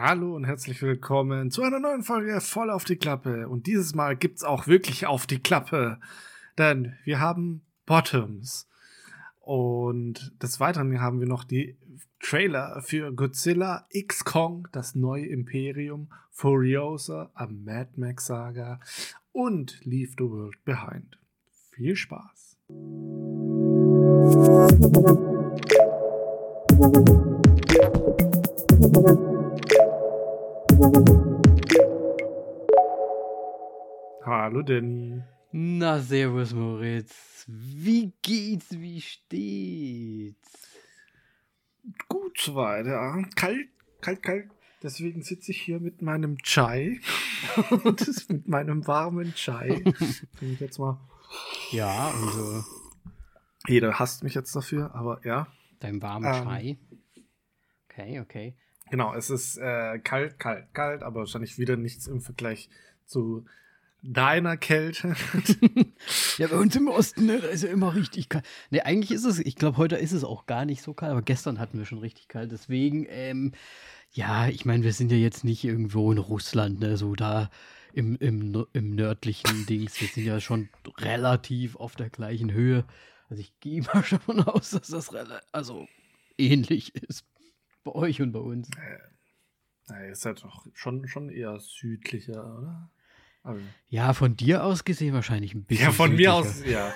[0.00, 3.48] Hallo und herzlich willkommen zu einer neuen Folge voll auf die Klappe.
[3.48, 5.98] Und dieses Mal gibt's auch wirklich auf die Klappe,
[6.56, 8.68] denn wir haben Bottoms.
[9.40, 11.76] Und des Weiteren haben wir noch die
[12.20, 18.78] Trailer für Godzilla X Kong, das neue Imperium, Furiosa, a Mad Max Saga
[19.32, 21.18] und Leave the World Behind.
[21.72, 22.56] Viel Spaß!
[34.24, 35.22] Hallo Danny.
[35.52, 37.44] Na, servus Moritz.
[37.46, 40.68] Wie geht's, wie steht's?
[42.08, 43.22] Gut soweit, ja.
[43.36, 43.68] Kalt,
[44.00, 44.50] kalt, kalt.
[44.82, 47.00] Deswegen sitze ich hier mit meinem Chai.
[47.96, 49.82] das mit meinem warmen Chai.
[50.40, 50.98] Bin ich jetzt mal.
[51.70, 52.64] Ja, also.
[53.68, 55.46] Jeder hasst mich jetzt dafür, aber ja.
[55.78, 56.44] Dein warmen Ähm.
[56.44, 56.78] Chai.
[57.88, 58.56] Okay, okay.
[58.90, 62.68] Genau, es ist äh, kalt, kalt, kalt, aber wahrscheinlich wieder nichts im Vergleich
[63.06, 63.44] zu
[64.02, 65.14] deiner Kälte.
[66.38, 68.44] Ja, bei uns im Osten, ne, da ist ja immer richtig kalt.
[68.70, 71.22] Ne, eigentlich ist es, ich glaube, heute ist es auch gar nicht so kalt, aber
[71.22, 72.52] gestern hatten wir schon richtig kalt.
[72.52, 73.52] Deswegen, ähm,
[74.12, 77.50] ja, ich meine, wir sind ja jetzt nicht irgendwo in Russland, ne, so da
[77.92, 80.00] im, im, im nördlichen Dings.
[80.00, 80.68] Wir sind ja schon
[80.98, 82.84] relativ auf der gleichen Höhe.
[83.28, 85.10] Also ich gehe mal schon von aus, dass das
[85.50, 85.88] also
[86.38, 87.24] ähnlich ist.
[87.92, 88.68] Bei euch und bei uns.
[89.88, 92.90] Na, ihr seid doch schon, schon eher südlicher, oder?
[93.42, 95.86] Also, Ja, von dir aus gesehen wahrscheinlich ein bisschen.
[95.86, 96.34] ja, von mir südlicher.
[96.34, 96.92] aus, ja.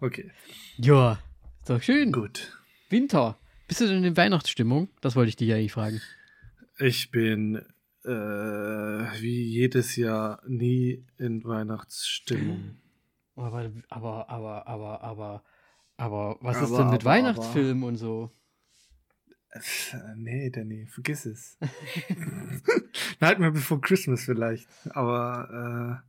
[0.00, 0.30] okay,
[0.78, 1.18] Ja,
[1.60, 2.12] ist doch schön.
[2.12, 2.56] gut.
[2.88, 3.38] Winter.
[3.68, 4.88] Bist du denn in Weihnachtsstimmung?
[5.00, 6.00] Das wollte ich dich eigentlich fragen.
[6.78, 7.56] Ich bin
[8.04, 12.78] äh, wie jedes Jahr nie in Weihnachtsstimmung.
[13.36, 15.44] Aber, aber, aber, aber, aber,
[16.00, 18.30] aber, was ist Aber, denn mit aber, Weihnachtsfilmen und so?
[20.16, 21.58] Nee, Danny, vergiss es.
[23.20, 26.02] Nightmare Before Christmas vielleicht, aber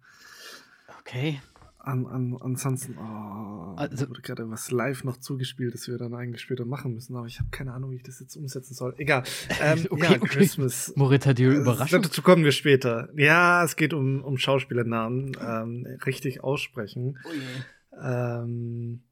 [0.99, 1.29] Okay.
[1.29, 1.39] äh,
[1.83, 6.41] an, an, ansonsten, oh, Also- wurde gerade was live noch zugespielt, das wir dann eigentlich
[6.41, 8.93] später machen müssen, aber ich habe keine Ahnung, wie ich das jetzt umsetzen soll.
[8.99, 9.23] Egal.
[9.59, 10.27] Ähm, Okay, ja, okay.
[10.27, 10.93] Christmas.
[10.95, 12.03] Moritz hat dir Äh, Überraschung.
[12.03, 13.09] Dazu kommen wir später.
[13.15, 17.17] Ja, es geht um, um Schauspielernamen, ähm, richtig aussprechen.
[17.25, 17.99] Oh je.
[18.07, 19.03] Ähm,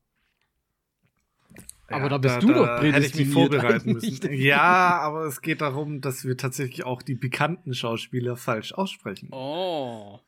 [1.89, 4.33] Aber da bist du doch Hätte ich mich prädestiniert vorbereiten müssen.
[4.33, 9.29] Ja, aber es geht darum, dass wir tatsächlich auch die bekannten Schauspieler falsch aussprechen.
[9.31, 10.19] Oh.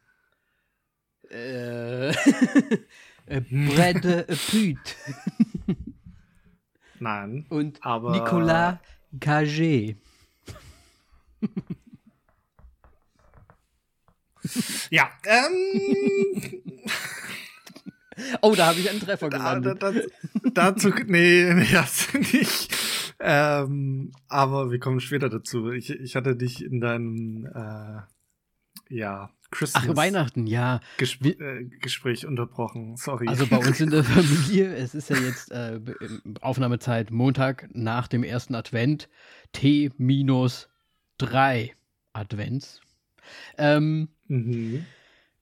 [1.29, 2.09] Äh.
[3.25, 4.97] äh, Brad äh, Pitt
[6.99, 7.45] Nein.
[7.49, 8.77] und Aber- Nicolas
[9.19, 9.95] Cage.
[14.89, 16.61] Ja, ähm,
[18.41, 19.93] Oh, da habe ich einen Treffer da, da, da,
[20.53, 22.75] dazu, nee, nee, das nicht.
[23.19, 25.71] Ähm, aber wir kommen später dazu.
[25.71, 28.01] Ich, ich hatte dich in deinem, äh,
[28.89, 30.79] ja, Christmas Ach, Weihnachten, ja.
[30.97, 32.95] Gesp äh, Gespräch unterbrochen.
[32.95, 33.27] Sorry.
[33.27, 35.79] Also bei uns in der Familie, es ist ja jetzt äh,
[36.39, 39.09] Aufnahmezeit Montag nach dem ersten Advent,
[39.51, 40.69] T minus
[41.17, 41.75] drei
[42.13, 42.79] Advents.
[43.57, 44.85] Ähm, mhm.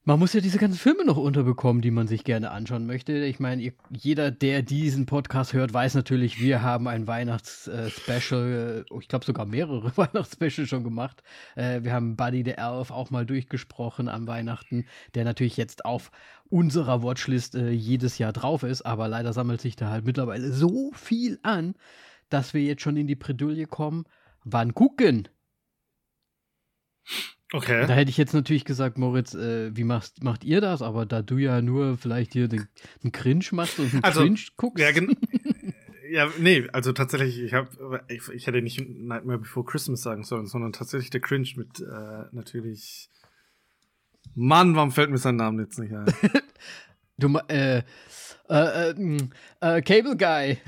[0.09, 3.14] Man muss ja diese ganzen Filme noch unterbekommen, die man sich gerne anschauen möchte.
[3.25, 9.08] Ich meine, jeder, der diesen Podcast hört, weiß natürlich, wir haben ein Weihnachts-Special, äh, ich
[9.08, 11.22] glaube sogar mehrere Weihnachtsspecials schon gemacht.
[11.56, 16.09] Äh, wir haben Buddy the Elf auch mal durchgesprochen am Weihnachten, der natürlich jetzt auf
[16.50, 20.92] unserer Watchlist äh, jedes Jahr drauf ist, aber leider sammelt sich da halt mittlerweile so
[20.94, 21.75] viel an,
[22.30, 24.06] dass wir jetzt schon in die Bredouille kommen.
[24.44, 25.28] Wann gucken?
[27.52, 27.88] Okay.
[27.88, 30.84] Da hätte ich jetzt natürlich gesagt, Moritz, äh, wie machst, macht ihr das?
[30.84, 32.68] Aber da du ja nur vielleicht hier den,
[33.04, 34.84] den Cringe machst und einen Also, Cringe guckst.
[34.84, 35.16] Ja, gen
[36.12, 40.46] ja, nee, also tatsächlich, ich habe, ich, ich hätte nicht Nightmare Before Christmas sagen sollen,
[40.46, 43.10] sondern tatsächlich der Cringe mit äh, natürlich.
[44.36, 46.06] Mann, warum fällt mir sein Name jetzt nicht ein?
[47.18, 47.80] Du, äh,
[48.50, 49.28] äh, äh, mh,
[49.60, 50.58] äh, Cable Guy.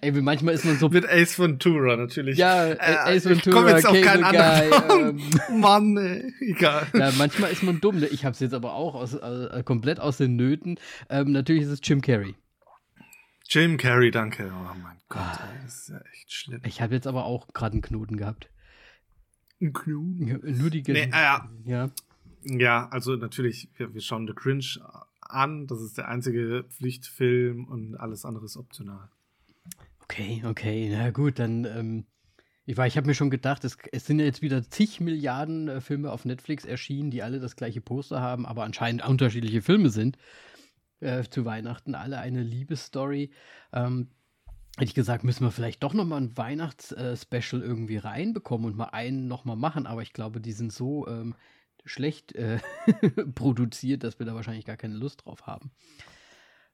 [0.00, 0.88] Ey, wie manchmal ist man so.
[0.88, 2.36] mit Ace Ventura natürlich.
[2.38, 4.88] Ja, äh, Ace ich komm Ventura, jetzt auf keinen anderen Guy,
[5.50, 5.60] Namen.
[5.60, 6.86] Mann, ey, egal.
[6.94, 8.00] Ja, manchmal ist man dumm.
[8.00, 8.06] Ne?
[8.06, 10.78] Ich hab's jetzt aber auch aus, äh, komplett aus den Nöten.
[11.08, 12.34] Ähm, natürlich ist es Jim Carrey.
[13.48, 14.50] Jim Carrey, danke.
[14.52, 15.48] Oh mein Gott, Ah.
[15.54, 16.60] ey, das ist ja echt schlimm.
[16.64, 18.50] Ich habe jetzt aber auch gerade einen Knoten gehabt.
[19.60, 20.16] Ein Knu.
[20.26, 20.82] Ja, Nur die.
[20.86, 21.48] Nee, äh, ja.
[21.64, 21.90] ja.
[22.42, 24.66] Ja, also natürlich, wir, wir schauen The Cringe
[25.20, 25.66] an.
[25.66, 29.08] Das ist der einzige Pflichtfilm und alles andere ist optional.
[30.08, 32.06] Okay, okay, na gut, dann, ähm,
[32.64, 35.68] ich war, ich habe mir schon gedacht, es, es sind ja jetzt wieder zig Milliarden
[35.68, 39.90] äh, Filme auf Netflix erschienen, die alle das gleiche Poster haben, aber anscheinend unterschiedliche Filme
[39.90, 40.16] sind.
[41.00, 43.30] Äh, zu Weihnachten alle eine Liebesstory.
[43.72, 44.08] Ähm,
[44.76, 48.90] hätte ich gesagt, müssen wir vielleicht doch nochmal ein Weihnachts-Special äh, irgendwie reinbekommen und mal
[48.90, 51.34] einen nochmal machen, aber ich glaube, die sind so ähm,
[51.84, 52.60] schlecht äh,
[53.34, 55.72] produziert, dass wir da wahrscheinlich gar keine Lust drauf haben.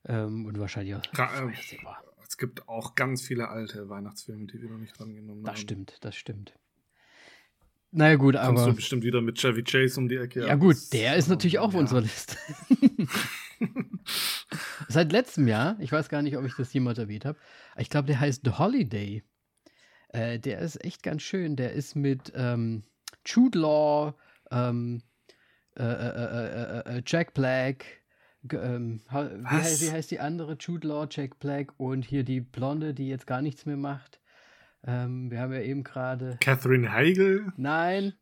[0.04, 1.02] Ähm, und wahrscheinlich auch.
[1.14, 1.52] Äh,
[2.32, 5.52] es gibt auch ganz viele alte Weihnachtsfilme, die wir noch nicht dran genommen haben.
[5.52, 6.54] Das stimmt, das stimmt.
[7.90, 8.54] Naja, gut, aber.
[8.54, 10.46] Kommst du bestimmt wieder mit Chevy Chase um die Ecke.
[10.46, 11.80] Ja, gut, der ist natürlich auch auf ja.
[11.80, 12.38] unserer Liste.
[14.88, 17.38] Seit letztem Jahr, ich weiß gar nicht, ob ich das jemals erwähnt habe,
[17.76, 19.22] ich glaube, der heißt The Holiday.
[20.08, 21.56] Äh, der ist echt ganz schön.
[21.56, 22.82] Der ist mit ähm,
[23.26, 24.14] Jude Law,
[24.50, 25.02] ähm,
[25.76, 27.84] äh, äh, Jack Black,
[28.50, 30.56] ähm, wie, heißt, wie, heißt die andere?
[30.58, 34.20] Jude Law, Jack Black und hier die Blonde, die jetzt gar nichts mehr macht.
[34.84, 36.38] Ähm, wir haben ja eben gerade.
[36.40, 37.52] Catherine Heigl?
[37.56, 38.14] Nein.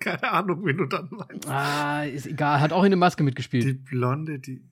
[0.00, 1.48] Keine Ahnung, wen du dann meinst.
[1.48, 2.60] Ah, ist egal.
[2.60, 3.64] Hat auch in der Maske mitgespielt.
[3.64, 4.64] Die Blonde, die.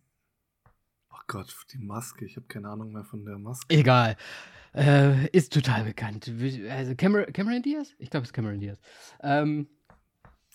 [1.10, 2.24] Oh Gott, die Maske.
[2.24, 3.66] Ich habe keine Ahnung mehr von der Maske.
[3.74, 4.16] Egal.
[4.74, 6.30] Äh, ist total bekannt.
[6.70, 7.94] Also Cameron, Cameron Diaz?
[7.98, 8.78] Ich glaube, es ist Cameron Diaz.
[9.20, 9.68] Ähm,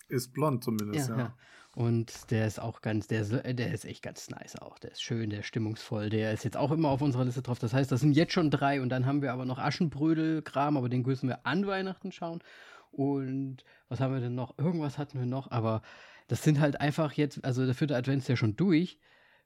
[0.08, 1.16] ist blond zumindest, ja.
[1.16, 1.22] ja.
[1.22, 1.36] ja.
[1.74, 4.78] Und der ist auch ganz, der ist, der ist echt ganz nice auch.
[4.78, 6.10] Der ist schön, der ist stimmungsvoll.
[6.10, 7.58] Der ist jetzt auch immer auf unserer Liste drauf.
[7.58, 10.90] Das heißt, das sind jetzt schon drei und dann haben wir aber noch Aschenbrödel-Kram, aber
[10.90, 12.42] den müssen wir an Weihnachten schauen.
[12.90, 14.58] Und was haben wir denn noch?
[14.58, 15.80] Irgendwas hatten wir noch, aber
[16.28, 18.98] das sind halt einfach jetzt, also der vierte Advent ist ja schon durch.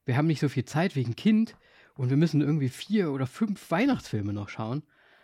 [0.05, 1.57] Wir haben nicht so viel Zeit wegen Kind
[1.95, 4.83] und wir müssen irgendwie vier oder fünf Weihnachtsfilme noch schauen.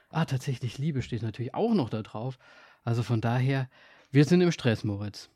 [0.08, 2.38] Ah, tatsächlich, Liebe steht natürlich auch noch da drauf.
[2.84, 3.68] Also von daher,
[4.12, 5.30] wir sind im Stress, Moritz.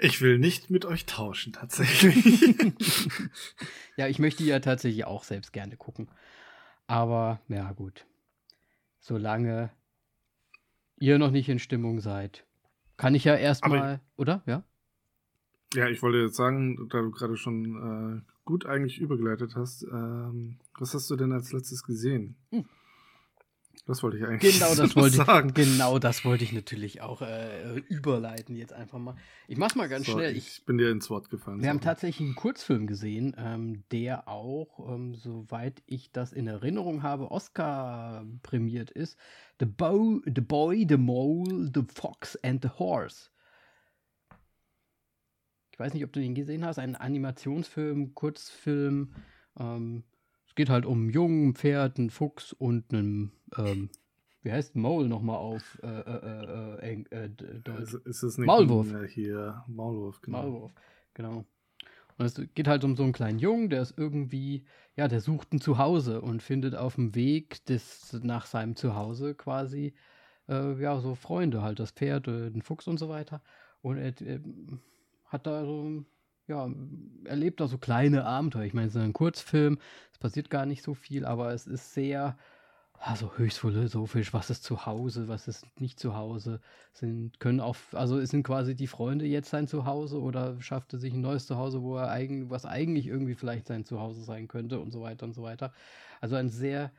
[0.00, 2.40] Ich will nicht mit euch tauschen, tatsächlich.
[3.96, 6.08] ja, ich möchte ja tatsächlich auch selbst gerne gucken.
[6.86, 8.06] Aber, ja, gut.
[9.00, 9.70] Solange
[11.00, 12.46] ihr noch nicht in Stimmung seid,
[12.96, 14.42] kann ich ja erstmal, oder?
[14.46, 14.62] Ja?
[15.74, 20.60] Ja, ich wollte jetzt sagen, da du gerade schon äh, gut eigentlich übergeleitet hast, ähm,
[20.78, 22.36] was hast du denn als letztes gesehen?
[22.50, 22.64] Hm.
[23.86, 25.48] Das wollte ich eigentlich genau das wollte sagen.
[25.48, 29.16] Ich, genau das wollte ich natürlich auch äh, überleiten jetzt einfach mal.
[29.46, 30.36] Ich mach's mal ganz so, schnell.
[30.36, 31.58] Ich, ich, bin dir ins Wort gefallen.
[31.58, 31.70] Wir sorry.
[31.70, 37.30] haben tatsächlich einen Kurzfilm gesehen, ähm, der auch, ähm, soweit ich das in Erinnerung habe,
[37.30, 39.18] Oscar prämiert ist.
[39.60, 43.30] The, Bo the Boy, the Mole, the Fox and the Horse.
[45.72, 46.78] Ich weiß nicht, ob du den gesehen hast.
[46.78, 49.14] Ein Animationsfilm, Kurzfilm.
[49.58, 50.02] Ähm,
[50.58, 53.90] geht halt um einen Jungen, ein Pferd, einen Fuchs und einen, ähm,
[54.42, 57.28] wie heißt Maul nochmal auf äh, äh, äh, äh
[57.60, 57.94] Deutsch?
[58.04, 58.92] Ist, ist nicht Maulwurf.
[59.06, 60.42] Hier, Maulwurf, genau.
[60.42, 60.72] Maulwurf,
[61.14, 61.44] genau.
[62.18, 64.64] Und es geht halt um so einen kleinen Jungen, der ist irgendwie,
[64.96, 69.94] ja, der sucht ein Zuhause und findet auf dem Weg des, nach seinem Zuhause quasi,
[70.48, 73.42] äh, ja, so Freunde, halt das Pferd, äh, den Fuchs und so weiter.
[73.80, 74.40] Und er, er
[75.26, 76.04] hat da so
[76.48, 76.68] ja,
[77.24, 78.64] erlebt da so kleine Abenteuer.
[78.64, 79.78] Ich meine, es ist ein Kurzfilm,
[80.12, 82.36] es passiert gar nicht so viel, aber es ist sehr,
[82.94, 86.60] also höchst philosophisch, was ist zu Hause, was ist nicht zu Hause,
[86.92, 91.14] sind, können auch, also sind quasi die Freunde jetzt sein Zuhause oder schafft er sich
[91.14, 94.90] ein neues Zuhause, wo er eigentlich, was eigentlich irgendwie vielleicht sein Zuhause sein könnte und
[94.90, 95.72] so weiter und so weiter.
[96.20, 96.92] Also ein sehr,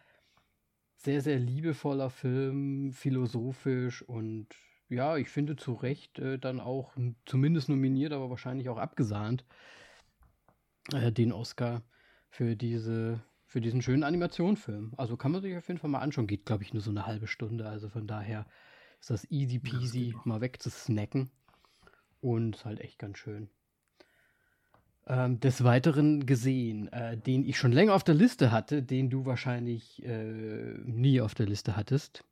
[0.97, 4.47] sehr, sehr liebevoller Film, philosophisch und
[4.89, 6.95] ja, ich finde zu Recht äh, dann auch
[7.25, 9.45] zumindest nominiert, aber wahrscheinlich auch abgesahnt,
[10.93, 11.83] äh, den Oscar
[12.29, 14.93] für diese für diesen schönen Animationsfilm.
[14.95, 16.27] Also kann man sich auf jeden Fall mal anschauen.
[16.27, 17.67] Geht, glaube ich, nur so eine halbe Stunde.
[17.67, 18.45] Also von daher
[18.99, 21.31] ist das easy peasy, das mal wegzusnacken.
[22.21, 23.49] Und ist halt echt ganz schön.
[25.07, 29.25] Ähm, des Weiteren gesehen, äh, den ich schon länger auf der Liste hatte, den du
[29.25, 32.23] wahrscheinlich äh, nie auf der Liste hattest.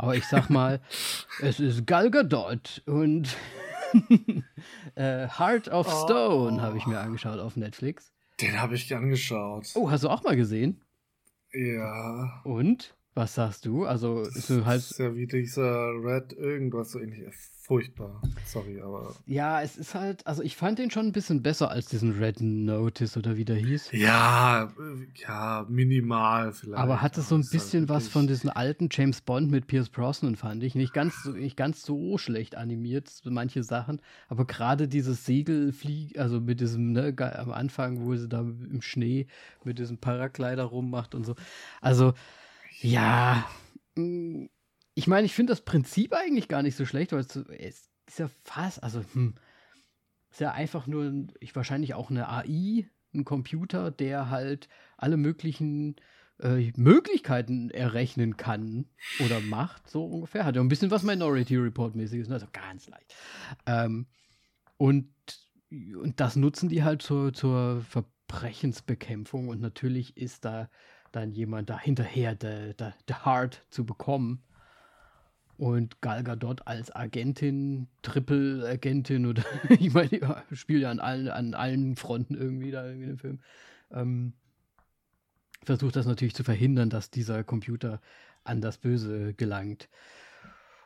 [0.00, 0.80] Aber ich sag mal,
[1.42, 3.36] es ist Gal Gadot und
[4.94, 6.04] äh, Heart of oh.
[6.04, 8.10] Stone habe ich mir angeschaut auf Netflix.
[8.40, 9.66] Den habe ich angeschaut.
[9.74, 10.80] Oh, hast du auch mal gesehen?
[11.52, 12.40] Ja.
[12.44, 12.94] Und?
[13.14, 13.84] Was sagst du?
[13.86, 14.78] Also, ist so halt.
[14.82, 17.26] Das ist ja wie dieser Red irgendwas so ähnlich
[17.70, 18.20] furchtbar.
[18.46, 19.14] Sorry, aber.
[19.26, 22.40] Ja, es ist halt, also ich fand den schon ein bisschen besser als diesen Red
[22.40, 23.92] Notice oder wie der hieß.
[23.92, 26.82] Ja, äh, ja, minimal vielleicht.
[26.82, 30.34] Aber hatte so ein halt bisschen was von diesem alten James Bond mit Pierce Brosnan,
[30.34, 30.74] fand ich.
[30.74, 34.00] Nicht ganz, nicht ganz so schlecht animiert, manche Sachen.
[34.28, 39.26] Aber gerade dieses Segelflieg, also mit diesem, ne, am Anfang, wo sie da im Schnee
[39.64, 41.36] mit diesem Paraglider rummacht und so.
[41.80, 42.14] Also,
[42.80, 43.48] ja.
[43.94, 44.46] Mm,
[44.94, 48.28] ich meine, ich finde das Prinzip eigentlich gar nicht so schlecht, weil es, ist ja
[48.44, 49.34] fast, also, hm,
[50.30, 55.96] ist ja einfach nur, ich wahrscheinlich auch eine AI, ein Computer, der halt alle möglichen
[56.40, 58.86] äh, Möglichkeiten errechnen kann
[59.24, 60.44] oder macht, so ungefähr.
[60.44, 62.34] Hat ja ein bisschen was Minority Report-mäßiges, ne?
[62.34, 63.14] also ganz leicht.
[63.66, 64.06] Ähm,
[64.76, 65.12] und,
[65.70, 70.70] und das nutzen die halt zur, zur Ver Verbrechensbekämpfung und natürlich ist da
[71.12, 74.42] dann jemand da hinterher, der, der, der Hard zu bekommen.
[75.56, 81.54] Und Gal Gadot als Agentin, Triple-Agentin oder ich meine, ja, spielt ja an allen, an
[81.54, 83.40] allen Fronten irgendwie da irgendwie im Film.
[83.90, 84.32] Ähm,
[85.62, 88.00] versucht das natürlich zu verhindern, dass dieser Computer
[88.44, 89.90] an das Böse gelangt.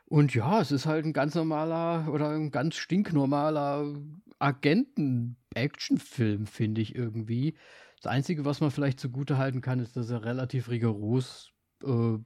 [0.07, 3.95] Und ja, es ist halt ein ganz normaler oder ein ganz stinknormaler
[4.39, 7.57] Agenten-Action-Film, finde ich irgendwie.
[8.05, 12.19] Das Einzige, was man vielleicht zugute halten kann, ist, dass er relativ rigoros äh,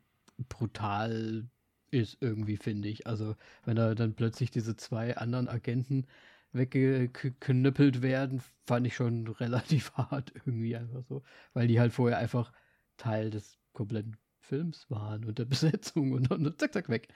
[0.49, 1.49] brutal
[1.93, 3.07] ist, irgendwie, finde ich.
[3.07, 6.09] Also, wenn da dann plötzlich diese zwei anderen Agenten
[6.51, 11.23] weggeknüppelt werden, fand ich schon relativ hart irgendwie einfach so.
[11.53, 12.53] Weil die halt vorher einfach
[12.97, 17.07] Teil des kompletten Films waren und der Besetzung und dann zack, zack, weg.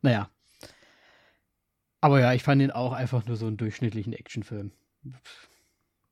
[0.00, 0.30] Naja.
[2.00, 4.72] Aber ja, ich fand ihn auch einfach nur so einen durchschnittlichen Actionfilm.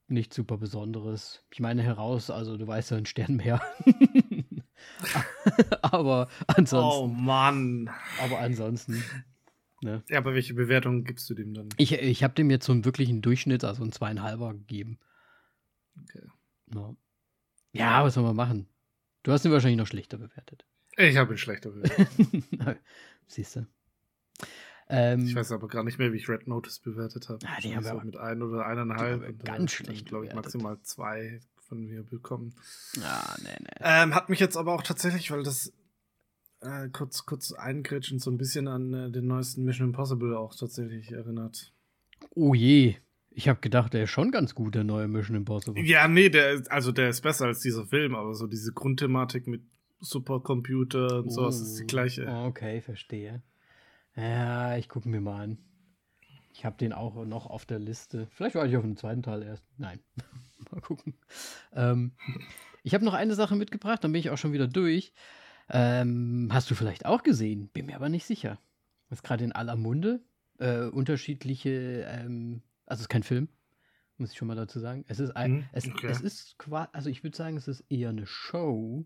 [0.07, 1.45] Nicht super Besonderes.
[1.51, 3.63] Ich meine heraus, also du weißt ja, ein Sternmeer.
[5.83, 7.05] aber ansonsten.
[7.05, 7.91] Oh Mann.
[8.21, 9.03] Aber ansonsten.
[9.81, 10.03] Ne?
[10.09, 11.69] Ja, aber welche Bewertung gibst du dem dann?
[11.79, 14.99] Ich, ich habe dem jetzt so einen wirklichen Durchschnitt, also einen zweieinhalber gegeben.
[16.03, 16.27] Okay.
[16.75, 16.97] Ja.
[17.73, 18.67] ja, was soll man machen?
[19.23, 20.67] Du hast ihn wahrscheinlich noch schlechter bewertet.
[20.97, 22.09] Ich habe ihn schlechter bewertet.
[23.27, 23.67] Siehst du.
[24.95, 27.41] Ähm, ich weiß aber gar nicht mehr, wie ich Red Notice bewertet habe.
[27.47, 29.45] Ah, die haben so mit ein oder eineinhalb.
[29.45, 30.07] Ganz schlecht.
[30.07, 32.55] glaube ich, maximal zwei von mir bekommen.
[33.03, 33.81] Ah, nee, nee.
[33.81, 35.73] Ähm, hat mich jetzt aber auch tatsächlich, weil das
[36.61, 41.11] äh, kurz, kurz eingrätschend so ein bisschen an äh, den neuesten Mission Impossible auch tatsächlich
[41.11, 41.73] erinnert.
[42.31, 42.97] Oh je.
[43.31, 45.83] Ich habe gedacht, der ist schon ganz gut, der neue Mission Impossible.
[45.85, 49.63] Ja, nee, der also der ist besser als dieser Film, aber so diese Grundthematik mit
[49.99, 52.29] Supercomputer und oh, sowas ist die gleiche.
[52.29, 53.43] Okay, verstehe.
[54.17, 55.59] Ja, ich gucke mir mal an.
[56.53, 58.29] Ich habe den auch noch auf der Liste.
[58.31, 59.65] Vielleicht war ich auf dem zweiten Teil erst.
[59.77, 60.01] Nein.
[60.71, 61.15] mal gucken.
[61.73, 62.13] Ähm,
[62.83, 65.13] ich habe noch eine Sache mitgebracht, dann bin ich auch schon wieder durch.
[65.69, 67.69] Ähm, hast du vielleicht auch gesehen?
[67.69, 68.59] Bin mir aber nicht sicher.
[69.11, 70.23] Ist gerade in aller Munde.
[70.59, 73.49] Äh, unterschiedliche, ähm, also es ist kein Film,
[74.19, 75.05] muss ich schon mal dazu sagen.
[75.09, 76.07] Es ist ein, hm, es, okay.
[76.07, 79.05] es ist quasi, also ich würde sagen, es ist eher eine Show.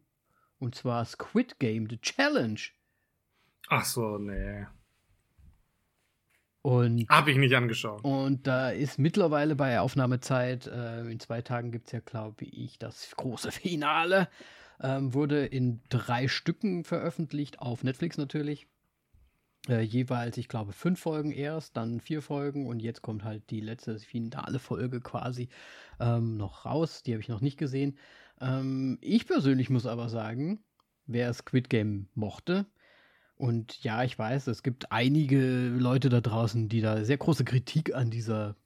[0.58, 2.60] Und zwar Squid Game, The Challenge.
[3.68, 4.66] Ach so, nee.
[6.62, 8.02] Und habe ich nicht angeschaut.
[8.04, 12.78] Und da ist mittlerweile bei Aufnahmezeit, äh, in zwei Tagen gibt es ja, glaube ich,
[12.78, 14.28] das große Finale.
[14.80, 18.68] Ähm, wurde in drei Stücken veröffentlicht, auf Netflix natürlich.
[19.68, 23.60] Äh, jeweils, ich glaube, fünf Folgen erst, dann vier Folgen und jetzt kommt halt die
[23.60, 25.48] letzte finale Folge quasi
[26.00, 27.02] ähm, noch raus.
[27.02, 27.98] Die habe ich noch nicht gesehen.
[28.40, 30.64] Ähm, ich persönlich muss aber sagen,
[31.06, 32.66] wer Squid Game mochte,
[33.38, 37.94] und ja, ich weiß, es gibt einige Leute da draußen, die da sehr große Kritik
[37.94, 38.56] an dieser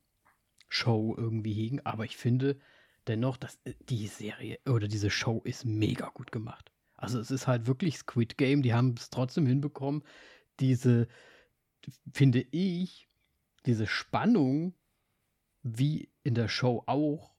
[0.69, 2.59] Show irgendwie hegen, aber ich finde
[3.07, 6.73] dennoch, dass äh, die Serie oder diese Show ist mega gut gemacht.
[6.97, 10.03] Also es ist halt wirklich Squid Game, die haben es trotzdem hinbekommen,
[10.59, 11.07] diese,
[12.13, 13.09] finde ich,
[13.67, 14.75] diese Spannung
[15.63, 17.35] wie in der Show auch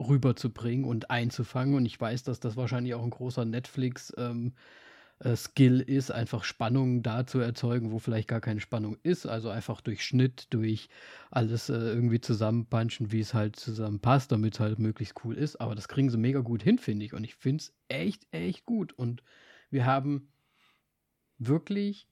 [0.00, 1.74] rüberzubringen und einzufangen.
[1.74, 4.91] Und ich weiß, dass das wahrscheinlich auch ein großer Netflix ähm, äh,
[5.36, 9.26] Skill ist, einfach Spannung da zu erzeugen, wo vielleicht gar keine Spannung ist.
[9.26, 10.88] Also einfach durch Schnitt, durch
[11.30, 15.60] alles äh, irgendwie zusammenpunchen, wie es halt zusammenpasst, damit es halt möglichst cool ist.
[15.60, 17.14] Aber das kriegen sie mega gut hin, finde ich.
[17.14, 18.92] Und ich finde es echt, echt gut.
[18.92, 19.22] Und
[19.70, 20.28] wir haben
[21.38, 22.08] wirklich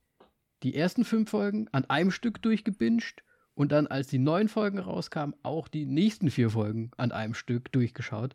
[0.62, 3.24] die ersten fünf Folgen an einem Stück durchgebinged
[3.54, 7.72] und dann, als die neuen Folgen rauskamen, auch die nächsten vier Folgen an einem Stück
[7.72, 8.34] durchgeschaut,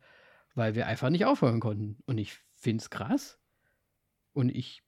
[0.54, 1.98] weil wir einfach nicht aufhören konnten.
[2.06, 3.40] Und ich finde es krass,
[4.36, 4.84] und ich,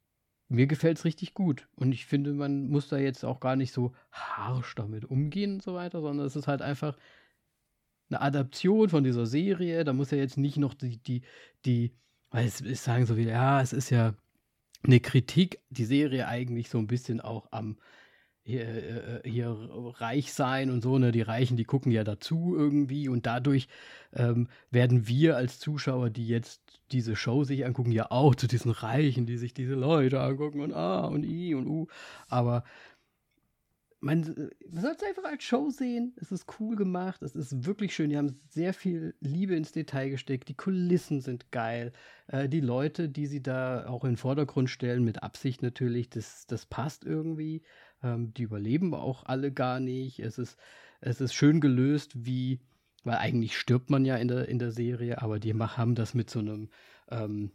[0.49, 1.67] mir gefällt es richtig gut.
[1.75, 5.63] Und ich finde, man muss da jetzt auch gar nicht so harsch damit umgehen und
[5.63, 6.97] so weiter, sondern es ist halt einfach
[8.09, 9.83] eine Adaption von dieser Serie.
[9.83, 11.21] Da muss ja jetzt nicht noch die, die,
[11.65, 11.93] die,
[12.29, 14.13] weil es, es sagen so wieder, ja, es ist ja
[14.83, 17.77] eine Kritik, die Serie eigentlich so ein bisschen auch am
[18.47, 19.49] hier, äh, äh, hier
[19.99, 21.11] reich sein und so, ne?
[21.11, 23.67] Die Reichen, die gucken ja dazu irgendwie und dadurch
[24.13, 26.61] ähm, werden wir als Zuschauer, die jetzt
[26.93, 30.73] diese Show sich angucken, ja auch zu diesen Reichen, die sich diese Leute angucken und
[30.73, 31.87] ah und i und u.
[32.29, 32.63] Aber
[33.99, 34.21] man,
[34.69, 36.13] man soll es einfach als Show sehen.
[36.17, 38.09] Es ist cool gemacht, es ist wirklich schön.
[38.09, 40.47] Die haben sehr viel Liebe ins Detail gesteckt.
[40.49, 41.91] Die Kulissen sind geil.
[42.27, 46.45] Äh, die Leute, die sie da auch in den Vordergrund stellen, mit Absicht natürlich, das,
[46.47, 47.63] das passt irgendwie.
[48.03, 50.19] Ähm, die überleben auch alle gar nicht.
[50.19, 50.57] Es ist,
[51.01, 52.59] es ist schön gelöst, wie,
[53.03, 56.29] weil eigentlich stirbt man ja in der, in der Serie, aber die haben das mit
[56.29, 56.69] so einem
[57.09, 57.51] ähm,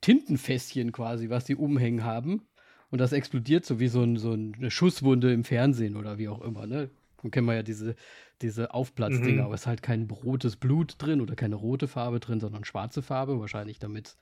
[0.00, 2.42] Tintenfässchen quasi, was sie umhängen haben.
[2.90, 6.42] Und das explodiert so wie so, ein, so eine Schusswunde im Fernsehen oder wie auch
[6.42, 6.90] immer, ne?
[7.22, 7.96] Dann kennen wir ja diese,
[8.42, 9.46] diese Aufplatzdinger, Mhm.
[9.46, 13.00] aber es ist halt kein rotes Blut drin oder keine rote Farbe drin, sondern schwarze
[13.00, 14.16] Farbe, wahrscheinlich damit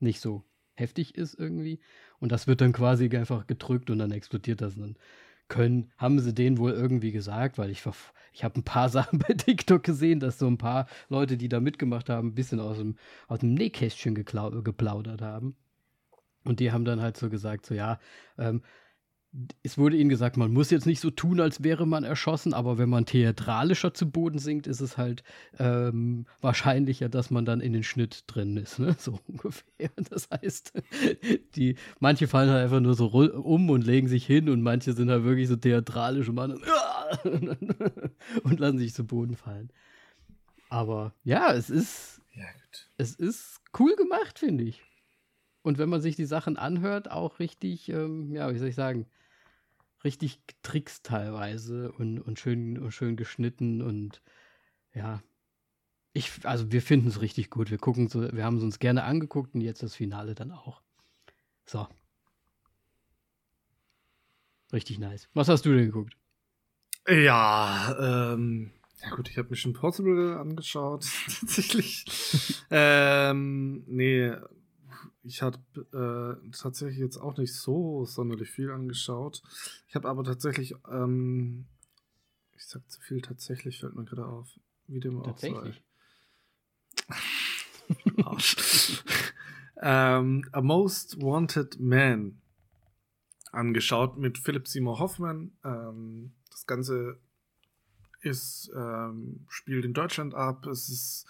[0.00, 0.42] nicht so
[0.74, 1.80] heftig ist irgendwie.
[2.20, 4.74] Und das wird dann quasi einfach gedrückt und dann explodiert das.
[4.74, 4.96] Und dann
[5.48, 7.82] können, haben sie denen wohl irgendwie gesagt, weil ich,
[8.32, 11.60] ich habe ein paar Sachen bei TikTok gesehen, dass so ein paar Leute, die da
[11.60, 12.96] mitgemacht haben, ein bisschen aus dem,
[13.26, 15.56] aus dem Nähkästchen geplaudert haben.
[16.44, 17.98] Und die haben dann halt so gesagt, so ja,
[18.38, 18.62] ähm,
[19.62, 22.78] es wurde ihnen gesagt, man muss jetzt nicht so tun, als wäre man erschossen, aber
[22.78, 25.22] wenn man theatralischer zu Boden sinkt, ist es halt
[25.58, 28.96] ähm, wahrscheinlicher, dass man dann in den Schnitt drin ist, ne?
[28.98, 29.90] So ungefähr.
[30.10, 30.72] Das heißt,
[31.56, 35.10] die, manche fallen halt einfach nur so um und legen sich hin und manche sind
[35.10, 36.60] halt wirklich so theatralisch und machen
[38.42, 39.70] und lassen sich zu Boden fallen.
[40.70, 42.44] Aber ja, es ist, Ja,
[42.96, 44.82] es ist cool gemacht, finde ich.
[45.62, 49.06] Und wenn man sich die Sachen anhört, auch richtig, ähm, ja, wie soll ich sagen,
[50.04, 54.22] richtig getrickst teilweise und, und, schön, und schön geschnitten und
[54.94, 55.22] ja.
[56.12, 57.70] Ich, also wir finden es richtig gut.
[57.70, 60.82] Wir gucken so, wir haben es uns gerne angeguckt und jetzt das Finale dann auch.
[61.66, 61.86] So.
[64.72, 65.28] Richtig nice.
[65.34, 66.16] Was hast du denn geguckt?
[67.06, 71.06] Ja, ähm, ja gut, ich habe Mission Possible angeschaut,
[71.40, 72.04] tatsächlich.
[72.70, 74.32] ähm, nee,
[75.22, 75.58] ich habe
[75.92, 79.42] äh, tatsächlich jetzt auch nicht so sonderlich viel angeschaut.
[79.86, 81.66] Ich habe aber tatsächlich, ähm,
[82.52, 84.48] ich sag zu viel tatsächlich, fällt mir gerade auf,
[84.86, 85.74] wie dem auch sei.
[88.24, 89.04] Arsch.
[89.80, 92.40] ähm, A Most Wanted Man
[93.52, 95.52] angeschaut mit Philip Seymour Hoffman.
[95.64, 97.18] Ähm, das Ganze
[98.20, 100.66] ist, ähm, spielt in Deutschland ab.
[100.66, 101.26] Es ist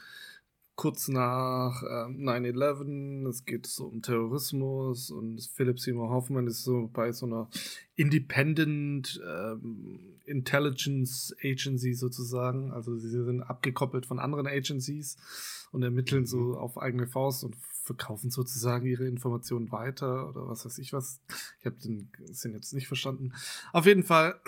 [0.78, 3.28] kurz nach ähm, 9-11.
[3.28, 7.50] Es geht so um Terrorismus und Philip Seymour Hoffman ist so bei so einer
[7.96, 12.70] Independent ähm, Intelligence Agency sozusagen.
[12.70, 15.16] Also sie sind abgekoppelt von anderen Agencies
[15.72, 20.78] und ermitteln so auf eigene Faust und verkaufen sozusagen ihre Informationen weiter oder was weiß
[20.78, 21.20] ich was.
[21.58, 23.32] Ich habe den Sinn jetzt nicht verstanden.
[23.72, 24.40] Auf jeden Fall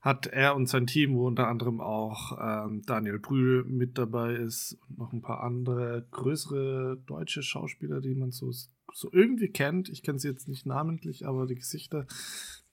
[0.00, 4.78] hat er und sein Team, wo unter anderem auch ähm, Daniel Brühl mit dabei ist
[4.88, 8.50] und noch ein paar andere größere deutsche Schauspieler, die man so,
[8.92, 9.88] so irgendwie kennt.
[9.88, 12.06] Ich kenne sie jetzt nicht namentlich, aber die Gesichter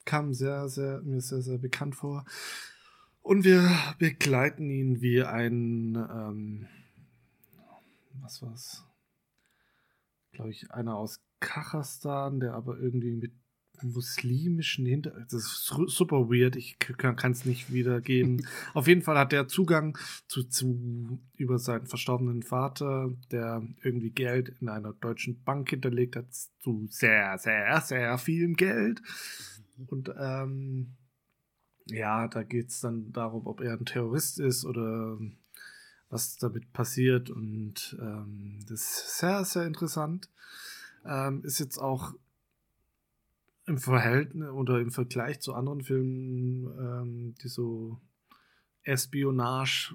[0.04, 2.24] kamen sehr, sehr, mir sehr, sehr bekannt vor.
[3.20, 6.66] Und wir begleiten ihn wie ein, ähm,
[8.22, 8.84] was war's?
[10.32, 13.32] Glaube ich, einer aus Kasachstan, der aber irgendwie mit
[13.82, 15.26] muslimischen Hintergrund.
[15.26, 16.56] Das ist su- super weird.
[16.56, 18.46] Ich kann es nicht wiedergeben.
[18.74, 24.54] Auf jeden Fall hat er Zugang zu, zu über seinen verstorbenen Vater, der irgendwie Geld
[24.60, 26.26] in einer deutschen Bank hinterlegt hat,
[26.60, 29.02] zu sehr, sehr, sehr viel Geld.
[29.86, 30.94] Und ähm,
[31.86, 35.18] ja, da geht es dann darum, ob er ein Terrorist ist oder
[36.10, 37.30] was damit passiert.
[37.30, 40.28] Und ähm, das ist sehr, sehr interessant.
[41.04, 42.12] Ähm, ist jetzt auch
[43.68, 48.00] im Verhältnis oder im Vergleich zu anderen Filmen, ähm, die so
[48.82, 49.94] Espionage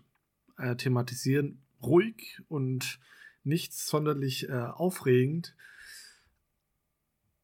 [0.58, 3.00] äh, thematisieren, ruhig und
[3.44, 5.56] nicht sonderlich äh, aufregend,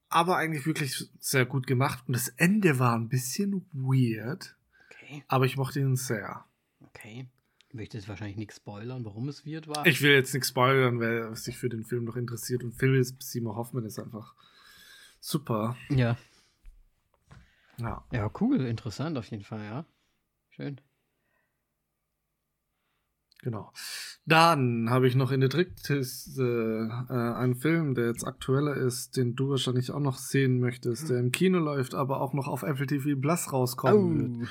[0.09, 2.03] aber eigentlich wirklich sehr gut gemacht.
[2.07, 4.55] Und das Ende war ein bisschen weird,
[4.89, 6.45] Okay, aber ich mochte ihn sehr.
[6.81, 7.27] okay.
[7.71, 9.85] Du möchtest wahrscheinlich nichts spoilern, warum es wird war.
[9.85, 12.63] Ich will jetzt nichts spoilern, wer sich für den Film noch interessiert.
[12.63, 14.33] Und Phil Seymour Hoffman ist einfach
[15.19, 15.75] super.
[15.89, 16.17] ja.
[17.77, 18.03] Ja.
[18.11, 19.85] Ja, cool, interessant auf jeden Fall, ja.
[20.49, 20.81] Schön.
[23.41, 23.71] Genau.
[24.25, 29.35] Dann habe ich noch in der Trickliste äh, einen Film, der jetzt aktueller ist, den
[29.35, 32.85] du wahrscheinlich auch noch sehen möchtest, der im Kino läuft, aber auch noch auf Apple
[32.85, 34.49] TV Plus rauskommen wird.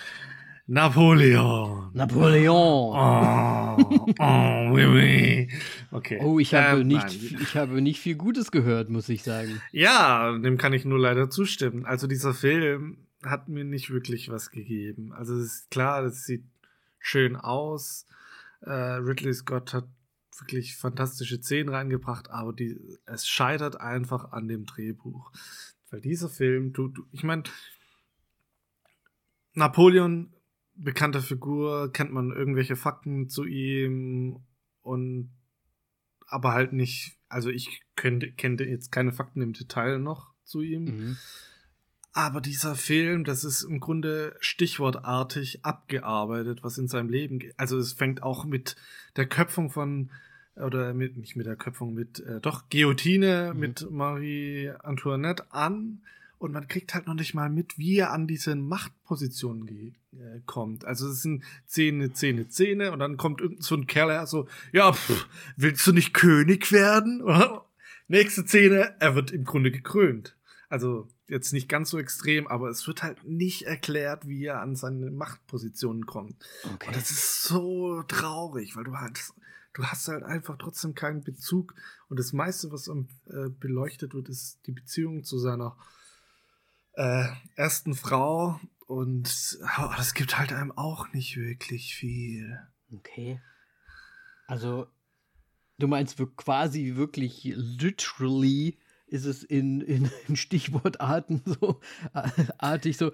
[0.66, 1.90] Napoleon.
[1.94, 2.54] Napoleon.
[2.54, 3.76] Oh,
[4.18, 5.48] oh, oui, oui.
[5.90, 6.20] Okay.
[6.22, 7.38] Oh, ich habe, Ähm, nicht, nein.
[7.42, 9.60] ich habe nicht viel Gutes gehört, muss ich sagen.
[9.72, 11.86] Ja, dem kann ich nur leider zustimmen.
[11.86, 15.12] Also dieser Film hat mir nicht wirklich was gegeben.
[15.12, 16.44] Also es ist klar, das sieht
[16.98, 18.06] schön aus.
[18.60, 19.88] Äh, Ridley Scott hat
[20.38, 25.32] wirklich fantastische Szenen reingebracht, aber die, es scheitert einfach an dem Drehbuch.
[25.90, 27.44] Weil dieser Film, du, du ich meine,
[29.54, 30.32] Napoleon,
[30.74, 34.40] bekannte Figur, kennt man irgendwelche Fakten zu ihm
[34.82, 35.30] und
[36.28, 40.84] aber halt nicht, also ich könnte, kenne jetzt keine Fakten im Detail noch zu ihm.
[40.84, 41.16] Mhm.
[42.12, 47.54] Aber dieser Film, das ist im Grunde stichwortartig abgearbeitet, was in seinem Leben geht.
[47.58, 48.76] Also es fängt auch mit
[49.16, 50.10] der Köpfung von,
[50.56, 53.60] oder mit, nicht mit der Köpfung, mit, äh, doch, Guillotine Mhm.
[53.60, 56.02] mit Marie Antoinette an
[56.38, 60.84] und man kriegt halt noch nicht mal mit, wie er an diese Machtposition äh, kommt.
[60.84, 64.46] Also es sind Zähne, Zähne, Zähne und dann kommt irgend so ein Kerl her so,
[64.72, 67.22] ja, pff, willst du nicht König werden?
[68.08, 70.36] Nächste Szene, er wird im Grunde gekrönt.
[70.68, 74.76] Also jetzt nicht ganz so extrem, aber es wird halt nicht erklärt, wie er an
[74.76, 76.36] seine Machtpositionen kommt.
[76.74, 76.88] Okay.
[76.88, 79.20] Und das ist so traurig, weil du halt,
[79.74, 81.74] du hast halt einfach trotzdem keinen Bezug.
[82.08, 85.76] Und das meiste, was äh, beleuchtet wird, ist die Beziehung zu seiner
[86.98, 88.60] äh, ersten Frau.
[88.86, 92.58] Und oh, das gibt halt einem auch nicht wirklich viel.
[92.92, 93.40] Okay.
[94.46, 94.86] Also,
[95.78, 101.80] du meinst quasi wirklich literally ist es in, in, in Stichwortarten so
[102.58, 103.12] artig so.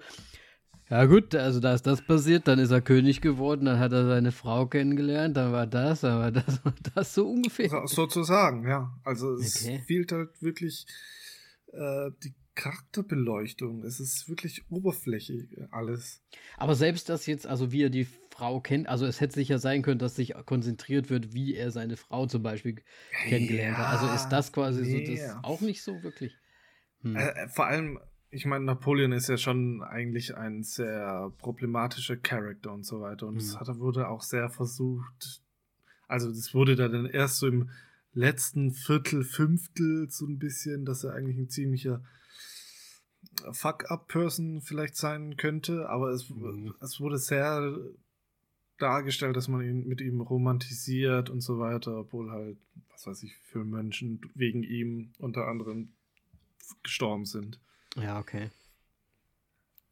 [0.89, 4.05] Ja gut, also da ist das passiert, dann ist er König geworden, dann hat er
[4.05, 6.61] seine Frau kennengelernt, dann war das, dann war das,
[6.93, 7.69] das so ungefähr.
[7.69, 8.93] So, sozusagen, ja.
[9.03, 9.81] Also es okay.
[9.87, 10.85] fehlt halt wirklich
[11.73, 13.83] äh, die Charakterbeleuchtung.
[13.83, 16.23] Es ist wirklich oberflächig alles.
[16.57, 19.81] Aber selbst das jetzt, also wie er die Frau kennt, also es hätte sicher sein
[19.81, 22.81] können, dass sich konzentriert wird, wie er seine Frau zum Beispiel
[23.27, 24.01] kennengelernt ja, hat.
[24.01, 25.05] Also ist das quasi nee.
[25.05, 26.35] so das auch nicht so wirklich.
[27.01, 27.15] Hm.
[27.15, 27.99] Äh, äh, vor allem,
[28.31, 33.27] ich meine, Napoleon ist ja schon eigentlich ein sehr problematischer Charakter und so weiter.
[33.27, 33.79] Und es hm.
[33.79, 35.41] wurde auch sehr versucht,
[36.07, 37.69] also das wurde dann erst so im
[38.13, 42.01] letzten Viertel, Fünftel so ein bisschen, dass er eigentlich ein ziemlicher
[43.51, 46.73] Fuck-up-Person vielleicht sein könnte, aber es, mhm.
[46.81, 47.77] es wurde sehr
[48.77, 52.57] dargestellt, dass man ihn mit ihm romantisiert und so weiter, obwohl halt,
[52.89, 55.93] was weiß ich, für Menschen wegen ihm unter anderem
[56.83, 57.59] gestorben sind.
[57.95, 58.49] Ja, okay.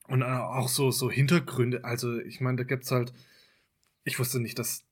[0.07, 3.13] Und äh, auch so, so Hintergründe, also ich meine, da gibt's halt,
[4.03, 4.83] ich wusste nicht, dass,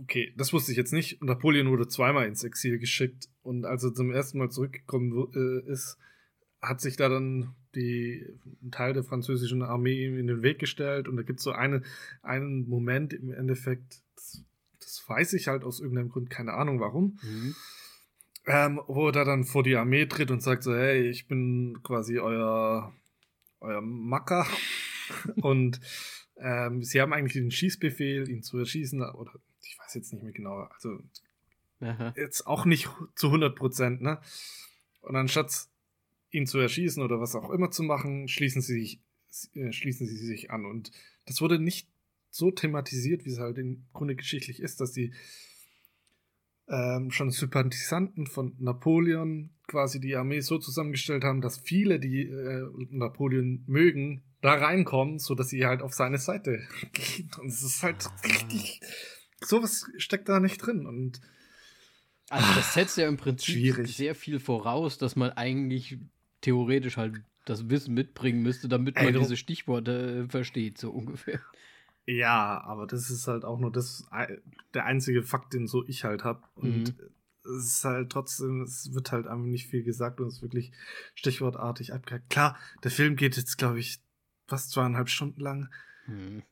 [0.00, 3.94] okay, das wusste ich jetzt nicht, Napoleon wurde zweimal ins Exil geschickt und als er
[3.94, 5.96] zum ersten Mal zurückgekommen äh, ist,
[6.60, 8.26] hat sich da dann die
[8.62, 11.52] ein Teil der französischen Armee ihm in den Weg gestellt und da gibt es so
[11.52, 11.82] eine,
[12.22, 14.44] einen Moment im Endeffekt, das,
[14.80, 17.54] das, weiß ich halt aus irgendeinem Grund, keine Ahnung warum, mhm.
[18.46, 22.18] ähm, wo er dann vor die Armee tritt und sagt so, hey, ich bin quasi
[22.18, 22.92] euer,
[23.60, 24.46] euer Macker
[25.36, 25.80] und
[26.36, 30.32] ähm, sie haben eigentlich den Schießbefehl, ihn zu erschießen oder ich weiß jetzt nicht mehr
[30.32, 30.98] genau, also
[31.80, 32.12] Aha.
[32.16, 34.20] jetzt auch nicht zu 100 Prozent, ne?
[35.00, 35.68] Und anstatt
[36.30, 39.00] ihn zu erschießen oder was auch immer zu machen, schließen sie sich,
[39.54, 40.64] äh, schließen sie sich an.
[40.64, 40.90] Und
[41.26, 41.88] das wurde nicht
[42.30, 45.12] so thematisiert, wie es halt im Grunde geschichtlich ist, dass die
[46.68, 52.66] ähm, schon Sympathisanten von Napoleon quasi die Armee so zusammengestellt haben, dass viele, die äh,
[52.90, 56.60] Napoleon mögen, da reinkommen, so dass sie halt auf seine Seite
[56.92, 57.30] gehen.
[57.40, 58.80] Und es ist halt richtig,
[59.40, 60.86] sowas steckt da nicht drin.
[60.86, 61.20] Und
[62.28, 63.96] also das setzt ja im Prinzip schwierig.
[63.96, 65.98] sehr viel voraus, dass man eigentlich
[66.40, 71.40] theoretisch halt das Wissen mitbringen müsste, damit man Ey, diese Stichworte äh, versteht, so ungefähr.
[72.06, 74.08] Ja, aber das ist halt auch nur das
[74.72, 76.42] der einzige Fakt, den so ich halt habe.
[76.54, 77.10] Und mhm.
[77.44, 80.72] es ist halt trotzdem, es wird halt einfach nicht viel gesagt und es ist wirklich
[81.14, 82.30] stichwortartig abgehakt.
[82.30, 84.00] Klar, der Film geht jetzt, glaube ich,
[84.46, 85.68] fast zweieinhalb Stunden lang.
[86.06, 86.42] Mhm.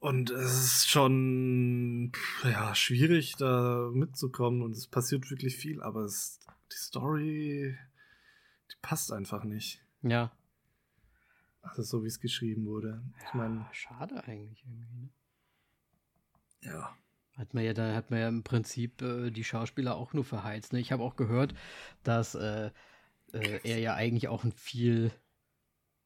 [0.00, 2.10] Und es ist schon
[2.42, 6.40] ja, schwierig, da mitzukommen und es passiert wirklich viel, aber es,
[6.72, 7.78] die Story
[8.82, 9.80] passt einfach nicht.
[10.02, 10.32] Ja.
[11.62, 13.02] Also so wie es geschrieben wurde.
[13.26, 15.00] Ich meine, schade eigentlich irgendwie.
[15.00, 15.08] Ne?
[16.60, 16.96] Ja.
[17.36, 20.72] Hat man ja da hat man ja im Prinzip äh, die Schauspieler auch nur verheizt.
[20.72, 20.80] Ne?
[20.80, 21.54] Ich habe auch gehört,
[22.02, 22.70] dass äh,
[23.32, 25.12] äh, er ja eigentlich auch ein viel,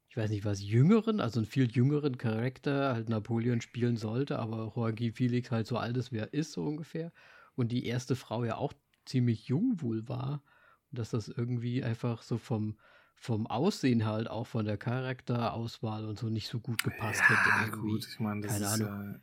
[0.08, 4.72] ich weiß nicht was, jüngeren, also einen viel jüngeren Charakter, halt Napoleon spielen sollte, aber
[4.76, 7.12] Joaquin Felix halt so alt ist, wie er ist, so ungefähr.
[7.56, 8.72] Und die erste Frau ja auch
[9.04, 10.42] ziemlich jung wohl war
[10.92, 12.76] dass das irgendwie einfach so vom,
[13.14, 17.70] vom Aussehen halt, auch von der Charakterauswahl und so nicht so gut gepasst ja, hätte.
[17.70, 17.90] Irgendwie.
[17.92, 19.20] gut, ich meine, das Keine ist Ahnung.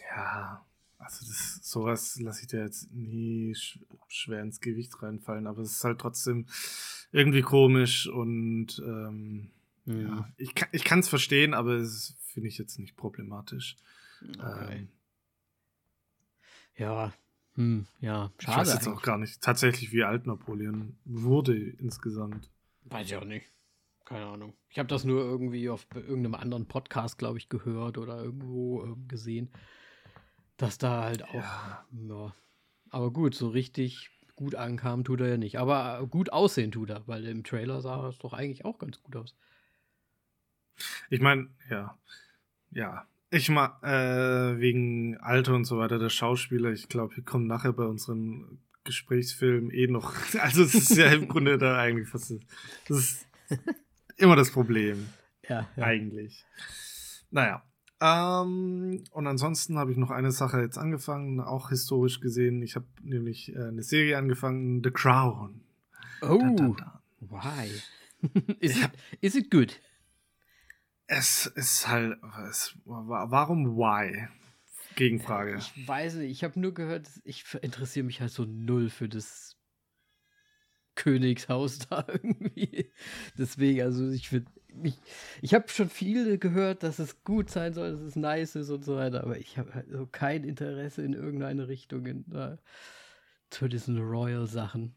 [0.00, 0.66] ja, ja,
[0.98, 5.72] also das, sowas lasse ich dir jetzt nie sch schwer ins Gewicht reinfallen, aber es
[5.72, 6.46] ist halt trotzdem
[7.10, 9.50] irgendwie komisch und ähm,
[9.84, 10.00] mhm.
[10.00, 13.76] ja, ich, ich kann es verstehen, aber es finde ich jetzt nicht problematisch.
[14.38, 14.76] Okay.
[14.76, 14.88] Ähm,
[16.76, 17.12] ja,
[17.54, 18.38] hm, ja, schade.
[18.38, 18.98] Ich weiß jetzt eigentlich.
[18.98, 22.50] auch gar nicht tatsächlich, wie alt Napoleon wurde insgesamt.
[22.84, 23.46] Weiß ich auch nicht.
[24.04, 24.54] Keine Ahnung.
[24.68, 28.94] Ich habe das nur irgendwie auf irgendeinem anderen Podcast, glaube ich, gehört oder irgendwo äh,
[29.06, 29.50] gesehen,
[30.56, 31.34] dass da halt auch.
[31.34, 31.86] Ja.
[31.92, 32.34] ja.
[32.90, 35.58] Aber gut, so richtig gut ankam tut er ja nicht.
[35.58, 39.16] Aber gut aussehen tut er, weil im Trailer sah es doch eigentlich auch ganz gut
[39.16, 39.36] aus.
[41.10, 41.98] Ich meine, ja.
[42.70, 46.70] Ja, ich mag äh, wegen Alter und so weiter der Schauspieler.
[46.70, 50.14] Ich glaube, wir kommen nachher bei unseren Gesprächsfilmen eh noch.
[50.40, 52.34] Also es ist ja im Grunde da eigentlich fast.
[52.88, 53.26] Das ist
[54.16, 55.08] immer das Problem.
[55.48, 55.84] Ja, ja.
[55.84, 56.44] Eigentlich.
[57.30, 57.62] Naja.
[58.00, 62.60] Ähm, und ansonsten habe ich noch eine Sache jetzt angefangen, auch historisch gesehen.
[62.62, 65.62] Ich habe nämlich äh, eine Serie angefangen, The Crown.
[66.20, 67.02] Oh, Da, da, da.
[67.20, 67.70] why?
[68.60, 68.90] is, it,
[69.20, 69.80] is it good?
[71.14, 74.28] Es ist halt, es, wa- warum why?
[74.94, 75.58] Gegenfrage.
[75.58, 79.58] Ich weiß nicht, ich habe nur gehört, ich interessiere mich halt so null für das
[80.94, 82.90] Königshaus da irgendwie.
[83.36, 84.50] Deswegen, also ich finde,
[84.82, 84.94] ich,
[85.42, 88.82] ich habe schon viel gehört, dass es gut sein soll, dass es nice ist und
[88.82, 92.56] so weiter, aber ich habe halt so kein Interesse in irgendeine Richtung in, äh,
[93.50, 94.94] zu diesen Royal-Sachen.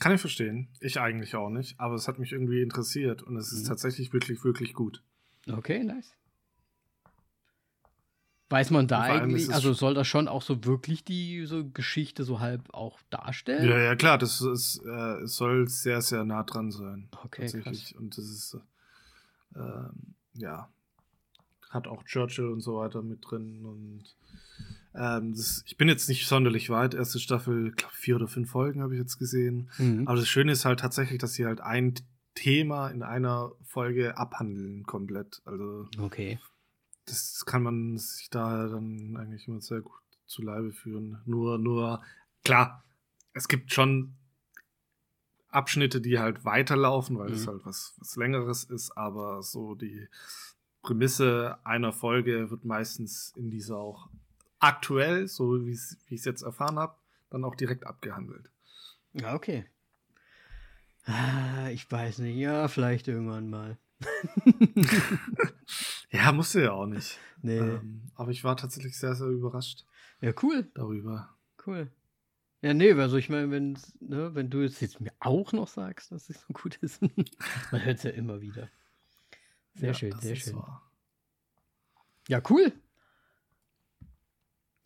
[0.00, 0.68] Kann ich verstehen.
[0.80, 3.68] Ich eigentlich auch nicht, aber es hat mich irgendwie interessiert und es ist Mhm.
[3.68, 5.02] tatsächlich wirklich, wirklich gut.
[5.50, 6.12] Okay, nice.
[8.50, 12.40] Weiß man da eigentlich, also soll das schon auch so wirklich die so Geschichte so
[12.40, 13.68] halb auch darstellen?
[13.68, 17.08] Ja, ja, klar, das ist, äh, es soll sehr, sehr nah dran sein.
[17.24, 17.52] Okay, krass.
[17.52, 17.98] tatsächlich.
[17.98, 18.56] Und das ist,
[19.54, 19.60] äh,
[20.34, 20.70] ja,
[21.68, 23.66] hat auch Churchill und so weiter mit drin.
[23.66, 24.16] Und
[24.94, 26.94] ähm, das, ich bin jetzt nicht sonderlich weit.
[26.94, 29.70] Erste Staffel, ich glaube, vier oder fünf Folgen habe ich jetzt gesehen.
[29.78, 30.06] Mhm.
[30.08, 31.94] Aber das Schöne ist halt tatsächlich, dass sie halt ein
[32.34, 35.42] Thema in einer Folge abhandeln komplett.
[35.44, 36.38] Also Okay.
[37.06, 39.92] das kann man sich da dann eigentlich immer sehr gut
[40.26, 41.20] zu Leibe führen.
[41.24, 42.02] Nur, nur,
[42.44, 42.84] klar,
[43.32, 44.14] es gibt schon
[45.50, 47.50] Abschnitte, die halt weiterlaufen, weil es Mhm.
[47.50, 50.06] halt was, was Längeres ist, aber so die
[50.82, 54.10] Prämisse einer Folge wird meistens in dieser auch
[54.58, 56.96] aktuell, so wie es- ich es jetzt erfahren habe,
[57.30, 58.50] dann auch direkt abgehandelt.
[59.12, 59.66] Ja, okay.
[61.04, 62.36] Ah, ich weiß nicht.
[62.36, 63.78] Ja, vielleicht irgendwann mal.
[66.10, 67.18] Ja, musste ja auch nicht.
[67.42, 67.58] Nee.
[67.58, 69.84] Ähm, aber ich war tatsächlich sehr, sehr überrascht
[70.22, 70.70] ja, cool.
[70.74, 71.36] darüber.
[71.66, 71.90] Cool.
[72.62, 76.10] Ja, nee, also ich meine, wenn, ne, wenn du jetzt, jetzt mir auch noch sagst,
[76.10, 77.02] dass es so gut ist,
[77.72, 78.68] man hört es ja immer wieder.
[79.74, 80.56] Sehr Ja, schön, sehr schön.
[80.56, 80.90] wahr.
[82.26, 82.72] Ja, cool.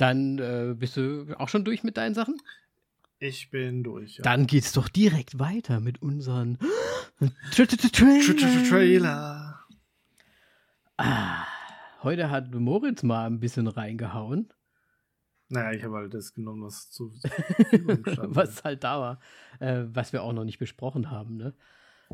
[0.02, 2.36] Dann äh, bist du auch schon durch mit deinen Sachen?
[3.20, 4.16] Ich bin durch.
[4.16, 4.24] Ja.
[4.24, 6.58] Dann geht's doch direkt weiter mit unseren
[7.20, 9.60] Tra- tra- tra- Trailer.
[10.96, 11.44] Ah,
[12.02, 14.52] heute hat Moritz mal ein bisschen reingehauen,
[15.48, 17.12] Naja, ich habe halt das genommen, was zu
[17.68, 18.34] stand.
[18.34, 19.20] was halt da war,
[19.60, 21.36] äh, was wir auch noch nicht besprochen haben.
[21.36, 21.54] Ne?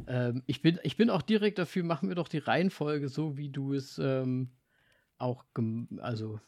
[0.07, 3.49] Ähm, ich, bin, ich bin auch direkt dafür, machen wir doch die Reihenfolge so, wie
[3.49, 4.51] du es ähm,
[5.17, 5.47] auch
[6.01, 6.39] also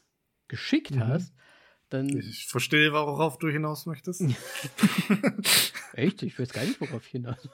[0.51, 1.07] geschickt Mhm.
[1.07, 1.33] hast.
[1.89, 4.21] Dann, Ich verstehe, worauf du hinaus möchtest.
[5.93, 7.49] echt, ich weiß gar nicht, worauf ich hinaus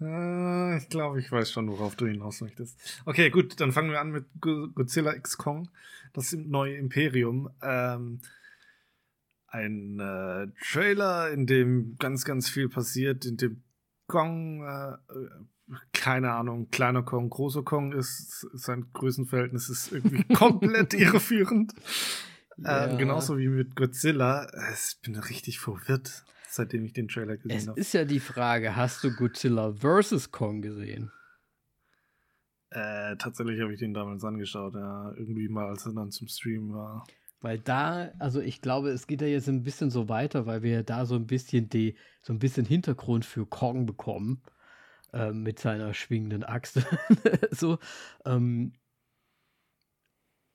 [0.00, 2.78] Äh, ich glaube, ich weiß schon, worauf du hinaus möchtest.
[3.04, 5.68] Okay, gut, dann fangen wir an mit Go- Godzilla X Kong,
[6.12, 7.50] das neue Imperium.
[7.62, 8.20] Ähm,
[9.48, 13.62] ein äh, Trailer, in dem ganz, ganz viel passiert, in dem
[14.06, 15.30] Kong, äh, äh,
[16.00, 21.72] keine Ahnung, kleiner Kong, großer Kong ist, sein Größenverhältnis ist irgendwie komplett irreführend.
[22.56, 22.86] Ja.
[22.86, 24.48] Ähm, genauso wie mit Godzilla.
[24.72, 27.80] Ich bin richtig verwirrt, seitdem ich den Trailer Es gesehen habe.
[27.80, 30.30] ist ja die Frage, hast du Godzilla vs.
[30.32, 31.10] Kong gesehen?
[32.70, 35.12] Äh, tatsächlich habe ich den damals angeschaut, ja.
[35.16, 37.06] Irgendwie mal, als er dann zum Stream war.
[37.40, 40.72] Weil da, also ich glaube, es geht ja jetzt ein bisschen so weiter, weil wir
[40.72, 44.42] ja da so ein bisschen die, so ein bisschen Hintergrund für Kong bekommen.
[45.12, 46.80] Ähm, mit seiner schwingenden Axt.
[47.50, 47.78] so.
[48.26, 48.72] Ähm,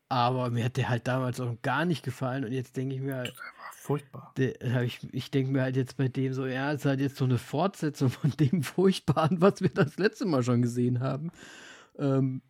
[0.09, 3.15] aber mir hat der halt damals auch gar nicht gefallen und jetzt denke ich mir
[3.15, 3.33] halt,
[3.71, 4.31] furchtbar.
[4.37, 7.17] der, ich, ich denke mir halt jetzt bei dem so, ja, es ist halt jetzt
[7.17, 11.31] so eine Fortsetzung von dem Furchtbaren, was wir das letzte Mal schon gesehen haben.
[11.97, 12.43] Ähm,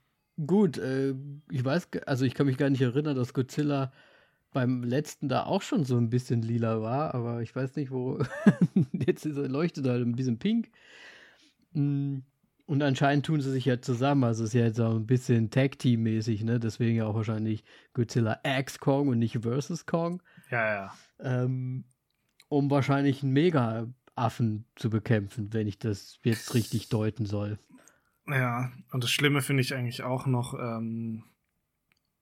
[0.46, 1.16] gut, äh,
[1.52, 3.94] ich weiß, also ich kann mich gar nicht erinnern, dass Godzilla
[4.52, 8.20] beim letzten da auch schon so ein bisschen lila war, aber ich weiß nicht, wo.
[8.92, 10.70] jetzt ist er, leuchtet halt ein bisschen pink.
[11.74, 12.20] Mm,
[12.66, 15.50] Und anscheinend tun sie sich ja zusammen, also es ist ja jetzt auch ein bisschen
[15.50, 16.60] Tag-Team-mäßig, ne?
[16.60, 20.94] Deswegen ja auch wahrscheinlich Godzilla X Kong und nicht Versus Kong Ja, ja.
[21.20, 21.84] ähm,
[22.48, 27.60] um wahrscheinlich einen Mega-Affen zu bekämpfen, wenn ich das jetzt richtig deuten soll.
[28.28, 31.26] Ja, und das Schlimme finde ich eigentlich auch noch, ähm,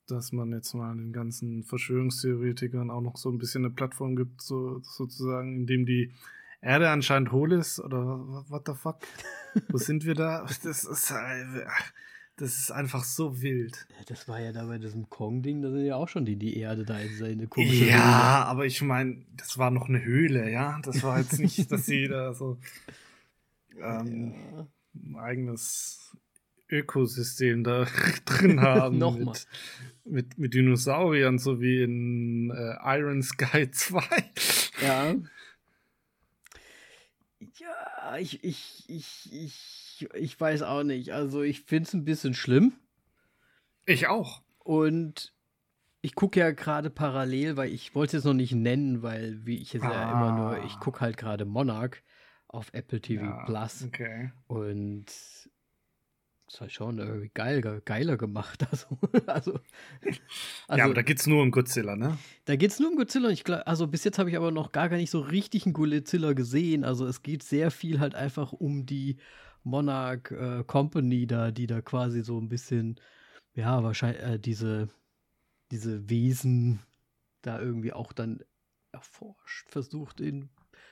[0.08, 4.42] dass man jetzt mal den ganzen Verschwörungstheoretikern auch noch so ein bisschen eine Plattform gibt,
[4.42, 6.12] so, sozusagen, in dem die
[6.62, 8.00] Erde anscheinend hohl ist, oder
[8.50, 9.00] what the fuck?
[9.70, 10.46] Wo sind wir da?
[10.64, 11.66] Das ist, äh,
[12.38, 13.88] das ist einfach so wild.
[14.08, 16.86] Das war ja da bei diesem Kong-Ding, da sind ja auch schon die, die Erde
[16.86, 20.80] da in seine komische Ja, aber ich meine, das war noch eine Höhle, ja.
[20.84, 22.60] Das war jetzt nicht, dass sie da so
[23.82, 24.68] ähm, Ja.
[24.96, 26.16] ein eigenes
[26.70, 27.86] Ökosystem da
[28.26, 28.98] drin haben.
[29.00, 29.26] Nochmal.
[29.26, 29.48] mit,
[30.06, 34.02] mit, mit Dinosauriern, so wie in äh, Iron Sky 2.
[34.86, 35.16] Ja.
[38.12, 41.14] Ja, ich, ich, ich, ich, ich weiß auch nicht.
[41.14, 42.74] Also ich finde es ein bisschen schlimm.
[43.86, 44.42] Ich auch.
[44.60, 45.34] Und
[46.02, 49.76] ich gucke ja gerade parallel, weil ich wollte es noch nicht nennen, weil wie ich
[49.76, 49.92] es ah.
[49.92, 52.04] ja immer nur, ich gucke halt gerade Monarch
[52.50, 53.86] auf Apple TV ja, Plus.
[53.86, 54.34] Okay.
[54.48, 55.06] Und
[56.54, 58.68] ist halt schon irgendwie geil, geiler gemacht.
[58.70, 59.60] Also, also,
[60.68, 62.18] also, ja, aber da geht es nur um Godzilla, ne?
[62.46, 63.30] Da geht es nur um Godzilla.
[63.30, 65.74] Ich glaub, also bis jetzt habe ich aber noch gar, gar nicht so richtig einen
[65.74, 66.84] Godzilla gesehen.
[66.84, 69.18] Also es geht sehr viel halt einfach um die
[69.64, 73.00] Monarch äh, Company da, die da quasi so ein bisschen,
[73.54, 74.90] ja, wahrscheinlich äh, diese,
[75.72, 76.80] diese Wesen
[77.44, 78.44] da irgendwie auch dann
[78.92, 80.50] erforscht, versucht in,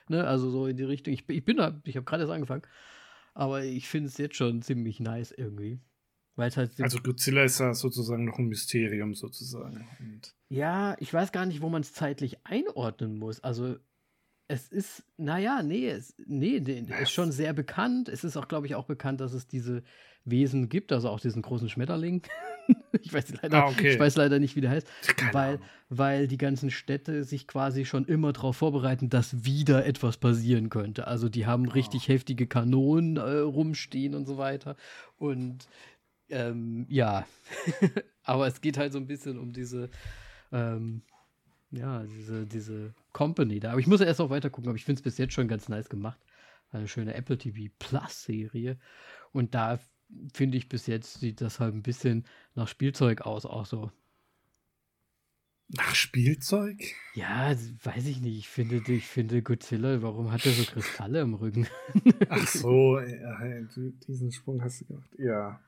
[0.08, 1.14] ne, also so in die Richtung.
[1.14, 2.64] Ich, ich bin da, ich habe gerade erst angefangen.
[3.40, 5.80] Aber ich finde es jetzt schon ziemlich nice irgendwie.
[6.36, 9.88] Weil's halt also Godzilla ist ja sozusagen noch ein Mysterium sozusagen.
[10.02, 13.40] Und ja, ich weiß gar nicht, wo man es zeitlich einordnen muss.
[13.40, 13.78] Also
[14.50, 18.10] es ist, naja, nee, es, nee, nee, ist schon sehr bekannt.
[18.10, 19.84] Es ist auch, glaube ich, auch bekannt, dass es diese
[20.26, 22.24] Wesen gibt, also auch diesen großen Schmetterling.
[23.02, 23.94] ich, weiß leider, ah, okay.
[23.94, 24.88] ich weiß leider nicht, wie der heißt.
[25.32, 30.70] weil, weil die ganzen Städte sich quasi schon immer darauf vorbereiten, dass wieder etwas passieren
[30.70, 31.08] könnte.
[31.08, 31.72] Also die haben oh.
[31.72, 34.76] richtig heftige Kanonen äh, rumstehen und so weiter.
[35.18, 35.68] Und
[36.30, 37.26] ähm, ja,
[38.24, 39.90] aber es geht halt so ein bisschen um diese,
[40.52, 41.02] ähm,
[41.72, 43.72] ja, diese, diese Company da.
[43.72, 45.48] Aber ich muss ja erst auch weiter gucken, aber ich finde es bis jetzt schon
[45.48, 46.20] ganz nice gemacht.
[46.72, 48.78] Eine schöne Apple TV Plus Serie.
[49.32, 49.80] Und da
[50.34, 53.92] finde ich bis jetzt sieht das halt ein bisschen nach Spielzeug aus, auch so.
[55.72, 56.82] Nach Spielzeug?
[57.14, 58.38] Ja, weiß ich nicht.
[58.40, 61.68] Ich finde, ich finde Godzilla, warum hat er so Kristalle im Rücken?
[62.30, 63.38] Ach so, ja,
[64.08, 65.10] diesen Sprung hast du gemacht.
[65.20, 65.60] Ja.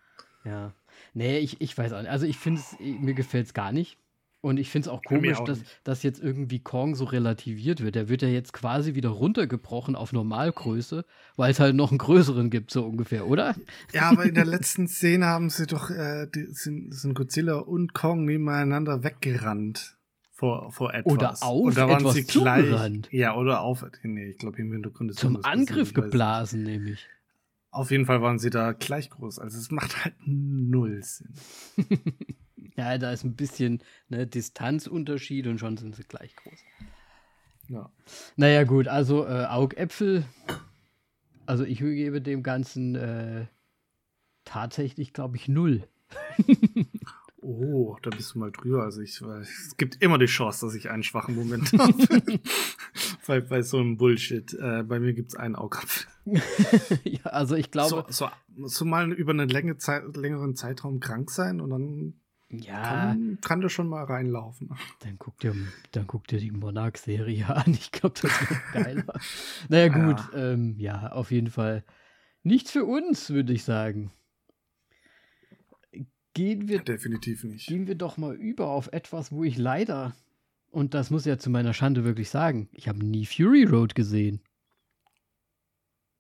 [0.43, 0.73] Ja.
[1.13, 2.09] Nee, ich, ich weiß auch nicht.
[2.09, 3.97] Also ich finde es, mir gefällt es gar nicht.
[4.41, 7.93] Und ich finde es auch komisch, auch dass, dass jetzt irgendwie Kong so relativiert wird.
[7.93, 12.49] Der wird ja jetzt quasi wieder runtergebrochen auf Normalgröße, weil es halt noch einen größeren
[12.49, 13.55] gibt, so ungefähr, oder?
[13.93, 17.93] Ja, aber in der letzten Szene haben sie doch, äh, die, sind, sind Godzilla und
[17.93, 19.97] Kong nebeneinander weggerannt
[20.31, 21.13] vor, vor etwas.
[21.13, 23.09] Oder auf und da waren etwas sie gleich, zugerannt.
[23.11, 23.85] Ja, oder auf.
[24.01, 27.07] Nee, ich glaube, im Hintergrund ist Zum Angriff geblasen, nämlich.
[27.69, 29.37] Auf jeden Fall waren sie da gleich groß.
[29.37, 31.33] Also es macht halt null Sinn.
[32.75, 36.59] Ja, da ist ein bisschen ne, Distanzunterschied und schon sind sie gleich groß.
[37.69, 37.89] Ja.
[38.35, 40.25] Naja, gut, also äh, Augäpfel.
[41.45, 43.47] Also ich gebe dem Ganzen äh,
[44.45, 45.87] tatsächlich, glaube ich, null.
[47.41, 48.83] oh, da bist du mal drüber.
[48.83, 51.93] Also ich, es gibt immer die Chance, dass ich einen schwachen Moment habe.
[53.27, 54.53] bei, bei so einem Bullshit.
[54.53, 56.07] Äh, bei mir gibt es einen Augapfel.
[57.03, 58.05] ja, also ich glaube.
[58.09, 62.20] So, so, so mal über einen längere Zeit, längeren Zeitraum krank sein und dann
[62.51, 62.83] ja.
[62.83, 64.69] Kann, kann das schon mal reinlaufen.
[64.99, 65.55] Dann guck dir,
[65.91, 67.71] dann guck dir die Monarch-Serie an.
[67.71, 69.13] Ich glaube, das wird geiler.
[69.69, 70.19] naja, gut.
[70.33, 70.51] Ja.
[70.51, 71.83] Ähm, ja, auf jeden Fall.
[72.43, 74.11] Nichts für uns, würde ich sagen.
[76.33, 76.79] Gehen wir.
[76.79, 77.67] Definitiv nicht.
[77.67, 80.15] Gehen wir doch mal über auf etwas, wo ich leider.
[80.69, 82.69] Und das muss ja zu meiner Schande wirklich sagen.
[82.73, 84.41] Ich habe nie Fury Road gesehen.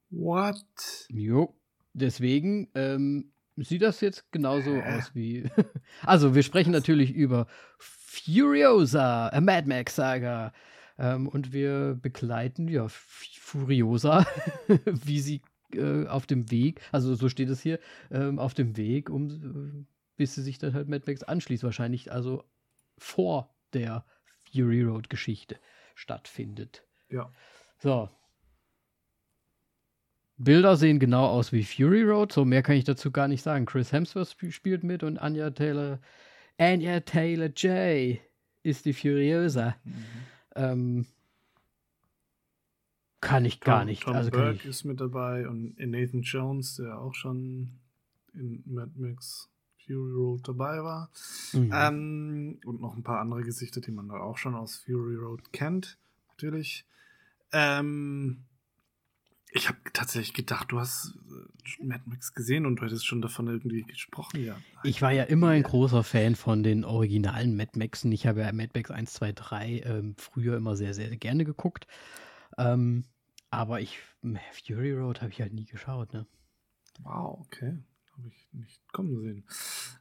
[0.09, 1.07] What?
[1.09, 1.55] Jo.
[1.93, 3.31] Deswegen ähm,
[3.63, 4.83] Sieht das jetzt genauso äh.
[4.83, 5.49] aus wie.
[6.03, 7.47] also, wir sprechen natürlich über
[7.77, 10.53] Furiosa, a Mad Max Saga.
[10.97, 14.25] Ähm, und wir begleiten ja Furiosa,
[14.85, 15.41] wie sie
[15.73, 17.79] äh, auf dem Weg, also so steht es hier,
[18.11, 19.85] ähm, auf dem Weg, um äh,
[20.17, 21.63] bis sie sich dann halt Mad Max anschließt.
[21.63, 22.43] Wahrscheinlich also
[22.97, 24.05] vor der
[24.51, 25.57] Fury Road Geschichte
[25.95, 26.83] stattfindet.
[27.09, 27.31] Ja.
[27.79, 28.09] So,
[30.43, 33.65] Bilder sehen genau aus wie Fury Road, so mehr kann ich dazu gar nicht sagen.
[33.65, 35.99] Chris Hemsworth spielt mit und Anya Taylor,
[36.57, 38.19] Anya Taylor J
[38.63, 39.75] ist die Furiosa.
[39.83, 40.05] Mhm.
[40.55, 41.05] Ähm,
[43.21, 44.03] kann ich gar Tom, nicht.
[44.03, 47.79] Tom also Burke ist mit dabei und Nathan Jones, der auch schon
[48.33, 49.47] in Mad Max
[49.85, 51.11] Fury Road dabei war.
[51.53, 51.71] Mhm.
[51.73, 55.53] Ähm, und noch ein paar andere Gesichter, die man da auch schon aus Fury Road
[55.53, 55.99] kennt,
[56.29, 56.85] natürlich.
[57.53, 58.45] Ähm,
[59.53, 63.47] ich habe tatsächlich gedacht, du hast äh, Mad Max gesehen und du hättest schon davon
[63.47, 64.57] irgendwie gesprochen, ja.
[64.83, 68.11] Ich war ja immer ein großer Fan von den originalen Mad Maxen.
[68.11, 71.85] Ich habe ja Mad Max 1, 2, 3 ähm, früher immer sehr, sehr gerne geguckt.
[72.57, 73.05] Ähm,
[73.49, 73.99] aber ich,
[74.65, 76.25] Fury Road habe ich halt nie geschaut, ne?
[77.03, 77.77] Wow, okay.
[78.17, 79.43] Habe ich nicht kommen sehen.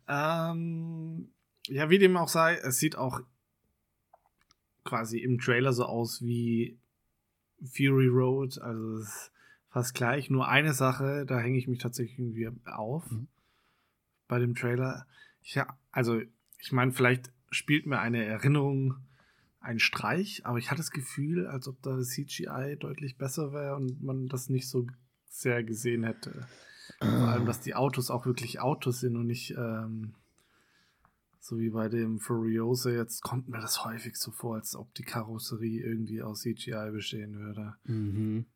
[0.07, 1.32] Ähm,
[1.66, 3.20] ja, wie dem auch sei, es sieht auch
[4.84, 6.78] quasi im Trailer so aus wie
[7.64, 8.61] Fury Road.
[8.61, 9.30] Also es
[9.70, 10.30] fast gleich.
[10.30, 13.28] Nur eine Sache, da hänge ich mich tatsächlich irgendwie auf mhm.
[14.28, 15.06] bei dem Trailer.
[15.42, 16.20] Ja, also
[16.58, 18.96] ich meine, vielleicht spielt mir eine Erinnerung
[19.60, 23.76] einen Streich, aber ich hatte das Gefühl, als ob da das CGI deutlich besser wäre
[23.76, 24.86] und man das nicht so
[25.26, 26.46] sehr gesehen hätte.
[26.98, 30.14] Vor allem, dass die Autos auch wirklich Autos sind und nicht ähm,
[31.40, 32.90] so wie bei dem Furiosa.
[32.90, 37.38] Jetzt kommt mir das häufig so vor, als ob die Karosserie irgendwie aus CGI bestehen
[37.38, 37.74] würde.
[37.84, 38.46] Mhm.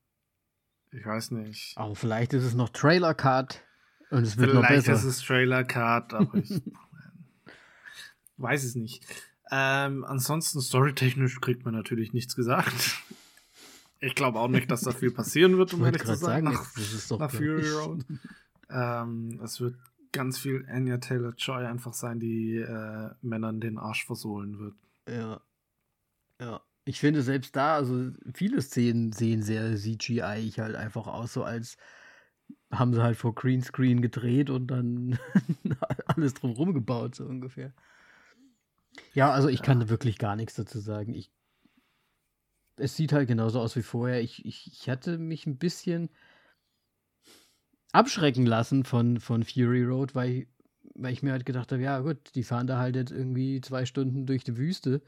[0.96, 1.76] Ich weiß nicht.
[1.76, 3.62] Aber vielleicht ist es noch Trailer Cut
[4.10, 4.92] und es wird Vielleicht noch besser.
[4.92, 6.62] ist es Trailer Cut, aber ich
[8.36, 9.04] weiß es nicht.
[9.50, 13.02] Ähm, ansonsten storytechnisch kriegt man natürlich nichts gesagt.
[14.00, 16.72] Ich glaube auch nicht, dass da viel passieren wird, um ehrlich zu sein, sagen, nach,
[16.74, 17.68] das ist doch nach Fury.
[17.70, 18.04] Road.
[18.70, 19.76] ähm, es wird
[20.12, 24.74] ganz viel Anya Taylor-Joy einfach sein, die äh, Männern den Arsch versohlen wird.
[25.08, 25.40] Ja.
[26.40, 26.60] Ja.
[26.84, 31.76] Ich finde selbst da, also viele Szenen sehen sehr CGI halt einfach aus, so als
[32.70, 35.18] haben sie halt vor Greenscreen gedreht und dann
[36.06, 37.72] alles drumherum gebaut, so ungefähr.
[39.14, 41.14] Ja, also ich kann wirklich gar nichts dazu sagen.
[41.14, 41.30] Ich,
[42.76, 44.20] es sieht halt genauso aus wie vorher.
[44.20, 46.10] Ich, ich, ich hatte mich ein bisschen
[47.92, 50.48] abschrecken lassen von, von Fury Road, weil, ich-
[50.94, 53.86] weil ich mir halt gedacht habe, ja gut, die fahren da halt jetzt irgendwie zwei
[53.86, 55.02] Stunden durch die Wüste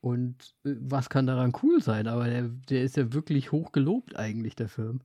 [0.00, 2.06] und äh, was kann daran cool sein?
[2.06, 5.00] Aber der, der ist ja wirklich hoch gelobt eigentlich, der Film.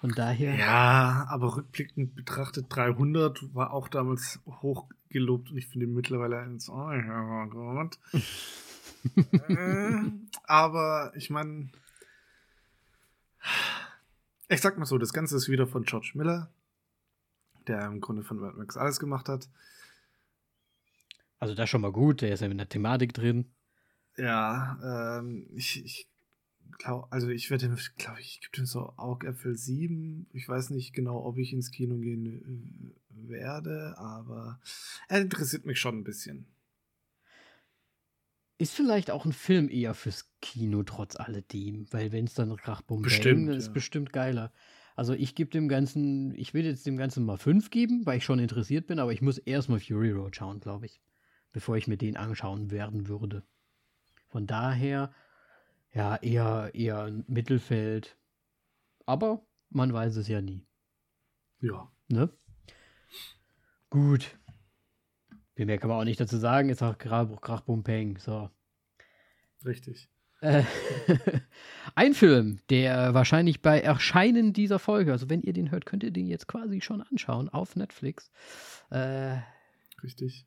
[0.00, 0.54] Von daher.
[0.54, 6.38] Ja, aber rückblickend betrachtet, 300 war auch damals hoch gelobt und ich finde ihn mittlerweile
[6.38, 7.98] eins, oh ja, gut.
[9.48, 10.00] äh,
[10.44, 11.68] aber ich meine,
[14.48, 16.50] ich sag mal so, das Ganze ist wieder von George Miller,
[17.66, 19.50] der im Grunde von Mad Max alles gemacht hat.
[21.38, 23.52] Also das ist schon mal gut, der ist ja in der Thematik drin.
[24.20, 26.08] Ja, ähm, ich, ich
[26.78, 30.26] glaube, also ich werde, glaube ich, gibt ihm so Augäpfel 7.
[30.32, 34.60] Ich weiß nicht genau, ob ich ins Kino gehen äh, werde, aber
[35.08, 36.46] er interessiert mich schon ein bisschen.
[38.58, 43.00] Ist vielleicht auch ein Film eher fürs Kino trotz alledem, weil wenn es dann Krachbum
[43.00, 43.72] Bestimmt, Bang, ist ja.
[43.72, 44.52] bestimmt geiler.
[44.96, 48.24] Also ich gebe dem Ganzen, ich will jetzt dem Ganzen mal fünf geben, weil ich
[48.24, 51.00] schon interessiert bin, aber ich muss erstmal Fury Road schauen, glaube ich,
[51.52, 53.44] bevor ich mir den anschauen werden würde.
[54.30, 55.12] Von daher,
[55.92, 58.16] ja, eher, eher ein Mittelfeld.
[59.06, 60.66] Aber man weiß es ja nie.
[61.60, 61.90] Ja.
[62.08, 62.30] Ne?
[63.90, 64.38] Gut.
[65.54, 66.70] Viel mehr kann man auch nicht dazu sagen.
[66.70, 68.18] Ist auch Krach, Krach Bum Peng.
[68.18, 68.50] So.
[69.64, 70.08] Richtig.
[70.40, 70.62] Äh,
[71.94, 76.12] ein Film, der wahrscheinlich bei Erscheinen dieser Folge, also wenn ihr den hört, könnt ihr
[76.12, 78.30] den jetzt quasi schon anschauen auf Netflix.
[78.90, 79.38] Äh,
[80.02, 80.46] Richtig.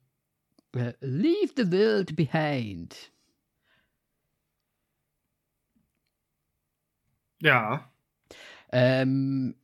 [0.76, 3.12] äh, Leave the World Behind.
[7.44, 7.89] Ja.
[8.72, 9.56] Ähm,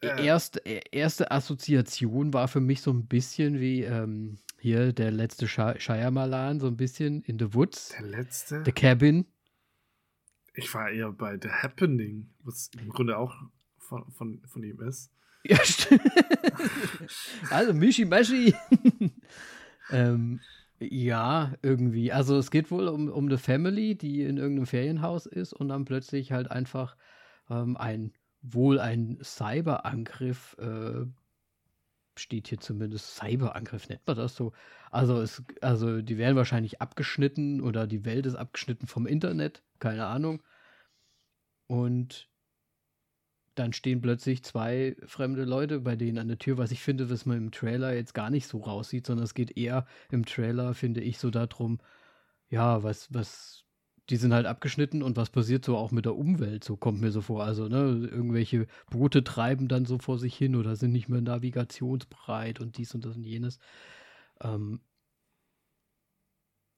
[0.00, 0.24] Äh.
[0.24, 5.46] erst, äh, erste Assoziation war für mich so ein bisschen wie ähm, hier der letzte
[5.48, 8.62] Shy- Shyamalan, so ein bisschen in The Woods, Der letzte.
[8.64, 9.26] The Cabin.
[10.54, 13.34] Ich war eher bei The Happening, was im Grunde auch
[13.78, 15.10] von, von, von ihm ist.
[15.46, 16.00] Ja, stimmt.
[17.50, 18.54] also Mishi Mashi.
[19.90, 20.40] ähm,
[20.78, 22.12] ja, irgendwie.
[22.12, 25.84] Also es geht wohl um, um eine Family, die in irgendeinem Ferienhaus ist und dann
[25.84, 26.96] plötzlich halt einfach
[27.50, 31.06] ähm, ein wohl ein Cyberangriff äh,
[32.16, 34.52] steht hier zumindest Cyberangriff, nennt man das so.
[34.90, 40.06] Also es, also die werden wahrscheinlich abgeschnitten oder die Welt ist abgeschnitten vom Internet, keine
[40.06, 40.42] Ahnung.
[41.66, 42.28] Und
[43.54, 47.26] dann stehen plötzlich zwei fremde Leute bei denen an der Tür, was ich finde, was
[47.26, 51.00] man im Trailer jetzt gar nicht so raussieht, sondern es geht eher im Trailer, finde
[51.00, 51.80] ich, so darum,
[52.48, 53.63] ja, was, was,
[54.10, 57.10] die sind halt abgeschnitten und was passiert so auch mit der Umwelt, so kommt mir
[57.10, 57.44] so vor.
[57.44, 62.60] Also, ne, irgendwelche Boote treiben dann so vor sich hin oder sind nicht mehr navigationsbereit
[62.60, 63.58] und dies und das und jenes.
[64.42, 64.80] Ähm,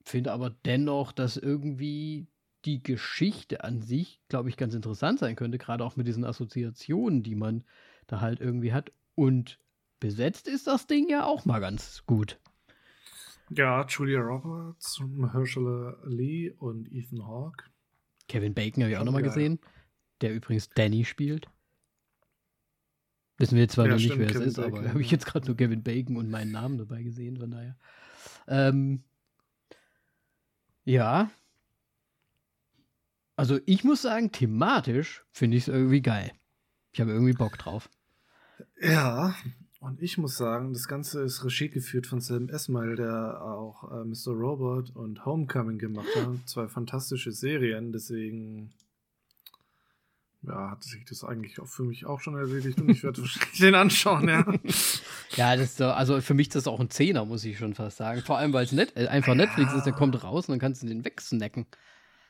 [0.03, 2.27] finde aber dennoch, dass irgendwie
[2.65, 7.23] die Geschichte an sich, glaube ich, ganz interessant sein könnte, gerade auch mit diesen Assoziationen,
[7.23, 7.63] die man
[8.07, 8.91] da halt irgendwie hat.
[9.15, 9.59] Und
[9.99, 12.39] besetzt ist das Ding ja auch mal ganz gut.
[13.49, 17.65] Ja, Julia Roberts, Mahershala Ali und Ethan Hawke.
[18.27, 19.59] Kevin Bacon habe ich auch nochmal gesehen,
[20.21, 21.47] der übrigens Danny spielt.
[23.37, 25.01] Wissen wir jetzt zwar Ja, noch nicht, stimmt, wer es Kevin ist, aber Bacon, habe
[25.01, 27.77] ich jetzt gerade nur Kevin Bacon und meinen Namen dabei gesehen, von daher.
[28.47, 29.03] Ähm,
[30.83, 31.29] ja.
[33.35, 36.31] Also ich muss sagen, thematisch finde ich es irgendwie geil.
[36.91, 37.89] Ich habe irgendwie Bock drauf.
[38.81, 39.35] Ja,
[39.87, 44.03] und ich muss sagen, das Ganze ist Regie geführt von Sam Esmail, der auch äh,
[44.03, 44.33] Mr.
[44.33, 46.27] Robot und Homecoming gemacht hat.
[46.45, 48.73] Zwei fantastische Serien, deswegen
[50.43, 53.59] ja, hat sich das eigentlich auch für mich auch schon erledigt und ich werde wahrscheinlich
[53.59, 54.45] den anschauen, ja.
[55.35, 57.75] Ja, das ist so, also für mich ist das auch ein Zehner, muss ich schon
[57.75, 58.21] fast sagen.
[58.21, 59.35] Vor allem, weil es net, äh, einfach Ja.
[59.35, 61.65] Netflix ist, der kommt raus und dann kannst du den wegsnacken.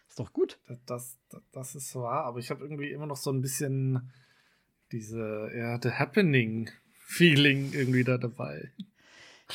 [0.10, 0.60] Ist doch gut.
[0.86, 4.12] Das, das, das ist wahr, aber ich habe irgendwie immer noch so ein bisschen,
[4.91, 5.91] diese, ja, The
[7.08, 8.72] Happening-Feeling irgendwie da dabei.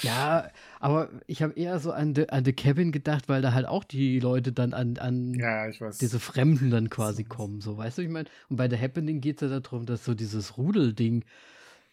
[0.03, 0.51] Ja,
[0.81, 3.85] aber ich habe eher so an The, an The Cabin gedacht, weil da halt auch
[3.85, 5.69] die Leute dann an, an Ja,
[6.01, 7.61] diese Fremden dann quasi kommen.
[7.61, 8.29] So, weißt du, ich meine?
[8.49, 11.25] Und bei The Happening geht es ja darum, dass so dieses Rudelding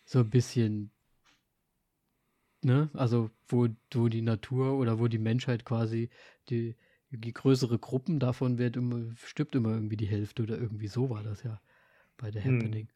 [0.05, 0.91] so ein bisschen,
[2.61, 6.09] ne, also wo, wo die Natur oder wo die Menschheit quasi,
[6.49, 6.75] die,
[7.11, 11.21] die größere Gruppen davon wird immer, stirbt immer irgendwie die Hälfte oder irgendwie so war
[11.23, 11.59] das ja
[12.17, 12.55] bei The Hm.
[12.57, 12.87] Happening.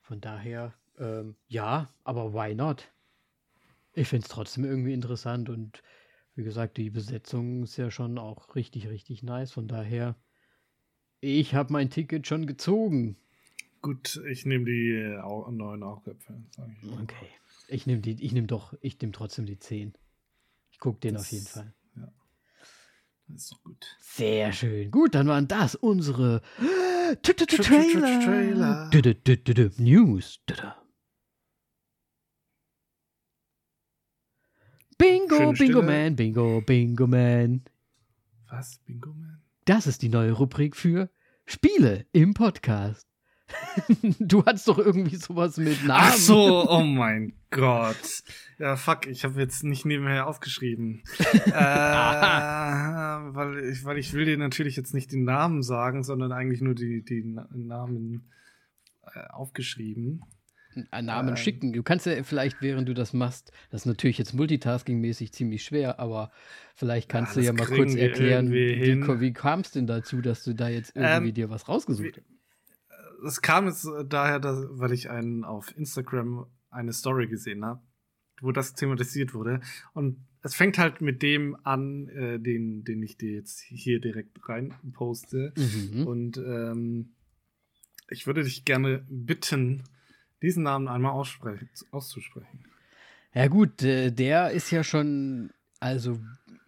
[0.00, 2.90] Von daher, ähm, ja, aber why not?
[3.92, 5.82] Ich finde es trotzdem irgendwie interessant und
[6.34, 9.52] wie gesagt, die Besetzung ist ja schon auch richtig, richtig nice.
[9.52, 10.16] Von daher,
[11.20, 13.16] ich habe mein Ticket schon gezogen.
[13.80, 15.18] Gut, ich nehme die äh,
[15.50, 15.82] neuen
[16.50, 16.92] sag ich.
[17.00, 17.28] Okay.
[17.68, 19.94] Ich nehme die, ich nehme doch, ich nehme trotzdem die 10.
[20.70, 21.72] Ich gucke den Das- auf jeden Fall.
[23.28, 23.86] Das ist doch gut.
[23.98, 24.90] Sehr schön.
[24.92, 27.62] Gut, dann waren das unsere Tra- tra- tra-
[28.24, 28.90] Trailer.
[29.78, 30.38] News.
[30.48, 30.72] Dü- dü.
[34.98, 35.82] Bingo, Schöne Bingo Stille.
[35.82, 37.62] Man, Bingo, Bingo Man.
[38.50, 38.78] Was?
[38.86, 39.42] Bingo Man?
[39.66, 41.10] Das ist die neue Rubrik für
[41.44, 43.06] Spiele im Podcast.
[44.18, 46.02] du hattest doch irgendwie sowas mit Namen.
[46.04, 48.22] Ach so, oh mein Gott.
[48.58, 51.02] Ja, fuck, ich habe jetzt nicht nebenher aufgeschrieben.
[51.18, 56.62] äh, weil, ich, weil ich will dir natürlich jetzt nicht den Namen sagen, sondern eigentlich
[56.62, 58.32] nur die, die Na Namen
[59.14, 60.24] äh, aufgeschrieben.
[60.90, 61.36] Einen Namen Ähm.
[61.36, 61.72] schicken.
[61.72, 65.98] Du kannst ja vielleicht, während du das machst, das ist natürlich jetzt multitasking-mäßig ziemlich schwer,
[65.98, 66.30] aber
[66.74, 70.44] vielleicht kannst Ja, du ja mal kurz erklären, wie, wie, kam es denn dazu, dass
[70.44, 73.26] du da jetzt irgendwie Ähm, dir was rausgesucht hast?
[73.26, 77.80] Es kam jetzt äh, daher, dass, weil ich einen auf Instagram eine Story gesehen habe,
[78.40, 79.60] wo das thematisiert wurde.
[79.94, 84.48] Und es fängt halt mit dem an, äh, den, den ich dir jetzt hier direkt
[84.48, 85.52] rein poste.
[85.56, 86.06] Mhm.
[86.06, 87.14] Und ähm,
[88.08, 89.82] ich würde dich gerne bitten,
[90.42, 92.64] diesen Namen einmal auszusprechen.
[93.32, 96.18] Ja gut, äh, der ist ja schon, also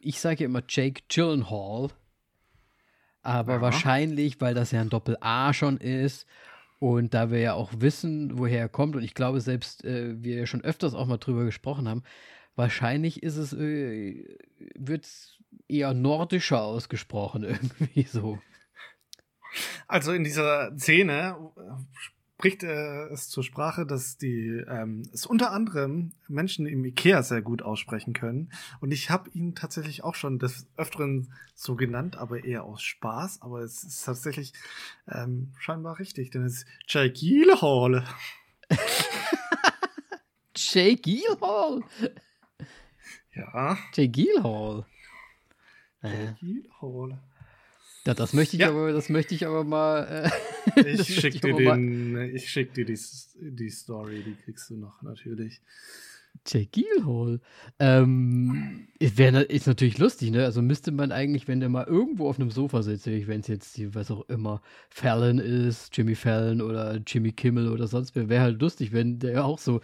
[0.00, 1.88] ich sage ja immer Jake Gyllenhaal,
[3.22, 3.60] aber Ja.
[3.60, 6.26] wahrscheinlich, weil das ja ein Doppel-A schon ist
[6.78, 10.36] und da wir ja auch wissen, woher er kommt und ich glaube selbst, äh, wir
[10.36, 12.02] ja schon öfters auch mal drüber gesprochen haben,
[12.54, 14.24] wahrscheinlich ist es, äh,
[14.74, 15.06] wird
[15.68, 18.38] eher nordischer ausgesprochen irgendwie so.
[19.86, 21.36] Also in dieser Szene
[22.38, 27.22] äh, spricht äh, es zur Sprache, dass die ähm, es unter anderem Menschen im Ikea
[27.22, 28.52] sehr gut aussprechen können.
[28.80, 33.42] Und ich habe ihn tatsächlich auch schon des Öfteren so genannt, aber eher aus Spaß.
[33.42, 34.52] Aber es ist tatsächlich
[35.08, 38.04] ähm, scheinbar richtig, denn es ist Jake Hall.
[40.54, 41.82] Jake Gyllenhaal!
[43.32, 44.86] Ja, Jake Gyllenhaal!
[46.02, 47.18] Äh, Jake Hall.
[48.08, 48.70] Ja, das möchte ich Ja.
[48.70, 50.04] aber, das möchte ich aber mal.
[50.04, 50.30] Äh,
[50.76, 52.98] Ich möchte schick dir aber mal- den, ich schick dir die,
[53.38, 55.60] die Story, die kriegst du noch natürlich.
[56.46, 57.40] Jake Gyllenhaal.
[57.78, 60.44] Ähm, ist, wär, ist natürlich lustig, ne?
[60.44, 63.76] Also müsste man eigentlich, wenn der mal irgendwo auf einem Sofa sitzt, wenn es jetzt,
[63.76, 68.42] die, was auch immer, Fallon ist, Jimmy Fallon oder Jimmy Kimmel oder sonst wer, wäre
[68.42, 69.80] halt lustig, wenn der auch so.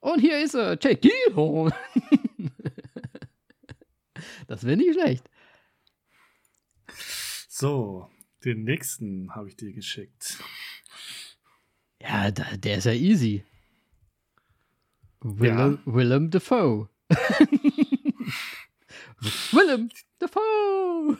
[0.00, 1.72] Und hier ist er, Jake Gyllenhaal.
[4.46, 5.28] das wäre nicht schlecht.
[7.60, 8.08] So,
[8.44, 10.38] den nächsten habe ich dir geschickt.
[12.00, 13.44] Ja, da, der ist ja easy.
[15.20, 16.88] Willem, Willem Dafoe.
[19.50, 19.90] Willem
[20.20, 21.18] Dafoe.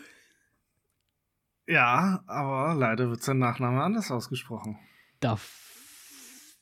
[1.67, 4.79] Ja, aber leider wird sein Nachname anders ausgesprochen.
[5.19, 6.57] Duff.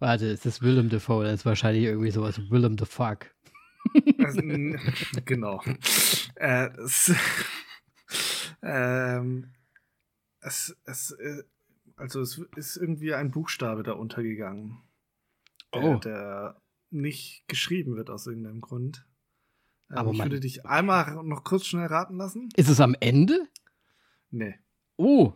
[0.00, 1.22] Warte, ist das Willem Dafoe?
[1.22, 3.32] Das ist wahrscheinlich irgendwie sowas Willem the Fuck.
[5.26, 5.62] Genau.
[6.36, 7.14] Äh, es,
[8.64, 9.52] ähm,
[10.40, 11.44] es, es, äh,
[11.96, 14.82] also es ist irgendwie ein Buchstabe da untergegangen.
[15.72, 15.96] Der, Oh.
[15.98, 16.60] der
[16.90, 19.06] nicht geschrieben wird aus irgendeinem Grund.
[19.90, 22.48] Ähm, Aber ich würde dich einmal noch kurz schnell raten lassen.
[22.56, 23.48] Ist es am Ende?
[24.30, 24.58] Nee.
[24.96, 25.34] Oh.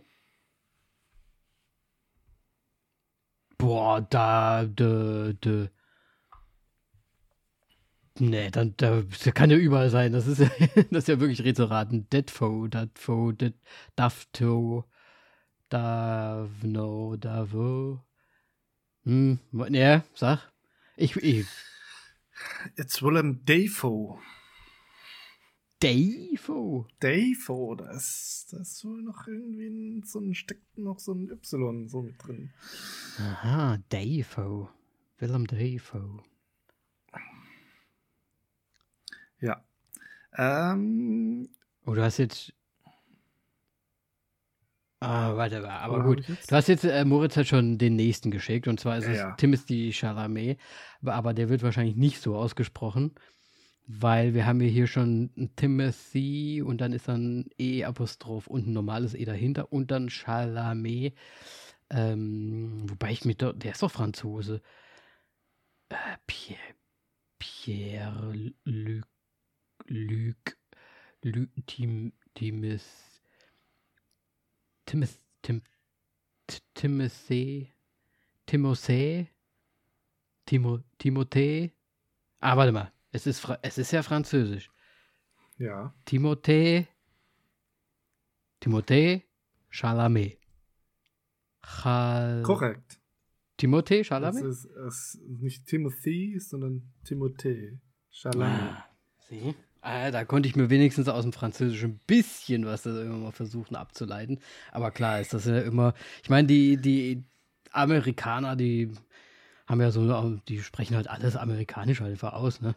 [3.59, 5.69] Boah, da, de, de.
[8.21, 10.13] Nee, dann, da, das kann ja überall sein.
[10.13, 10.51] Das ist ja,
[10.91, 12.09] das ist ja wirklich Rätselraten.
[12.11, 13.55] Deadfo, Deadfo, Dead,
[13.97, 14.85] Dafto,
[15.69, 18.05] Davno, Davo.
[19.05, 20.53] Hm, ne, sag.
[20.97, 21.47] Ich, ich,
[22.77, 24.19] It's Willem Dafoe.
[25.81, 26.87] Davo.
[27.01, 31.31] Dafoe, da ist, da ist wohl noch irgendwie ein, so ein, steckt noch so ein
[31.31, 32.51] Y so mit drin.
[33.19, 34.71] Aha, Davo.
[35.19, 36.23] Willem Davo.
[39.41, 39.65] Ja.
[40.37, 41.49] Ähm,
[41.87, 42.53] Oh, du hast jetzt.
[45.01, 46.29] Ah, warte mal, aber gut.
[46.29, 49.19] Du hast jetzt, äh, Moritz hat schon den nächsten geschickt und zwar ist Ja, es
[49.19, 49.33] ja.
[49.37, 50.59] Timothy Chalamet,
[51.01, 53.15] aber, aber der wird wahrscheinlich nicht so ausgesprochen,
[53.87, 59.15] weil wir haben ja hier schon Timothy und dann ist dann E-Apostroph und ein normales
[59.15, 61.15] E dahinter und dann Chalamet,
[61.91, 64.63] ähm, wobei ich mir doch, der ist doch Franzose.
[65.91, 66.75] Äh, Pierre,
[67.39, 69.07] Pierre Luc,
[69.89, 70.59] Luc,
[71.23, 72.85] Luc, Tim, Timis,
[74.87, 75.61] Timoth, Tim,
[76.75, 77.73] Timothy,
[78.47, 79.29] Timothée,
[80.47, 81.73] Timo, Timothée.
[82.41, 82.93] Ah, warte mal.
[83.13, 84.71] Es ist, Fra es ist ja französisch.
[85.59, 85.95] Ja.
[86.05, 86.87] Timothée,
[88.61, 89.25] Timothée
[89.71, 90.39] Chalamet.
[91.63, 93.01] Chal Korrekt.
[93.57, 94.45] Timothée Chalamet?
[94.45, 97.79] ist, es ist nicht Timothy, sondern Timothée.
[98.11, 98.73] Chalamet.
[98.73, 98.89] Ah,
[99.29, 99.55] sieh.
[99.81, 103.33] Ah, da konnte ich mir wenigstens aus dem Französischen ein bisschen was da immer mal
[103.33, 104.41] versuchen abzuleiten.
[104.73, 105.95] Aber klar ist das ja immer.
[106.23, 107.23] Ich meine, die, die
[107.71, 108.91] Amerikaner, die
[109.67, 112.75] haben ja so, die sprechen halt alles amerikanisch halt einfach aus, ne?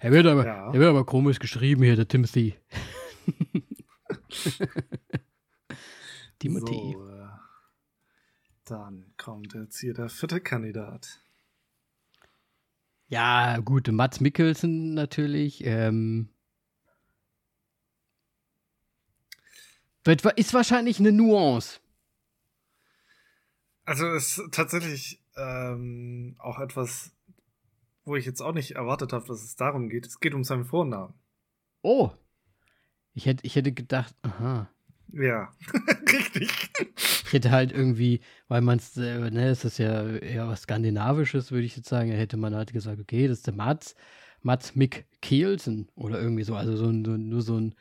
[0.00, 0.68] Er wird aber, Ja.
[0.68, 2.54] er wird aber komisch geschrieben hier, der Timothy.
[6.38, 6.92] Timothy.
[6.94, 7.28] So, äh,
[8.64, 11.20] dann kommt jetzt hier der vierte Kandidat.
[13.08, 15.64] Ja, gut, Mats Mikkelsen natürlich.
[15.64, 16.28] Ähm,
[20.04, 21.80] wird, ist wahrscheinlich eine Nuance.
[23.84, 27.12] Also ist tatsächlich ähm, auch etwas,
[28.04, 30.06] wo ich jetzt auch nicht erwartet habe, dass es darum geht.
[30.06, 31.14] Es geht um seinen Vornamen.
[31.80, 32.10] Oh.
[33.14, 34.70] Ich hätte, ich hätte gedacht, aha.
[35.12, 35.54] Ja,
[36.12, 36.70] richtig.
[37.28, 41.52] Ich hätte halt irgendwie, weil man es, äh, ne, es ist ja eher was Skandinavisches,
[41.52, 43.94] würde ich jetzt sagen, hätte man halt gesagt, okay, das ist der Mats,
[44.40, 47.74] Mats Mick Kielsen oder irgendwie so, also so ein, so, nur so ein,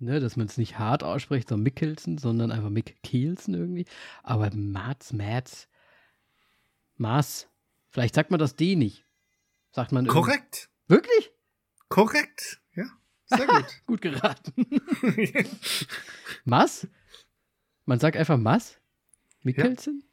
[0.00, 3.84] ne, dass man es nicht hart ausspricht, so Mikkelsen, sondern einfach Mick Kielsen irgendwie.
[4.24, 5.68] Aber Mats, Mats,
[6.96, 7.48] Maß,
[7.90, 9.04] vielleicht sagt man das D nicht.
[9.70, 10.70] Sagt man irgendwie- Korrekt.
[10.88, 11.30] Wirklich?
[11.88, 12.60] Korrekt.
[12.74, 12.86] Ja,
[13.26, 13.66] sehr gut.
[13.86, 14.52] Gut geraten.
[16.44, 16.88] Maß?
[17.84, 18.80] Man sagt einfach Maß?
[19.42, 20.04] Mikkelsen?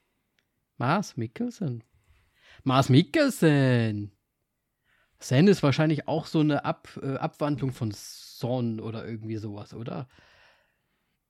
[0.78, 1.84] Maß Mikkelsen.
[2.64, 4.12] Maß Mikkelsen.
[5.20, 10.08] Sen ist wahrscheinlich auch so eine Ab, äh, Abwandlung von Son oder irgendwie sowas, oder?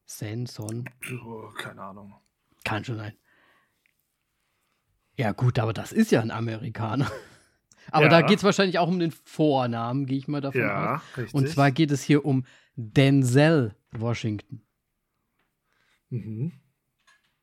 [0.06, 0.86] Sen, Son.
[1.26, 2.14] oh, keine Ahnung.
[2.64, 3.14] Kann schon sein.
[5.16, 7.12] Ja, gut, aber das ist ja ein Amerikaner.
[7.92, 8.10] Aber Ja.
[8.10, 10.68] da geht es wahrscheinlich auch um den Vornamen, gehe ich mal davon aus.
[10.68, 11.34] Ja, richtig.
[11.34, 14.62] Und zwar geht es hier um Denzel Washington.
[16.10, 16.52] Mhm.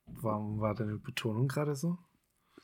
[0.07, 1.99] Warum war deine Betonung gerade so?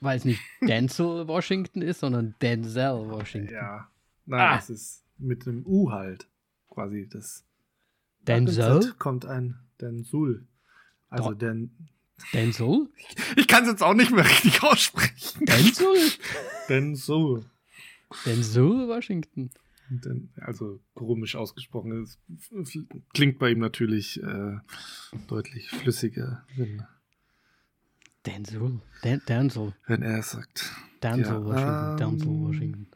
[0.00, 3.52] Weil es nicht Denzel Washington ist, sondern Denzel Washington.
[3.54, 3.88] Ja.
[4.26, 4.58] Nein, Ah.
[4.58, 6.28] es ist mit dem U halt.
[6.70, 7.44] Quasi das.
[8.26, 8.92] Denzel?
[8.98, 10.46] Kommt ein Densul.
[11.08, 11.38] Also Doch.
[11.38, 11.88] den.
[12.32, 12.88] Denzel?
[13.36, 15.44] Ich kann es jetzt auch nicht mehr richtig aussprechen.
[15.44, 15.94] Denzel?
[16.68, 17.44] Densul.
[18.24, 19.50] Denzel Washington.
[20.36, 22.02] Also komisch ausgesprochen.
[22.02, 22.18] Es
[23.14, 24.58] klingt bei ihm natürlich äh,
[25.28, 26.84] deutlich flüssiger, wenn,
[28.26, 28.80] Denzel.
[29.02, 29.74] Den Denzel.
[29.86, 30.70] wenn er es sagt.
[31.02, 31.90] Denzel Ja, Washington.
[31.90, 32.86] ähm, Denzel Washington.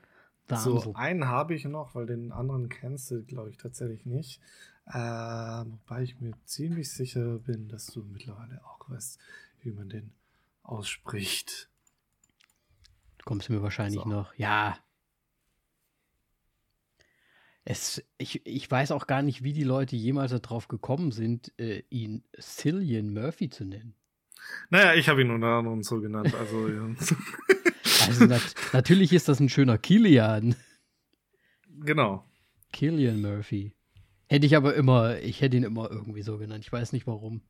[0.49, 0.81] Denzel.
[0.81, 4.41] So, einen habe ich noch, weil den anderen kennst du, glaube ich, tatsächlich nicht.
[4.87, 9.19] Äh, wobei ich mir ziemlich sicher bin, dass du mittlerweile auch weißt,
[9.63, 10.13] wie man den
[10.63, 11.69] ausspricht.
[13.19, 14.09] Du kommst mir wahrscheinlich So.
[14.09, 14.33] noch.
[14.35, 14.79] Ja.
[17.69, 21.83] Es, ich, ich weiß auch gar nicht, wie die Leute jemals darauf gekommen sind, äh,
[21.91, 23.97] ihn Cillian Murphy zu nennen.
[24.71, 26.33] Naja, ich habe ihn unter anderem so genannt.
[26.35, 26.89] Also, ja.
[28.07, 28.43] Also nat
[28.73, 30.55] natürlich ist das ein schöner Kilian.
[31.81, 32.25] genau.
[32.73, 33.75] Killian Murphy.
[34.29, 36.63] Hätte ich aber immer, ich hätte ihn immer irgendwie so genannt.
[36.65, 37.43] Ich weiß nicht warum.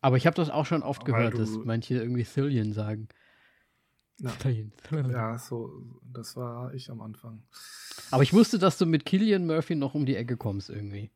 [0.00, 3.08] Aber ich habe das auch schon oft Weil gehört, dass manche irgendwie Cillian sagen.
[4.18, 4.30] Ja.
[5.10, 7.42] Ja, so, das war ich am Anfang.
[8.10, 11.10] Aber ich wusste, dass du mit Killian Murphy noch um die Ecke kommst irgendwie.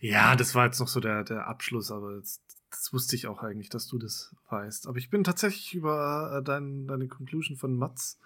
[0.00, 3.42] Ja, das war jetzt noch so der, der Abschluss, aber jetzt, das wusste ich auch
[3.42, 4.86] eigentlich, dass du das weißt.
[4.86, 8.18] Aber ich bin tatsächlich über äh, dein, deine Conclusion von Mats,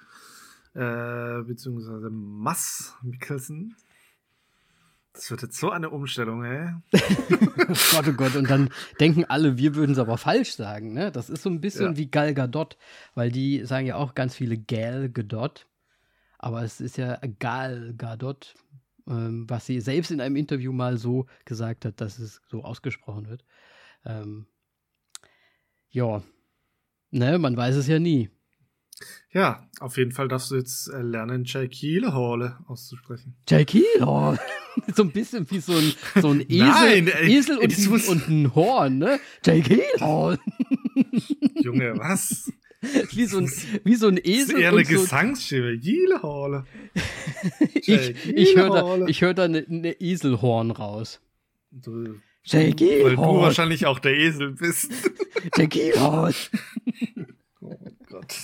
[0.74, 3.76] äh, beziehungsweise Mass Mikkelsen.
[5.12, 6.68] Das wird jetzt so eine Umstellung, ey.
[7.70, 8.36] Oh Gott, oh Gott.
[8.36, 10.92] Und dann denken alle, wir würden es aber falsch sagen.
[10.92, 11.10] Ne?
[11.10, 11.96] Das ist so ein bisschen Ja.
[11.96, 12.76] wie Gal Gadot,
[13.14, 15.66] weil die sagen ja auch ganz viele Gal Gadot.
[16.38, 18.54] Aber es ist ja Gal Gadot,
[19.08, 23.28] ähm, was sie selbst in einem Interview mal so gesagt hat, dass es so ausgesprochen
[23.28, 23.44] wird.
[24.04, 24.46] Ähm,
[25.90, 26.22] ja,
[27.10, 28.30] ne, man weiß es ja nie.
[29.32, 33.36] Ja, auf jeden Fall darfst du jetzt äh, lernen, Jake Hall auszusprechen.
[33.46, 34.38] Jake Hall?
[34.94, 38.08] so ein bisschen wie so ein, so ein Esel, Nein, ey, Esel und, das ein,
[38.08, 39.20] und ein Horn, ne?
[39.44, 40.38] Jake Hall.
[41.62, 42.50] Junge, was?
[43.12, 43.50] wie, so ein,
[43.84, 45.80] wie so ein Das ist Esel eher eine Gesangsstimme.
[46.22, 46.64] Hall.
[47.74, 51.20] ich, ich höre da, ich hör da eine ne Eselhorn raus.
[51.70, 52.14] Du,
[52.50, 54.90] weil du wahrscheinlich auch der Esel bist.
[55.56, 56.34] Jake Hall.
[57.60, 57.74] Oh
[58.08, 58.34] Gott.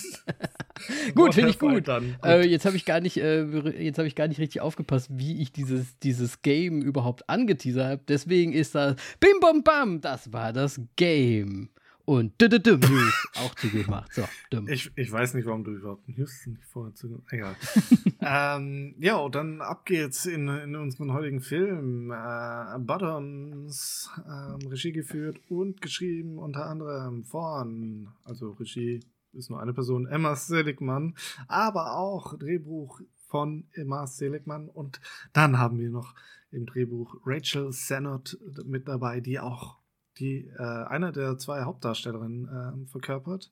[1.15, 1.87] Gut, finde ich gut.
[1.87, 2.15] Dann.
[2.21, 2.25] Gut.
[2.25, 3.43] Äh, jetzt habe ich gar nicht, äh,
[3.81, 8.01] jetzt habe ich gar nicht richtig aufgepasst, wie ich dieses, dieses Game überhaupt angeteasert habe.
[8.07, 10.01] Deswegen ist das Bim Bam Bam.
[10.01, 11.69] Das war das Game.
[12.05, 14.13] Und dü -dü -dü News auch zugemacht.
[14.13, 14.67] So, dumm.
[14.69, 17.23] Ich, ich weiß nicht, warum du überhaupt Houston nicht vorher zu.
[17.31, 17.55] Egal.
[18.21, 22.11] ähm, ja, und dann ab geht's in, in unseren heutigen Film.
[22.11, 28.99] Äh, Bottoms, ähm, Regie geführt und geschrieben unter anderem von, also Regie
[29.33, 31.15] ist nur eine Person, Emma Seligman,
[31.47, 34.69] aber auch Drehbuch von Emma Seligman.
[34.69, 35.01] Und
[35.33, 36.13] dann haben wir noch
[36.51, 39.79] im Drehbuch Rachel Sennott mit dabei, die auch
[40.17, 43.51] die äh, eine der zwei Hauptdarstellerinnen äh, verkörpert.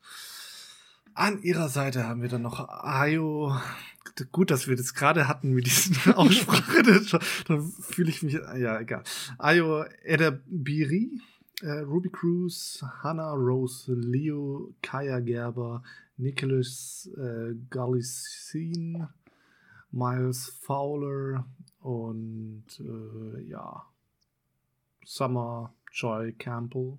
[1.16, 3.56] An ihrer Seite haben wir dann noch Ayo.
[4.32, 6.84] Gut, dass wir das gerade hatten mit diesen Aussprache.
[7.48, 8.34] Da fühle ich mich.
[8.34, 9.04] Ja, egal.
[9.38, 11.22] Ayo Edebiri,
[11.62, 15.84] äh, Ruby Cruz, Hannah Rose, Leo, Kaya Gerber,
[16.18, 19.08] Nicholas äh, Galicin,
[19.92, 21.46] Miles Fowler
[21.80, 23.86] und äh, ja,
[25.06, 26.98] Summer Joy Campbell.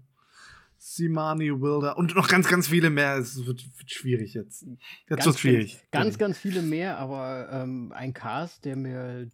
[0.79, 3.17] Simani Wilder und noch ganz, ganz viele mehr.
[3.17, 4.67] Es wird, wird schwierig jetzt.
[5.09, 5.83] Jetzt wird schwierig.
[5.91, 9.31] Ganz, ganz viele mehr, aber ähm, ein Cast, der mir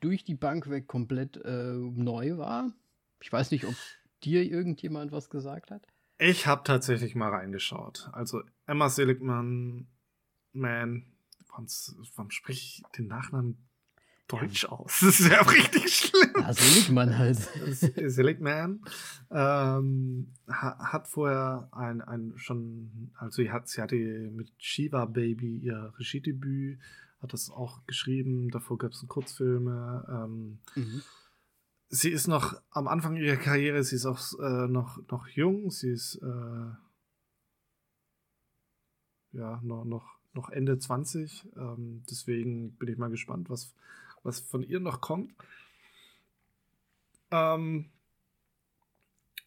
[0.00, 2.70] durch die Bank weg komplett äh, neu war.
[3.22, 3.74] Ich weiß nicht, ob
[4.24, 5.86] dir irgendjemand was gesagt hat.
[6.18, 8.10] Ich habe tatsächlich mal reingeschaut.
[8.12, 9.86] Also Emma Seligman,
[10.52, 11.06] man,
[11.48, 11.66] warum,
[12.14, 13.56] warum spreche ich den Nachnamen
[14.28, 15.00] deutsch aus?
[15.02, 16.32] Das ist ja richtig schlimm.
[16.38, 17.36] Ja, Seligmann halt.
[18.10, 18.80] Seligman
[19.30, 25.58] ähm, ha, hat vorher ein, ein schon, also sie hat, sie hatte mit Shiva Baby
[25.58, 26.78] ihr Regiedebüt,
[27.20, 30.06] hat das auch geschrieben, davor gab es Kurzfilme.
[30.08, 31.02] Ähm, Mhm.
[31.88, 35.90] sie ist noch am Anfang ihrer Karriere, sie ist auch äh, noch, noch jung, sie
[35.90, 36.70] ist äh,
[39.32, 41.46] ja noch, noch, noch Ende 20.
[41.56, 43.74] Ähm, deswegen bin ich mal gespannt, was,
[44.24, 45.32] was von ihr noch kommt.
[47.30, 47.90] Ähm,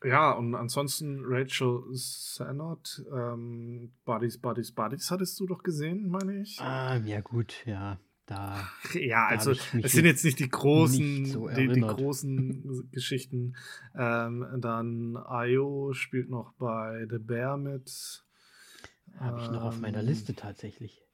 [0.04, 6.60] ja, und ansonsten Rachel Sennott, ähm, Buddies, Buddies, Buddies hattest du doch gesehen, meine ich.
[6.62, 8.00] Ah, ja gut, ja.
[8.28, 8.70] Da.
[8.94, 13.56] Ja, Da also es sind jetzt nicht die großen, nicht so die, die großen Geschichten.
[13.96, 18.26] Ähm, dann Ayo spielt noch bei The Bear mit.
[19.18, 21.07] Habe ich noch auf meiner Ähm, Liste tatsächlich.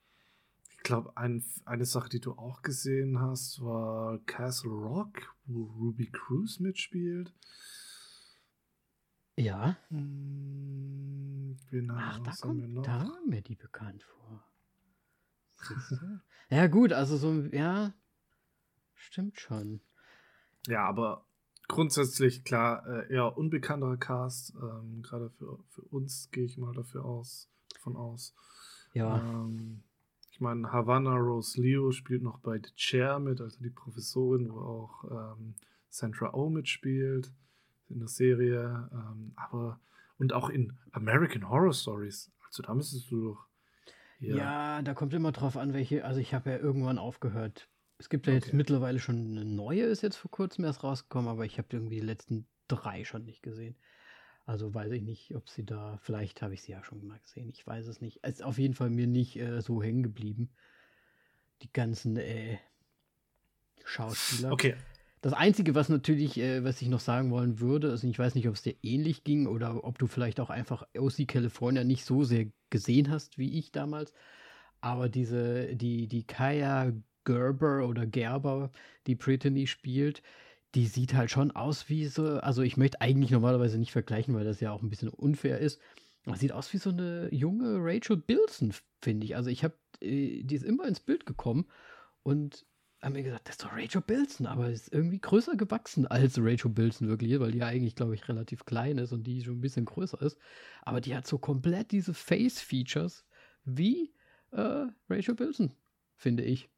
[0.84, 6.11] Ich glaube, ein, eine Sache, die du auch gesehen hast, war Castle Rock, wo Ruby
[6.11, 7.34] Cruz mitspielt.
[9.38, 9.77] Ja.
[9.88, 12.84] Hm, wen Ach, da, was haben wir kommt, noch?
[12.84, 14.45] da mir die bekannt vor.
[16.49, 17.93] Ja, gut, also so, ja.
[18.93, 19.79] Stimmt schon.
[20.67, 21.25] Ja, aber
[21.69, 24.53] grundsätzlich klar, äh, eher unbekannterer Cast.
[24.61, 28.36] Ähm, Gerade für, für uns gehe ich mal dafür aus, davon aus.
[28.91, 29.17] Ja.
[29.19, 29.86] Ähm,
[30.34, 34.59] ich meine, Havana Rose Leo spielt noch bei The Chair mit, also die Professorin, wo
[34.59, 35.53] auch ähm,
[35.89, 37.31] Sandra Oh mitspielt
[37.89, 38.89] in der Serie.
[38.91, 39.79] Ähm, aber
[40.17, 42.31] und auch in American Horror Stories.
[42.47, 43.45] Also da müsstest du doch.
[44.17, 46.03] hier- Ja, da kommt immer drauf an, welche.
[46.03, 47.69] Also ich habe ja irgendwann aufgehört.
[47.99, 48.55] Es gibt ja jetzt Okay.
[48.57, 52.05] mittlerweile schon eine neue, ist jetzt vor kurzem erst rausgekommen, aber ich habe irgendwie die
[52.05, 53.75] letzten drei schon nicht gesehen.
[54.46, 57.50] Also weiß ich nicht, ob sie da, vielleicht habe ich sie ja schon mal gesehen,
[57.50, 58.20] ich weiß es nicht.
[58.24, 60.50] Es ist auf jeden Fall mir nicht äh, so hängen geblieben.
[61.62, 62.58] Die ganzen äh,
[63.86, 64.52] Schauspieler.
[64.52, 64.76] Okay,
[65.22, 68.50] Das Einzige, was natürlich, äh, was ich noch sagen wollen würde, also ich weiß nicht,
[68.50, 72.26] ob es dir ähnlich ging oder ob du vielleicht auch einfach OC California nicht so
[72.26, 74.14] sehr gesehen hast wie ich damals.
[74.82, 76.91] Aber diese, die, die Kaya
[77.24, 78.72] Gerber oder Gerber,
[79.08, 80.22] die Brittany spielt,
[80.76, 84.45] die sieht halt schon aus wie so, also ich möchte eigentlich normalerweise nicht vergleichen, weil
[84.45, 85.80] das ja auch ein bisschen unfair ist.
[86.26, 89.36] Aber sieht aus wie so eine junge Rachel Bilson, finde ich.
[89.36, 91.67] Also ich habe, äh, die ist immer ins Bild gekommen
[92.24, 92.65] und
[93.01, 96.71] haben mir gesagt, das ist doch Rachel Bilson, aber ist irgendwie größer gewachsen als Rachel
[96.71, 99.61] Bilson wirklich, weil die ja eigentlich, glaube ich, relativ klein ist und die schon ein
[99.61, 100.38] bisschen größer ist.
[100.84, 103.26] Aber die hat so komplett diese Face-Features
[103.65, 104.13] wie
[104.51, 105.74] äh, Rachel Bilson,
[106.15, 106.69] finde ich.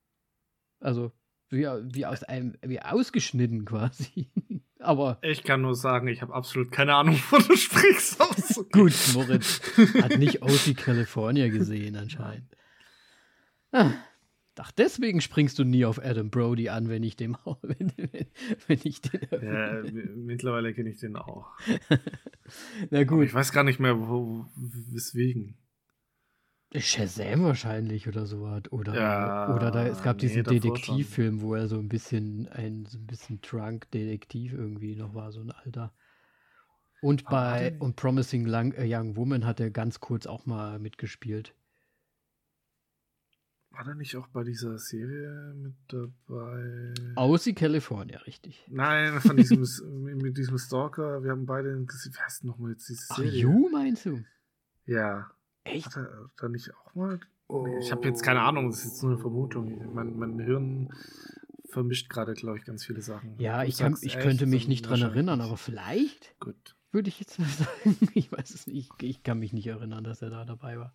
[0.79, 1.11] Also
[1.55, 4.29] wie, wie aus einem, wie ausgeschnitten quasi.
[4.79, 8.19] aber ich kann nur sagen, ich habe absolut keine Ahnung, wovon du sprichst.
[8.21, 8.65] Aus.
[8.71, 9.61] gut, Moritz
[10.01, 12.55] hat nicht OC California gesehen anscheinend.
[13.71, 13.91] Ah,
[14.57, 17.91] ach, deswegen springst du nie auf Adam Brody an, wenn ich dem wenn,
[18.67, 19.81] wenn ich den Ja,
[20.15, 21.51] mittlerweile kenne ich den auch.
[22.89, 23.13] Na gut.
[23.13, 25.57] Aber ich weiß gar nicht mehr, wo, weswegen.
[26.81, 28.63] Shazam wahrscheinlich oder sowas.
[28.71, 32.85] Oder, Ja, oder da, es gab nee, diesen Detektivfilm, wo er so ein bisschen ein
[32.85, 35.93] so ein bisschen Drunk-Detektiv irgendwie noch war, so ein alter.
[37.01, 40.45] Und war bei nicht- und Promising Lang, äh, Young Woman hat er ganz kurz auch
[40.45, 41.53] mal mitgespielt.
[43.75, 46.93] War der nicht auch bei dieser Serie mit dabei?
[47.15, 48.63] Aussie California, richtig.
[48.69, 49.65] Nein, von diesem,
[50.15, 51.23] mit diesem Stalker.
[51.23, 51.85] Wir haben beide
[52.23, 53.31] heißt nochmal jetzt diese Ach, Serie?
[53.33, 54.23] You meinst du?
[54.85, 55.29] Ja.
[55.65, 55.87] Echt?
[55.87, 57.19] Hat er da nicht auch mal?
[57.49, 59.93] Nee, Ich habe jetzt keine Ahnung, das ist jetzt nur eine Vermutung.
[59.93, 60.89] Mein, mein Hirn
[61.69, 63.37] vermischt gerade, glaube ich, ganz viele Sachen.
[63.39, 66.75] Ja, Du ich, kann, sagst ich echt, könnte mich nicht dran erinnern, aber vielleicht Gut.
[66.91, 67.47] würde ich jetzt mal
[67.83, 67.97] sagen.
[68.13, 68.89] Ich weiß es nicht.
[69.01, 70.93] Ich, ich kann mich nicht erinnern, dass er da dabei war.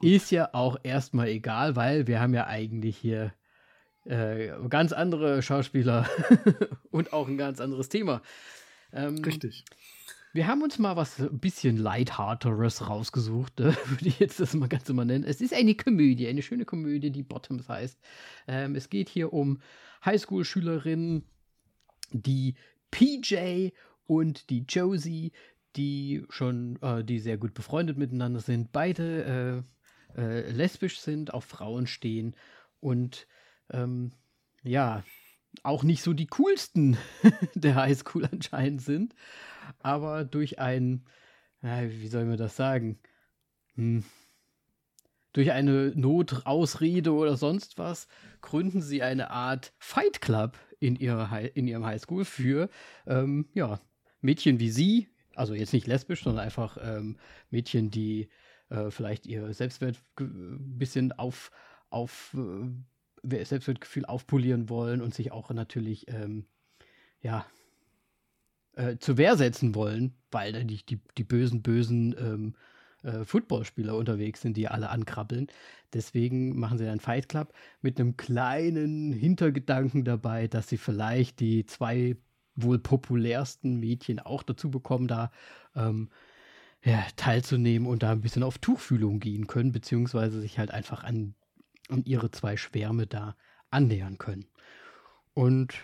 [0.00, 3.32] Ist ja auch erstmal egal, weil wir haben ja eigentlich hier
[4.04, 6.06] äh, ganz andere Schauspieler
[6.90, 8.20] und auch ein ganz anderes Thema.
[8.92, 9.64] Ähm, Richtig.
[10.34, 13.76] Wir haben uns mal was ein bisschen lighthearteres rausgesucht, ne?
[13.86, 15.22] würde ich jetzt das mal ganz mal nennen.
[15.22, 17.96] Es ist eine Komödie, eine schöne Komödie, die Bottoms heißt.
[18.48, 19.60] Ähm, es geht hier um
[20.04, 21.22] Highschool-Schülerinnen,
[22.10, 22.56] die
[22.90, 23.68] PJ
[24.08, 25.30] und die Josie,
[25.76, 29.64] die schon, äh, die sehr gut befreundet miteinander sind, beide
[30.16, 32.34] äh, äh, lesbisch sind, auf Frauen stehen
[32.80, 33.28] und
[33.70, 34.10] ähm,
[34.64, 35.04] ja,
[35.62, 36.96] auch nicht so die coolsten
[37.54, 39.14] der Highschool anscheinend sind,
[39.80, 41.04] aber durch ein,
[41.60, 42.98] wie soll man das sagen,
[43.74, 44.04] hm,
[45.32, 48.06] durch eine Notausrede oder sonst was
[48.40, 52.70] gründen sie eine Art Fight Club in, ihrer in ihrem Highschool für
[53.06, 53.80] ähm, ja,
[54.20, 57.16] Mädchen wie sie, also jetzt nicht lesbisch, sondern einfach ähm,
[57.50, 58.28] Mädchen, die
[58.70, 61.50] äh, vielleicht ihr Selbstwert ein bisschen auf,
[61.90, 62.36] auf
[63.24, 66.46] äh, Selbstwertgefühl aufpolieren wollen und sich auch natürlich ähm,
[67.20, 67.44] ja
[68.76, 72.54] äh, zur Wehr setzen wollen, weil da die, die, die bösen, bösen ähm,
[73.02, 75.48] äh, Footballspieler unterwegs sind, die alle ankrabbeln.
[75.92, 77.52] Deswegen machen sie einen Fight Club
[77.82, 82.16] mit einem kleinen Hintergedanken dabei, dass sie vielleicht die zwei
[82.56, 85.30] wohl populärsten Mädchen auch dazu bekommen, da
[85.74, 86.08] ähm,
[86.84, 91.34] ja, teilzunehmen und da ein bisschen auf Tuchfühlung gehen können, beziehungsweise sich halt einfach an,
[91.88, 93.36] an ihre zwei Schwärme da
[93.70, 94.46] annähern können.
[95.32, 95.74] Und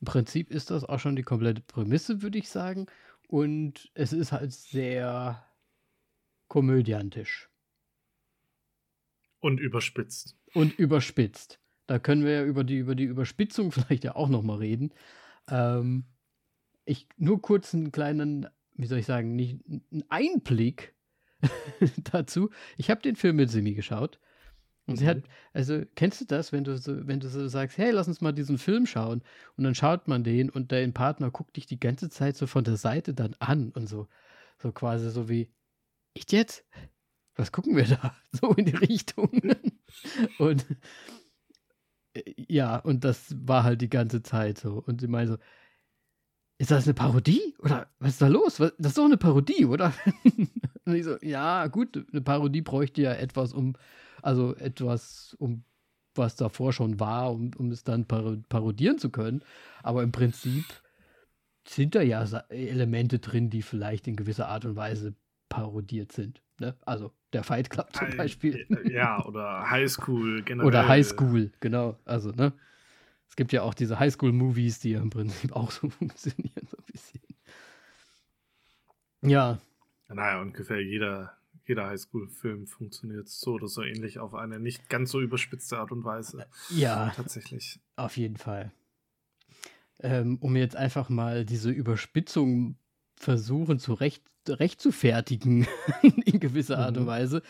[0.00, 2.86] im Prinzip ist das auch schon die komplette Prämisse, würde ich sagen.
[3.28, 5.44] Und es ist halt sehr
[6.48, 7.48] komödiantisch
[9.40, 10.36] Und überspitzt.
[10.54, 11.60] und überspitzt.
[11.86, 14.92] Da können wir ja über die, über die Überspitzung vielleicht ja auch nochmal reden.
[15.48, 16.04] Ähm,
[16.84, 20.94] ich nur kurz einen kleinen, wie soll ich sagen, nicht einen Einblick
[22.12, 22.50] dazu.
[22.76, 24.18] Ich habe den Film mit Simi geschaut.
[24.86, 25.08] Und sie Mhm.
[25.08, 25.22] hat,
[25.52, 28.32] also kennst du das, wenn du so, wenn du so sagst, hey, lass uns mal
[28.32, 29.22] diesen Film schauen
[29.56, 32.64] und dann schaut man den und dein Partner guckt dich die ganze Zeit so von
[32.64, 34.08] der Seite dann an und so,
[34.58, 35.50] so quasi so wie,
[36.14, 36.64] ich jetzt?
[37.36, 38.14] Was gucken wir da?
[38.32, 39.30] So in die Richtung.
[40.38, 40.66] und
[42.14, 44.82] äh, ja, und das war halt die ganze Zeit so.
[44.86, 45.38] Und sie meinte so,
[46.58, 47.54] ist das eine Parodie?
[47.60, 48.60] Oder was ist da los?
[48.60, 49.94] Was, das ist doch eine Parodie, oder?
[50.84, 53.76] und ich so, ja, gut, eine Parodie bräuchte ja etwas, um,
[54.22, 55.64] also etwas, um
[56.14, 59.42] was davor schon war, um, um es dann par parodieren zu können.
[59.82, 60.64] Aber im Prinzip
[61.66, 65.14] sind da ja Elemente drin, die vielleicht in gewisser Art und Weise
[65.48, 66.42] parodiert sind.
[66.58, 66.74] Ne?
[66.84, 68.66] Also der Fight Club zum Äh, Beispiel.
[68.90, 70.68] Ja, oder Highschool generell.
[70.68, 71.96] Oder Highschool, genau.
[72.04, 72.52] Also, ne?
[73.28, 76.84] Es gibt ja auch diese Highschool-Movies, die ja im Prinzip auch so funktionieren, so ein
[76.92, 77.20] bisschen.
[79.22, 79.58] Ja,
[80.08, 81.38] Naja, ungefähr jeder,
[81.70, 86.04] jeder Highschool-Film funktioniert so oder so ähnlich auf eine nicht ganz so überspitzte Art und
[86.04, 86.46] Weise.
[86.76, 87.80] ja, Tatsächlich.
[87.96, 88.72] auf jeden Fall.
[90.00, 92.76] Ähm, um jetzt einfach mal diese Überspitzung
[93.16, 95.66] versuchen zu recht, rechtfertigen,
[96.24, 97.08] in gewisser Art und Mhm.
[97.08, 97.42] Weise.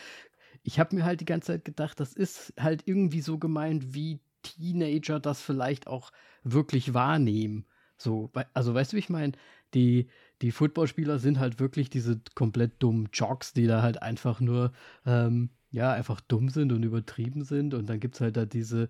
[0.63, 4.21] Ich habe mir halt die ganze Zeit gedacht, das ist halt irgendwie so gemeint, wie
[4.43, 6.11] Teenager das vielleicht auch
[6.43, 7.67] wirklich wahrnehmen.
[7.97, 9.33] So, also weißt du, wie ich meine?
[9.75, 10.09] Die,
[10.43, 14.73] die Footballspieler sind halt wirklich diese komplett dummen Jocks, die da halt einfach nur,
[15.05, 17.75] ähm, ja, einfach dumm sind und übertrieben sind.
[17.75, 18.89] Und dann gibt es halt da diese,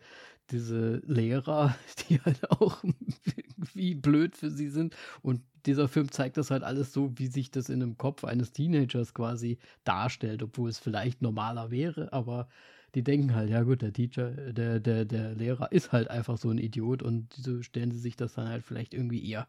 [0.51, 1.75] diese Lehrer,
[2.09, 4.97] die halt auch irgendwie blöd für sie sind.
[5.23, 8.53] Und dieser Film zeigt das halt alles so, wie sich das in einem Kopf eines
[8.53, 12.49] Teenagers quasi darstellt, obwohl es vielleicht normaler wäre, aber
[12.95, 16.51] die denken halt, ja gut, der Teacher, der, der, der Lehrer ist halt einfach so
[16.51, 19.47] ein Idiot und so stellen sie sich das dann halt vielleicht irgendwie eher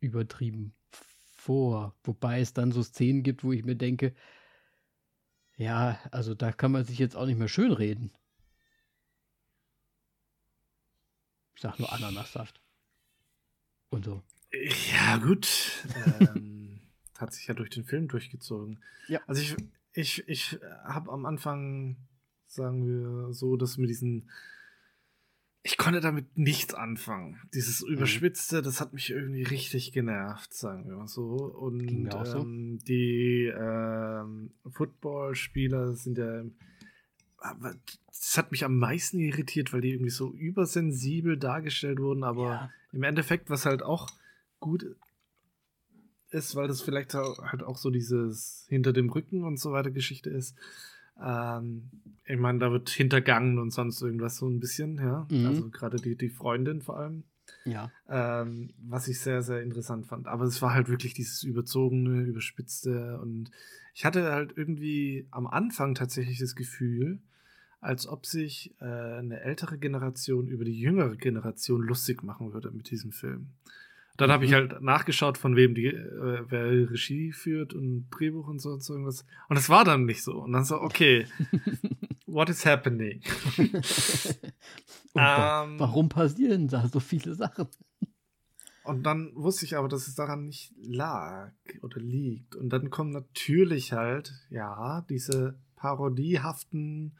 [0.00, 0.72] übertrieben
[1.44, 1.94] vor.
[2.04, 4.14] Wobei es dann so Szenen gibt, wo ich mir denke,
[5.56, 8.10] Ja, also da kann man sich jetzt auch nicht mehr schönreden.
[11.54, 12.60] Ich sag nur Ananassaft.
[13.90, 14.22] Und so.
[14.92, 15.46] Ja, gut.
[16.04, 16.80] ähm,
[17.18, 18.82] hat sich ja durch den Film durchgezogen.
[19.06, 19.20] Ja.
[19.26, 19.56] Also ich,
[19.92, 21.96] ich, ich habe am Anfang,
[22.46, 24.28] sagen wir so, dass mit diesen
[25.66, 27.40] ich konnte damit nichts anfangen.
[27.54, 27.94] Dieses Mhm.
[27.94, 31.24] Überspitzte, das hat mich irgendwie richtig genervt, sagen wir mal so.
[31.36, 32.38] Und auch so.
[32.40, 36.44] ähm, die ähm, Footballspieler sind ja.
[38.06, 42.70] Das hat mich am meisten irritiert, weil die irgendwie so übersensibel dargestellt wurden, aber Ja.
[42.92, 44.08] im Endeffekt, was halt auch
[44.60, 44.86] gut
[46.30, 50.30] ist, weil das vielleicht halt auch so dieses hinter dem Rücken und so weiter Geschichte
[50.30, 50.56] ist.
[51.22, 51.90] Ähm,
[52.24, 55.26] ich meine, da wird hintergangen und sonst irgendwas so ein bisschen, ja.
[55.30, 55.46] Mhm.
[55.46, 57.24] Also gerade die, die Freundin vor allem.
[57.64, 57.90] Ja.
[58.08, 60.28] Ähm, was ich sehr, sehr interessant fand.
[60.28, 63.50] Aber es war halt wirklich dieses überzogene, überspitzte und
[63.94, 67.20] ich hatte halt irgendwie am Anfang tatsächlich das Gefühl,
[67.80, 72.90] als ob sich äh, eine ältere Generation über die jüngere Generation lustig machen würde mit
[72.90, 73.52] diesem Film.
[74.16, 74.54] Dann habe ich Mhm.
[74.54, 78.92] halt nachgeschaut, von wem die, äh, wer Regie führt und Drehbuch und so und so
[78.94, 79.24] irgendwas.
[79.48, 80.38] Und es war dann nicht so.
[80.42, 81.26] Und dann so, okay,
[82.26, 83.22] what is happening?
[85.14, 87.68] Wa- Ähm, warum passieren da so viele Sachen?
[88.82, 91.52] Und dann wusste ich aber, dass es daran nicht lag
[91.82, 92.54] oder liegt.
[92.54, 97.16] Und dann kommen natürlich halt, ja, diese parodiehaften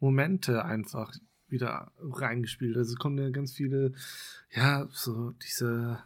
[0.00, 1.12] Momente einfach
[1.48, 2.76] wieder reingespielt.
[2.78, 3.92] Also es kommen ja ganz viele,
[4.54, 6.02] ja, so diese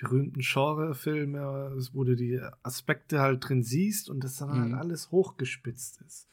[0.00, 4.60] berühmten Genre-Filme, wo du die Aspekte halt drin siehst und das dann Mhm.
[4.72, 6.26] halt alles hochgespitzt ist.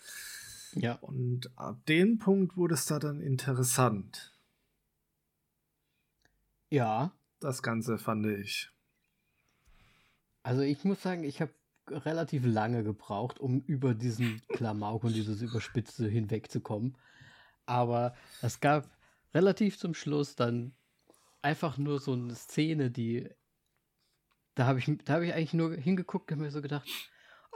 [0.73, 0.93] Ja.
[1.01, 4.37] Und ab dem Punkt wurde es da dann interessant.
[6.69, 7.11] Ja.
[7.39, 8.69] Das Ganze fand ich.
[10.43, 11.51] Also ich muss sagen, ich habe
[11.89, 16.97] relativ lange gebraucht, um über diesen Klamauk und dieses Überspitzte hinwegzukommen.
[17.65, 18.89] Aber es gab
[19.33, 20.73] relativ zum Schluss dann
[21.41, 23.29] einfach nur so eine Szene, die
[24.57, 26.87] da habe ich, da habe ich eigentlich nur hingeguckt und mir so gedacht,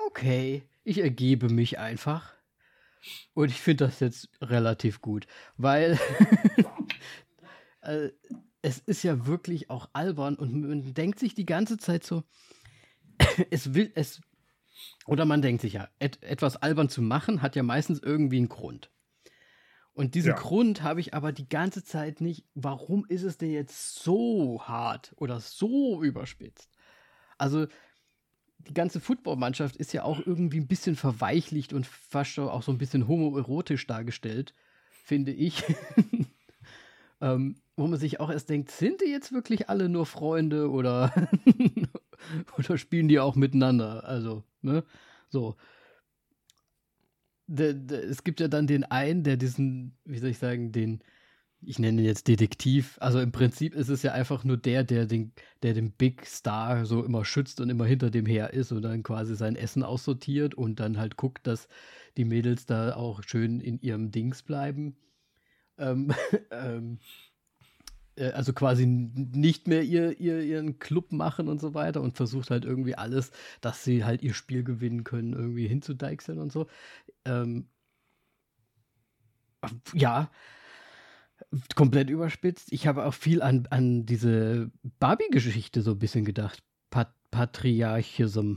[0.07, 2.33] okay, ich ergebe mich einfach.
[3.33, 5.25] Und ich finde das jetzt relativ gut,
[5.57, 5.99] weil
[7.81, 8.09] äh,
[8.61, 12.23] es ist ja wirklich auch albern und man denkt sich die ganze Zeit so,
[13.49, 14.21] es will es
[15.07, 18.49] oder man denkt sich ja, et, etwas albern zu machen hat ja meistens irgendwie einen
[18.49, 18.91] Grund.
[19.93, 20.35] Und diesen Ja.
[20.35, 22.45] Grund habe ich aber die ganze Zeit nicht.
[22.53, 26.70] Warum ist es denn jetzt so hart oder so überspitzt?
[27.41, 27.67] Also
[28.59, 32.77] die ganze Footballmannschaft ist ja auch irgendwie ein bisschen verweichlicht und fast auch so ein
[32.77, 34.53] bisschen homoerotisch dargestellt,
[34.91, 35.63] finde ich.
[37.21, 41.11] ähm, wo man sich auch erst denkt, sind die jetzt wirklich alle nur Freunde oder,
[42.57, 44.03] oder spielen die auch miteinander?
[44.03, 44.83] Also, ne?
[45.29, 45.55] So.
[47.47, 51.01] De, de, es gibt ja dann den einen, der diesen, wie soll ich sagen, den,
[51.63, 52.97] ich nenne ihn jetzt Detektiv.
[52.99, 55.33] Also im Prinzip ist es ja einfach nur der, der den,
[55.63, 59.03] der den Big Star so immer schützt und immer hinter dem her ist und dann
[59.03, 61.67] quasi sein Essen aussortiert und dann halt guckt, dass
[62.17, 64.95] die Mädels da auch schön in ihrem Dings bleiben.
[65.77, 66.13] Ähm,
[66.51, 66.99] ähm,
[68.15, 72.51] äh, also quasi nicht mehr ihr, ihr, ihren Club machen und so weiter und versucht
[72.51, 73.31] halt irgendwie alles,
[73.61, 76.67] dass sie halt ihr Spiel gewinnen können, irgendwie hinzudeichseln und so.
[77.25, 77.67] Ähm,
[79.93, 80.29] ja,
[81.75, 82.71] komplett überspitzt.
[82.71, 86.63] Ich habe auch viel an, an diese Barbie-Geschichte so ein bisschen gedacht.
[86.89, 88.55] Pat Patriarchism.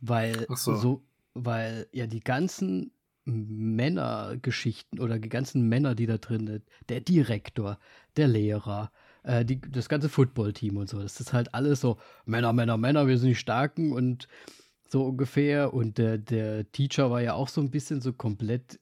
[0.00, 0.74] Weil so.
[0.74, 2.92] so, weil ja die ganzen
[3.24, 7.78] Männergeschichten oder die ganzen Männer, die da drin sind, der Direktor,
[8.16, 8.90] der Lehrer,
[9.22, 13.06] äh, die, das ganze Footballteam und so, das ist halt alles so Männer, Männer, Männer,
[13.06, 14.28] wir sind die Starken und
[14.88, 15.74] so ungefähr.
[15.74, 18.80] Und der, der Teacher war ja auch so ein bisschen so komplett,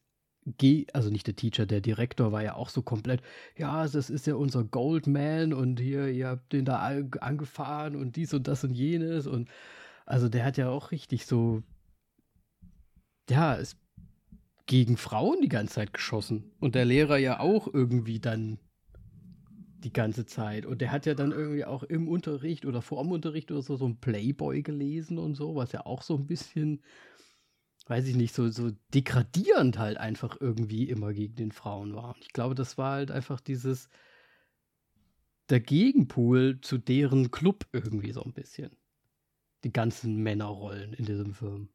[0.93, 3.22] also nicht der Teacher, der Direktor war ja auch so komplett,
[3.57, 6.78] ja, das ist ja unser Goldman und hier, ihr habt den da
[7.20, 9.49] angefahren und dies und das und jenes und
[10.07, 11.62] also der hat ja auch richtig so,
[13.30, 13.78] ja, ist
[14.66, 16.53] gegen Frauen die ganze Zeit geschossen.
[16.61, 18.59] Und der Lehrer ja auch irgendwie dann
[19.82, 20.64] die ganze Zeit.
[20.66, 23.76] Und der hat ja dann irgendwie auch im Unterricht oder vor dem Unterricht oder so
[23.76, 26.80] so ein Playboy gelesen und so, was ja auch so ein bisschen,
[27.93, 32.14] weiß ich nicht, so, so degradierend halt einfach irgendwie immer gegen den Frauen war.
[32.14, 33.90] Und ich glaube, das war halt einfach dieses
[35.51, 38.74] der Gegenpol zu deren Club irgendwie so ein bisschen.
[39.62, 41.68] Die ganzen Männerrollen in diesem Film.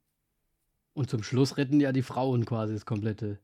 [0.93, 3.39] Und zum Schluss retten ja die Frauen quasi das komplette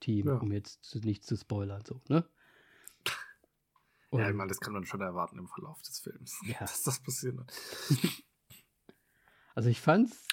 [0.00, 0.34] Team, Ja.
[0.34, 2.28] um jetzt nicht zu spoilern, so, ne?
[4.10, 6.58] Und, ja, ich meine, das kann man schon erwarten im Verlauf des Films, Ja.
[6.60, 7.52] dass das passieren wird.
[9.54, 10.28] also ich fand's,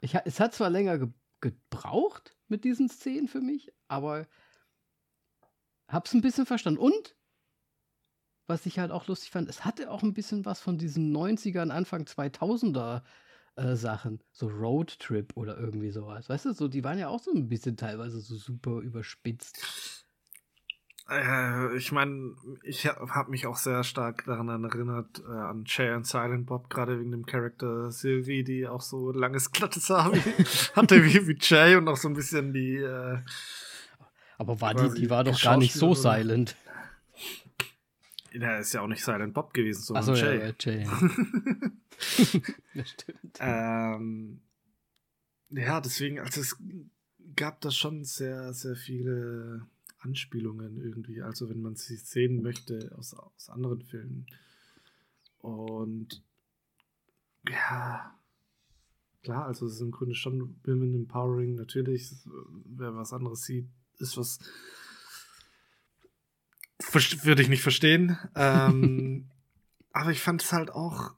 [0.00, 1.08] ich, es hat zwar länger ge
[1.40, 4.26] gebraucht mit diesen Szenen für mich, aber
[5.86, 6.80] hab's ein bisschen verstanden.
[6.80, 7.14] Und
[8.48, 11.70] was ich halt auch lustig fand, es hatte auch ein bisschen was von diesen 90ern,
[11.70, 13.02] Anfang 2000er
[13.56, 16.28] äh, Sachen, so Roadtrip oder irgendwie sowas.
[16.28, 20.06] Weißt du, so die waren ja auch so ein bisschen teilweise so super überspitzt.
[21.10, 26.06] Äh, ich meine, ich habe mich auch sehr stark daran erinnert, äh, an Jay und
[26.06, 30.12] Silent Bob, gerade wegen dem Charakter Sylvie, die auch so langes, glattes Haar
[30.76, 32.76] hatte wie, wie Jay und auch so ein bisschen die.
[32.76, 33.18] Äh,
[34.36, 36.56] Aber war die, die war doch gar nicht so silent.
[38.32, 40.38] Ja, ist ja auch nicht Silent Bob gewesen, sondern so, Jay.
[40.38, 40.86] Ja, ja, Jay.
[42.74, 43.38] das stimmt.
[43.40, 44.42] Ähm,
[45.48, 46.56] ja, deswegen, also es
[47.34, 49.66] gab da schon sehr, sehr viele
[49.98, 54.26] Anspielungen irgendwie, also wenn man sie sehen möchte aus, aus anderen Filmen.
[55.38, 56.22] Und
[57.48, 58.16] ja,
[59.22, 62.12] klar, also es ist im Grunde schon Women Empowering, natürlich,
[62.64, 63.68] wer was anderes sieht,
[63.98, 64.38] ist was
[67.24, 68.16] würde ich nicht verstehen.
[68.34, 69.28] Ähm,
[69.92, 71.14] aber ich fand es halt auch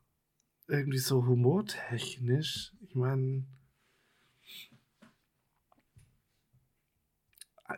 [0.68, 2.72] irgendwie so humortechnisch.
[2.80, 3.44] Ich meine,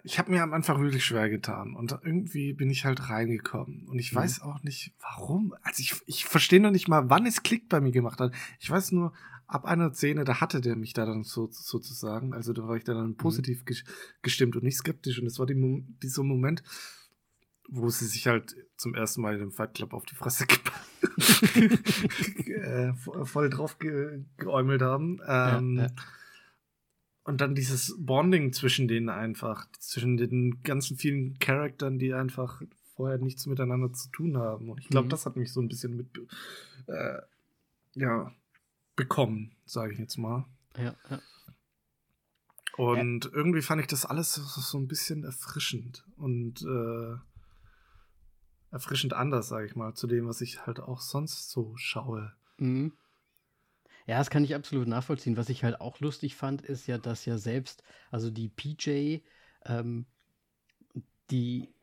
[0.04, 3.98] ich habe mir am Anfang wirklich schwer getan und irgendwie bin ich halt reingekommen und
[3.98, 4.16] ich mhm.
[4.16, 5.54] weiß auch nicht warum.
[5.62, 8.32] Also ich, ich verstehe noch nicht mal, wann es Klick bei mir gemacht hat.
[8.60, 9.12] Ich weiß nur,
[9.46, 12.84] ab einer Szene, da hatte der mich da dann so, sozusagen, also da war ich
[12.84, 13.16] dann mhm.
[13.16, 13.74] positiv mhm.
[14.22, 16.62] gestimmt und nicht skeptisch und es war die, dieser Moment,
[17.68, 20.46] wo sie sich halt zum ersten Mal in dem Fight Club auf die Fresse
[22.46, 22.92] äh,
[23.24, 25.20] voll drauf ge geäumelt haben.
[25.26, 25.90] Ähm, ja, ja.
[27.24, 32.62] Und dann dieses Bonding zwischen denen einfach, zwischen den ganzen vielen Charaktern, die einfach
[32.96, 34.70] vorher nichts miteinander zu tun haben.
[34.70, 35.10] Und ich glaube, mhm.
[35.10, 36.08] das hat mich so ein bisschen mit,
[36.88, 37.18] äh,
[37.94, 38.32] ja,
[38.96, 40.46] bekommen, sage ich jetzt mal.
[40.76, 41.20] Ja, ja.
[42.76, 43.30] Und ja.
[43.34, 47.16] irgendwie fand ich das alles so, ein bisschen erfrischend und äh,
[48.70, 52.32] erfrischend anders, sage ich mal, zu dem, was ich halt auch sonst so schaue.
[52.58, 52.92] Mhm.
[54.06, 55.36] Ja, das kann ich absolut nachvollziehen.
[55.36, 59.20] Was ich halt auch lustig fand, ist ja, dass ja selbst, also die PJ,
[59.66, 60.06] ähm,
[61.30, 61.74] die,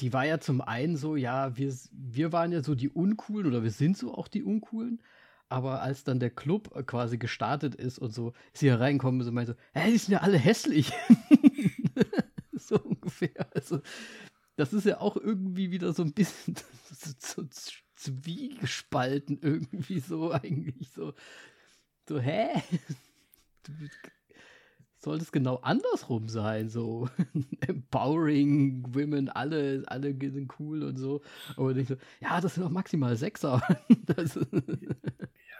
[0.00, 3.62] die war ja zum einen so, ja, wir, wir waren ja so die Uncoolen oder
[3.62, 5.02] wir sind so auch die Uncoolen.
[5.48, 9.56] Aber als dann der Club quasi gestartet ist und so, sie reinkommen und so meinte,
[9.74, 10.92] hä, die sind ja alle hässlich.
[12.52, 13.48] so ungefähr.
[13.54, 13.80] Also,
[14.56, 16.56] das ist ja auch irgendwie wieder so ein bisschen
[17.94, 21.14] zwiegespalten irgendwie so eigentlich so.
[22.06, 22.62] So, hä?
[23.62, 23.72] Du,
[25.04, 27.08] soll das genau andersrum sein, so
[27.60, 31.20] empowering women, alle, alle sind cool und so.
[31.56, 33.62] Aber ich so, ja, das sind doch maximal Sechser.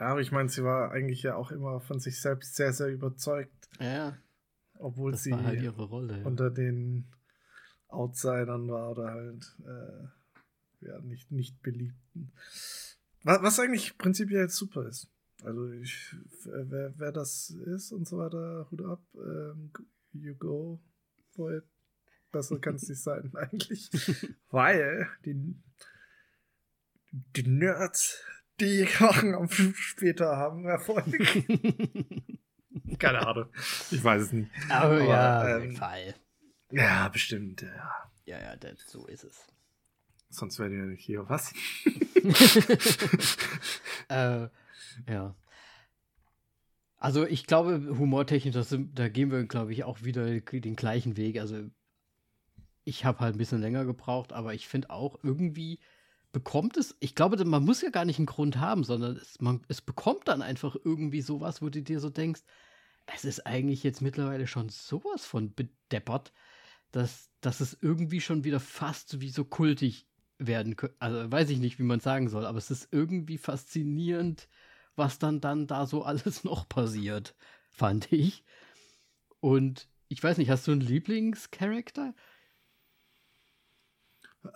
[0.01, 2.89] ja, aber ich meine, sie war eigentlich ja auch immer von sich selbst sehr, sehr
[2.89, 3.69] überzeugt.
[3.79, 4.17] Ja.
[4.79, 6.25] Obwohl das sie halt ihre Rolle, ja.
[6.25, 7.07] unter den
[7.89, 10.09] Outsidern war oder halt äh,
[10.85, 12.33] ja, nicht, nicht beliebten.
[13.23, 15.11] Was, was eigentlich prinzipiell super ist.
[15.43, 16.15] Also ich,
[16.45, 19.73] wer, wer das ist und so weiter, Hut ab, ähm,
[20.13, 20.81] you go
[21.35, 21.65] for it.
[22.33, 23.91] Besser kann es nicht sein, eigentlich.
[24.51, 25.55] Weil die,
[27.13, 28.23] die Nerds,
[28.61, 31.05] die Wochen später haben Erfolg.
[32.99, 33.49] Keine Ahnung.
[33.91, 34.51] Ich weiß es nicht.
[34.69, 36.15] Aber, Aber ja, ähm, Fall.
[36.71, 38.11] Ja, bestimmt, ja.
[38.25, 39.47] Ja, ja, das, so ist es.
[40.35, 41.29] Sonst wäre ja nicht hier.
[41.29, 41.53] Was?
[44.09, 44.49] äh,
[45.09, 45.35] ja.
[46.97, 51.39] Also ich glaube, humortechnisch, das, da gehen wir, glaube ich, auch wieder den gleichen Weg.
[51.39, 51.65] Also
[52.85, 55.81] ich habe halt ein bisschen länger gebraucht, aber ich finde auch irgendwie
[56.35, 59.65] bekommt es, ich glaube, man muss ja gar nicht einen Grund haben, sondern es, man,
[59.69, 62.43] es bekommt dann einfach irgendwie sowas, wo du dir so denkst,
[63.07, 66.33] es ist eigentlich jetzt mittlerweile schon sowas von bedeppert,
[66.91, 70.07] dass, dass es irgendwie schon wieder fast wie so kultig
[70.39, 70.97] werden könnte.
[70.99, 74.49] Also weiß ich nicht, wie man sagen soll, aber es ist irgendwie faszinierend,
[74.97, 77.35] was dann, dann da so alles noch passiert,
[77.71, 78.45] fand ich.
[79.41, 82.15] Und ich weiß nicht, hast du einen Lieblingscharakter?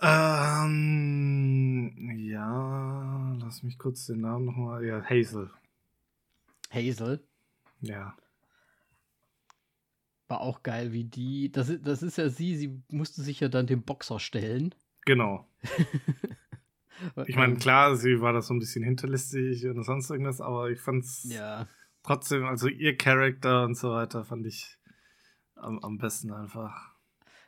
[0.01, 4.85] Ähm, ja, lass mich kurz den Namen nochmal.
[4.85, 5.49] Ja, Hazel.
[6.71, 7.23] Hazel?
[7.81, 8.15] Ja.
[10.27, 11.51] War auch geil, wie die.
[11.51, 14.75] Das, das ist ja sie, sie musste sich ja dann dem Boxer stellen.
[15.05, 15.48] Genau.
[17.27, 20.79] ich meine, klar, sie war da so ein bisschen hinterlistig und sonst irgendwas, aber ich
[20.79, 21.67] fand's ja.
[22.03, 24.77] trotzdem, also ihr Charakter und so weiter, fand ich
[25.55, 26.93] am, am besten einfach.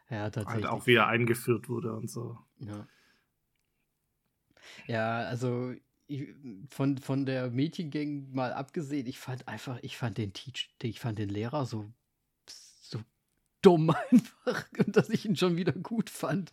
[0.10, 0.66] Ja, tatsächlich.
[0.66, 2.38] Halt auch wie er eingeführt wurde und so.
[2.60, 2.88] Ja.
[4.88, 5.74] Ja, also
[6.08, 6.28] ich,
[6.70, 11.18] von, von der Mädchengang mal abgesehen, ich fand einfach, ich fand den Teach, ich fand
[11.18, 11.92] den Lehrer so
[13.62, 16.52] dumm einfach, dass ich ihn schon wieder gut fand.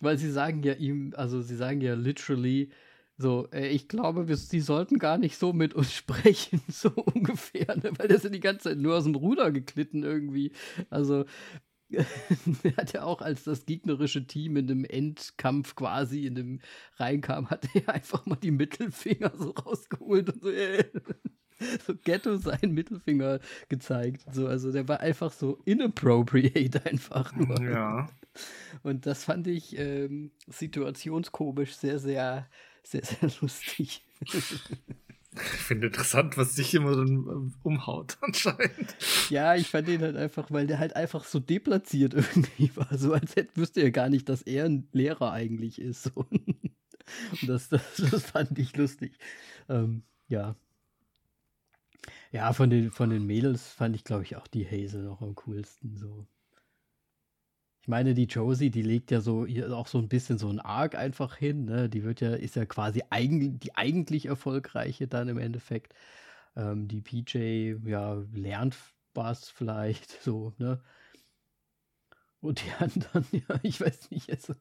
[0.00, 2.70] Weil sie sagen ja ihm, also sie sagen ja literally,
[3.18, 7.76] so, äh, ich glaube, wir, sie sollten gar nicht so mit uns sprechen, so ungefähr,
[7.76, 7.92] ne?
[7.96, 10.52] weil der ist ja die ganze Zeit nur aus dem Ruder geklitten irgendwie.
[10.90, 11.24] Also,
[11.90, 16.60] er hat ja auch, als das gegnerische Team in dem Endkampf quasi in dem
[16.96, 20.84] reinkam, hat er einfach mal die Mittelfinger so rausgeholt und so, äh,
[21.86, 24.24] so Ghetto seinen Mittelfinger gezeigt.
[24.32, 27.62] So, also der war einfach so inappropriate einfach nur.
[27.62, 28.08] Ja.
[28.82, 32.48] Und das fand ich ähm, situationskomisch sehr, sehr,
[32.82, 34.04] sehr, sehr lustig.
[34.22, 38.96] Ich finde interessant, was dich immer dann umhaut anscheinend.
[39.28, 42.96] Ja, ich fand ihn halt einfach, weil der halt einfach so deplatziert irgendwie war.
[42.96, 46.04] So als hätte, wüsste er gar nicht, dass er ein Lehrer eigentlich ist.
[46.04, 46.26] So.
[46.30, 46.70] Und
[47.48, 49.18] das, das, das fand ich lustig.
[49.68, 50.56] Ähm, ja.
[52.32, 55.34] Ja, von den, von den Mädels fand ich, glaube ich, auch die Hazel noch am
[55.34, 55.96] coolsten.
[55.96, 56.26] So.
[57.86, 60.96] Ich meine, die Josie, die legt ja so auch so ein bisschen so ein Arc
[60.96, 61.66] einfach hin.
[61.66, 61.88] Ne?
[61.88, 65.94] Die wird ja, ist ja quasi eigen, die eigentlich erfolgreiche dann im Endeffekt.
[66.56, 68.76] Ähm, die PJ, ja, lernt
[69.14, 70.80] was vielleicht so, ne?
[72.40, 74.54] Und die anderen, ja, ich weiß nicht, also,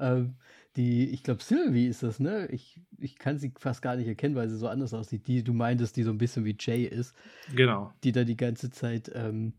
[0.00, 0.34] ähm,
[0.74, 2.48] die, ich glaube, Sylvie ist das, ne?
[2.48, 5.28] Ich, ich kann sie fast gar nicht erkennen, weil sie so anders aussieht.
[5.28, 7.14] Die, du meintest, die so ein bisschen wie Jay ist.
[7.54, 7.92] Genau.
[8.02, 9.52] Die da die ganze Zeit ähm,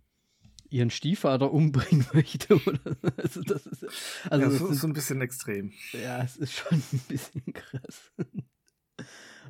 [0.74, 2.56] ihren Stiefvater umbringen möchte.
[2.56, 2.80] Oder?
[3.18, 3.86] Also das ist,
[4.30, 5.72] also ja, das das ist so ein bisschen extrem.
[5.94, 8.12] ja, es ist schon ein bisschen krass.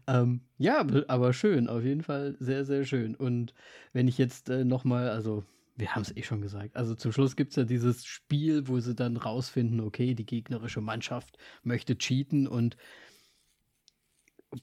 [0.07, 3.15] ähm, ja, aber- aber schön, auf jeden Fall sehr, sehr schön.
[3.15, 3.53] Und
[3.93, 5.43] wenn ich jetzt äh, nochmal, also
[5.75, 8.79] wir haben es eh schon gesagt, also zum Schluss gibt es ja dieses Spiel, wo
[8.79, 12.77] sie dann rausfinden, okay, die gegnerische Mannschaft möchte cheaten und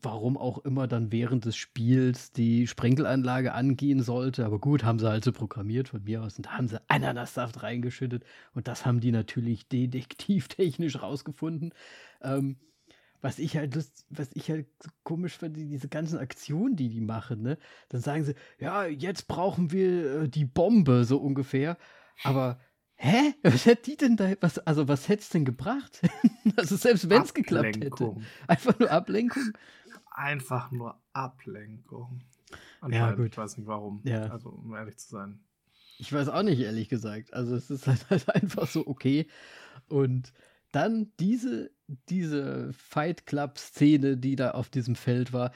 [0.03, 4.45] warum auch immer dann während des Spiels die Sprenkelanlage angehen sollte.
[4.47, 7.62] Aber gut, haben sie halt so programmiert von mir aus und da haben sie Ananassaft
[7.62, 11.73] reingeschüttet und das haben die natürlich detektivtechnisch rausgefunden.
[12.23, 12.57] Ähm,
[13.23, 16.89] was ich halt lust, was ich halt so komisch fand, die- diese ganzen Aktionen, die
[16.89, 17.59] die machen, ne?
[17.91, 21.77] Dann sagen sie, ja, jetzt brauchen wir äh, die Bombe, so ungefähr.
[22.25, 22.59] Aber,
[22.97, 23.35] hä?
[23.43, 26.01] Was hätte die denn da, was, also was hätte es denn gebracht?
[26.57, 28.05] also selbst wenn es geklappt hätte.
[28.47, 29.53] Einfach nur Ablenkung.
[30.20, 32.20] Einfach nur Ablenkung.
[32.51, 33.32] Ja, Anscheinend, gut.
[33.32, 34.02] Ich weiß nicht warum.
[34.05, 34.26] Ja.
[34.26, 35.40] Also, um ehrlich zu sein.
[35.98, 37.32] Ich weiß auch nicht, ehrlich gesagt.
[37.32, 39.26] Also es ist halt, halt einfach so okay.
[39.88, 40.34] Und
[40.72, 41.70] dann diese,
[42.10, 45.52] diese Fight Club-Szene, die da auf diesem Feld war,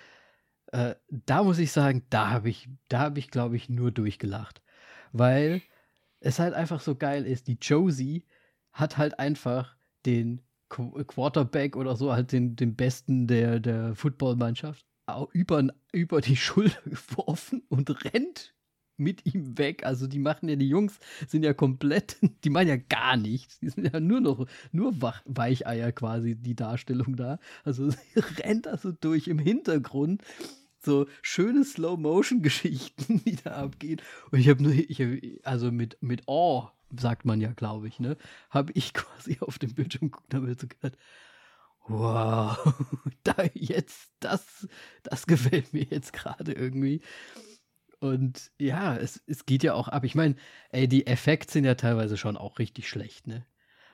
[0.69, 4.63] äh, da muss ich sagen, da habe ich, da habe ich, glaube ich, nur durchgelacht.
[5.13, 5.61] Weil
[6.21, 7.49] es halt einfach so geil ist.
[7.49, 8.25] Die Josie
[8.73, 9.77] hat halt einfach
[10.07, 14.85] den Qu- Quarterback oder so, halt den, den Besten der, der Footballmannschaft
[15.33, 18.55] über, über die Schulter geworfen und rennt
[18.97, 19.85] mit ihm weg.
[19.85, 23.59] Also die machen ja, die Jungs sind ja komplett, die machen ja gar nichts.
[23.61, 27.39] Die sind ja nur noch, nur Weicheier quasi, die Darstellung da.
[27.65, 27.91] Also
[28.39, 30.23] rennt also durch im Hintergrund.
[30.81, 34.03] So schöne Slow-Motion-Geschichten, die da abgehen.
[34.31, 35.09] Und ich habe nur, ich hab,
[35.43, 38.17] also mit, mit Awe, sagt man ja, glaube ich, ne,
[38.51, 40.97] habe ich quasi auf dem Bildschirm geguckt und habe so gedacht,
[41.87, 42.75] wow,
[43.25, 44.69] da jetzt, das,
[45.03, 47.03] das gefällt mir jetzt gerade irgendwie.
[48.01, 50.05] Und ja, es, es geht ja auch ab.
[50.05, 50.37] Ich meine,
[50.71, 53.47] ey, die Effekte sind ja teilweise schon auch richtig schlecht, ne?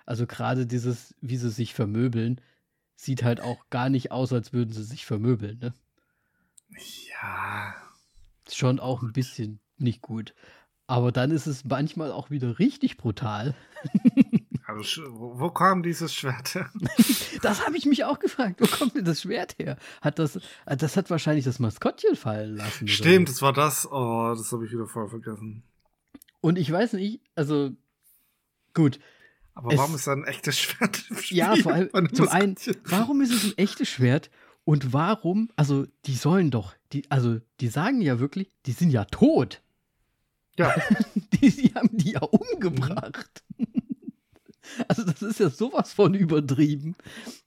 [0.06, 2.40] Also gerade dieses, wie sie sich vermöbeln,
[2.96, 5.74] sieht halt auch gar nicht aus, als würden sie sich vermöbeln, ne?
[7.08, 7.74] Ja.
[8.46, 10.34] Ist schon auch ein bisschen nicht gut.
[10.90, 13.54] Aber dann ist es manchmal auch wieder richtig brutal.
[14.66, 16.70] Also, wo, kam dieses Schwert her?
[17.42, 18.60] Das habe ich mich auch gefragt.
[18.60, 19.76] Wo kommt denn das Schwert her?
[20.00, 20.36] Hat das,
[20.66, 22.86] äh, das hat wahrscheinlich das Maskottchen fallen lassen.
[22.86, 23.90] Stimmt, das war das.
[23.90, 25.64] Oh, das habe ich wieder voll vergessen.
[26.40, 27.70] Und ich weiß nicht, also
[28.72, 29.00] gut,
[29.54, 31.38] Aber Es- warum ist da ein echtes Schwert im Spiel?
[31.38, 32.54] Ja, vor allem zum einen,
[32.84, 34.30] warum ist es ein echtes Schwert
[34.64, 39.04] und warum, also die sollen doch, die, also die sagen ja wirklich, die sind ja
[39.06, 39.62] tot.
[40.60, 40.74] Ja,
[41.32, 43.42] Die, die haben die ja umgebracht.
[44.88, 46.94] Also das ist ja sowas von übertrieben.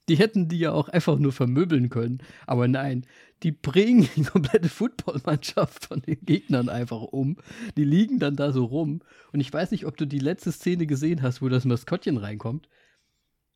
[0.10, 2.24] Die hätten die ja auch einfach nur vermöbeln können.
[2.48, 3.06] Aber nein,
[3.44, 7.38] die bringen die komplette Footballmannschaft von den Gegnern einfach um.
[7.78, 9.02] Die liegen dann da so rum.
[9.32, 12.68] Und ich weiß nicht, ob du die letzte Szene gesehen hast, wo das Maskottchen reinkommt.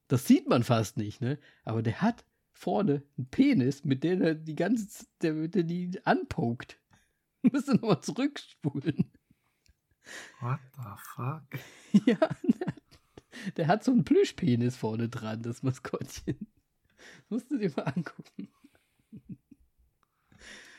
[0.07, 1.39] Das sieht man fast nicht, ne?
[1.63, 2.23] Aber der hat
[2.53, 6.79] vorne einen Penis, mit dem er die ganze der, der die anpokt.
[7.41, 9.11] Müsste nochmal zurückspulen.
[10.39, 10.81] What the
[11.15, 11.43] fuck?
[12.05, 12.73] Ja, der,
[13.55, 16.47] der hat so einen Plüschpenis vorne dran, das Maskottchen.
[16.97, 18.49] Das musst du dir mal angucken.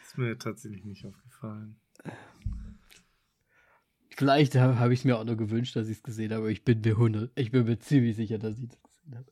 [0.04, 1.80] Ist mir tatsächlich nicht aufgefallen.
[4.10, 6.50] Vielleicht habe hab ich es mir auch nur gewünscht, dass ich es gesehen habe, aber
[6.50, 9.30] ich bin mir 100, ich bin mir ziemlich sicher, dass ich es gesehen habe.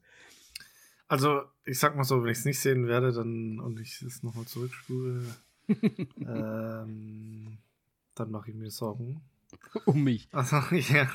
[1.09, 4.23] Also, ich sag mal so, wenn ich es nicht sehen werde, dann und ich es
[4.23, 5.25] nochmal zurückspule,
[5.69, 7.59] ähm,
[8.15, 9.23] dann mache ich mir Sorgen.
[9.85, 10.29] Um mich.
[10.33, 11.09] Also, ja.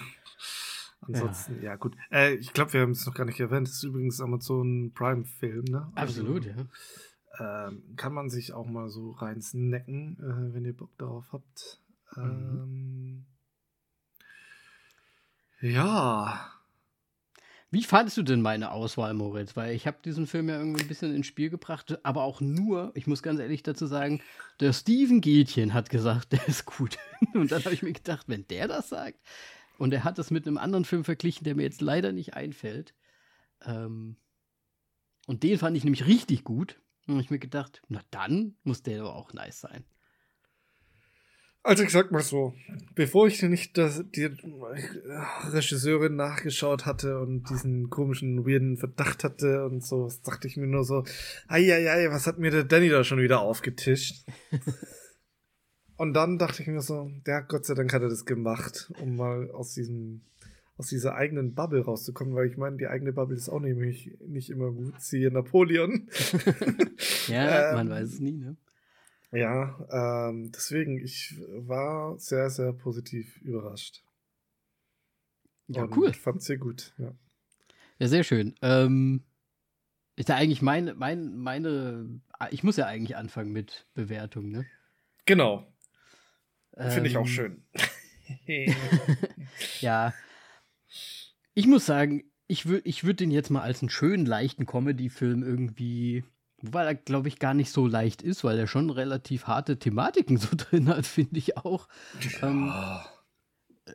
[1.02, 1.96] Ansonsten, ja, ja gut.
[2.12, 3.68] Äh, ich glaube, wir haben es noch gar nicht erwähnt.
[3.68, 5.92] Das ist übrigens Amazon Prime-Film, ne?
[5.96, 7.68] Absolut, also, ja.
[7.68, 11.82] Ähm, kann man sich auch mal so rein snacken, äh, wenn ihr Bock darauf habt.
[12.16, 13.26] Mhm.
[15.62, 16.52] Ähm, ja.
[17.74, 19.56] Wie fandest du denn meine Auswahl, Moritz?
[19.56, 22.92] Weil ich habe diesen Film ja irgendwie ein bisschen ins Spiel gebracht, aber auch nur,
[22.96, 24.22] ich muss ganz ehrlich dazu sagen,
[24.60, 26.98] der Steven Gätchen hat gesagt, der ist gut.
[27.34, 29.20] Und dann habe ich mir gedacht, wenn der das sagt,
[29.78, 32.94] und er hat es mit einem anderen Film verglichen, der mir jetzt leider nicht einfällt.
[33.66, 34.18] Ähm,
[35.28, 36.80] und den fand ich nämlich richtig gut.
[37.08, 39.86] Und ich mir gedacht, na dann muss der doch auch nice sein.
[41.64, 42.56] Also ich sag mal so,
[42.96, 44.30] bevor ich nicht das, die
[45.52, 50.84] Regisseurin nachgeschaut hatte und diesen komischen, weirden Verdacht hatte und so, dachte ich mir nur
[50.84, 51.04] so,
[51.48, 54.26] ei, was hat mir der Danny da schon wieder aufgetischt?
[55.98, 59.16] und dann dachte ich mir so, ja, Gott sei Dank hat er das gemacht, um
[59.16, 60.22] mal aus diesem,
[60.78, 64.50] aus dieser eigenen Bubble rauszukommen, weil ich meine, die eigene Bubble ist auch nämlich nicht
[64.50, 66.10] immer gut, siehe Napoleon.
[67.28, 68.58] ja, ähm, man weiß es nie, ne?
[69.32, 74.04] Ja, ähm, deswegen, ich war sehr, sehr positiv überrascht.
[75.68, 76.10] Ja, Und cool.
[76.10, 77.14] Ich fand es sehr gut, ja.
[77.98, 78.56] Ja, sehr schön.
[78.62, 79.24] Ähm,
[80.16, 84.66] ist ja eigentlich meine, mein, meine, ich muss ja eigentlich anfangen mit Bewertung, ne?
[85.26, 85.72] Genau.
[86.76, 87.28] Finde ähm, ich auch ähm.
[87.28, 87.64] schön.
[89.82, 90.14] ja.
[91.54, 95.44] Ich muss sagen, ich würde ich würd den jetzt mal als einen schönen, leichten Comedy-Film
[95.44, 96.24] irgendwie
[96.62, 100.38] Wobei er, glaube ich, gar nicht so leicht ist, weil er schon relativ harte Thematiken
[100.38, 101.88] so drin hat, finde ich auch.
[102.42, 102.50] Ja.
[102.50, 102.74] Ähm,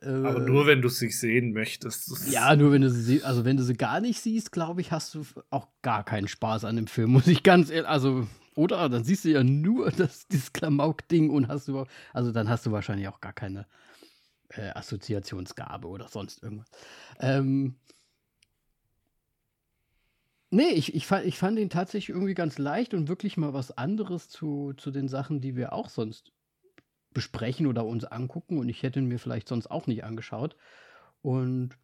[0.02, 2.30] äh, aber nur wenn du sie sehen möchtest.
[2.30, 5.14] Ja, nur wenn du sie also wenn du sie gar nicht siehst, glaube ich, hast
[5.14, 9.04] du auch gar keinen Spaß an dem Film, muss ich ganz ehrlich, also oder dann
[9.04, 13.08] siehst du ja nur das dieses Klamauk-Ding und hast du also dann hast du wahrscheinlich
[13.08, 13.66] auch gar keine
[14.50, 16.68] äh, Assoziationsgabe oder sonst irgendwas.
[17.20, 17.76] Ähm,
[20.50, 23.76] Nee, ich, ich, fand, ich fand ihn tatsächlich irgendwie ganz leicht und wirklich mal was
[23.76, 26.32] anderes zu, zu den Sachen, die wir auch sonst
[27.12, 28.58] besprechen oder uns angucken.
[28.58, 30.56] Und ich hätte ihn mir vielleicht sonst auch nicht angeschaut.
[31.22, 31.76] Und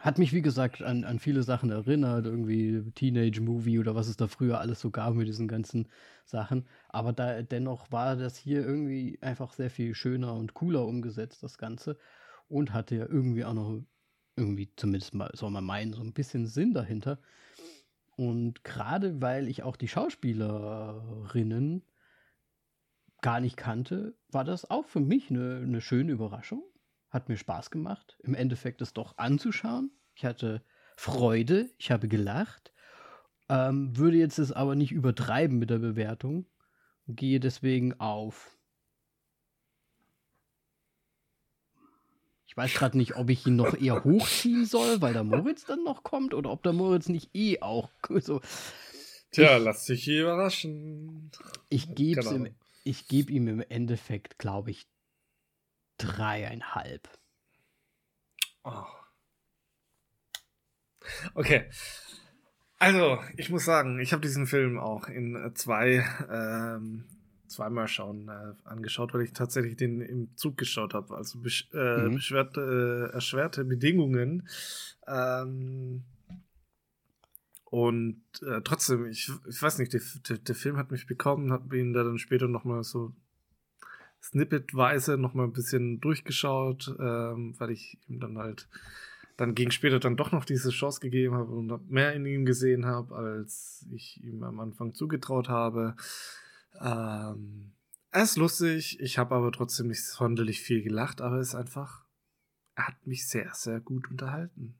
[0.00, 4.28] hat mich, wie gesagt, an, an viele Sachen erinnert, irgendwie Teenage-Movie oder was es da
[4.28, 5.88] früher alles so gab mit diesen ganzen
[6.24, 6.66] Sachen.
[6.88, 11.58] Aber da dennoch war das hier irgendwie einfach sehr viel schöner und cooler umgesetzt, das
[11.58, 11.98] Ganze.
[12.48, 13.82] Und hatte ja irgendwie auch noch
[14.36, 17.18] irgendwie zumindest mal, soll man meinen, so ein bisschen Sinn dahinter.
[18.16, 21.82] Und gerade weil ich auch die Schauspielerinnen
[23.20, 26.62] gar nicht kannte, war das auch für mich eine, eine schöne Überraschung.
[27.10, 29.90] Hat mir Spaß gemacht, im Endeffekt es doch anzuschauen.
[30.14, 30.62] Ich hatte
[30.96, 32.72] Freude, ich habe gelacht,
[33.48, 36.46] ähm, würde jetzt es aber nicht übertreiben mit der Bewertung,
[37.06, 38.56] gehe deswegen auf
[42.52, 45.84] Ich weiß gerade nicht, ob ich ihn noch eher hochziehen soll, weil der Moritz dann
[45.84, 47.88] noch kommt oder ob der Moritz nicht eh auch
[48.20, 48.42] so.
[49.30, 51.30] Tja, ich, lass dich hier überraschen.
[51.70, 52.54] Ich gebe ihm,
[53.08, 54.86] geb ihm im Endeffekt, glaube ich,
[55.96, 57.08] dreieinhalb.
[58.64, 58.84] Oh.
[61.32, 61.70] Okay.
[62.78, 67.06] Also, ich muss sagen, ich habe diesen Film auch in zwei ähm,
[67.52, 71.14] zweimal schauen äh, angeschaut, weil ich tatsächlich den im Zug geschaut habe.
[71.16, 72.14] Also besch äh, mhm.
[72.14, 74.48] beschwerte, äh, erschwerte Bedingungen.
[75.06, 76.02] Ähm,
[77.64, 81.72] und äh, trotzdem, ich, ich weiß nicht, der, der, der Film hat mich bekommen, hat
[81.72, 83.12] ihn da dann später nochmal so
[84.22, 88.68] snippetweise nochmal ein bisschen durchgeschaut, ähm, weil ich ihm dann halt
[89.36, 92.84] dann gegen später dann doch noch diese Chance gegeben habe und mehr in ihm gesehen
[92.86, 95.96] habe, als ich ihm am Anfang zugetraut habe.
[96.80, 97.72] Ähm,
[98.10, 102.04] er ist lustig, ich habe aber trotzdem nicht sonderlich viel gelacht, aber es ist einfach,
[102.74, 104.74] er hat mich sehr, sehr gut unterhalten.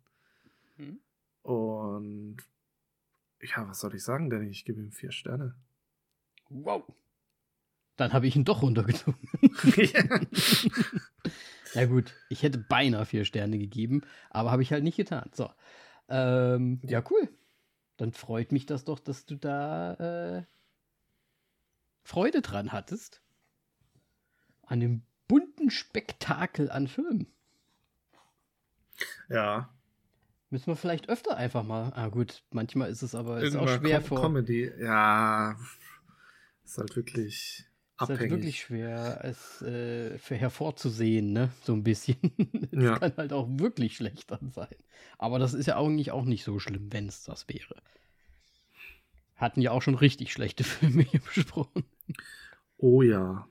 [0.76, 0.98] Mhm.
[1.42, 2.36] Und
[3.40, 5.54] ja, was soll ich sagen, denn ich gebe ihm vier Sterne.
[6.48, 6.84] Wow.
[7.96, 9.28] Dann habe ich ihn doch runtergezogen.
[11.74, 15.30] Na gut, ich hätte beinahe vier Sterne gegeben, aber habe ich halt nicht getan.
[15.32, 15.50] So.
[16.08, 17.28] Ähm, ja, cool.
[17.96, 20.42] Dann freut mich das doch, dass du da äh,
[22.02, 23.22] Freude dran hattest.
[24.66, 27.26] An dem bunten Spektakel an Filmen.
[29.28, 29.70] Ja.
[30.50, 31.92] Müssen wir vielleicht öfter einfach mal.
[31.94, 34.20] Ah, gut, manchmal ist es aber ist auch schwer Com vor.
[34.20, 35.56] Comedy, ja.
[36.64, 37.66] Ist halt wirklich
[38.02, 41.50] ist halt wirklich schwer, es äh, für hervorzusehen, ne?
[41.62, 42.16] So ein bisschen.
[42.72, 42.98] Es ja.
[42.98, 44.74] kann halt auch wirklich schlecht dann sein.
[45.18, 47.76] Aber das ist ja eigentlich auch nicht so schlimm, wenn es das wäre.
[49.42, 51.82] Hatten ja auch schon richtig schlechte Filme hier besprochen.
[52.76, 53.48] Oh ja.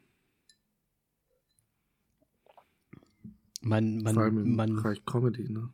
[3.60, 5.70] Man, man, Vor allem im man, Bereich Comedy, ne?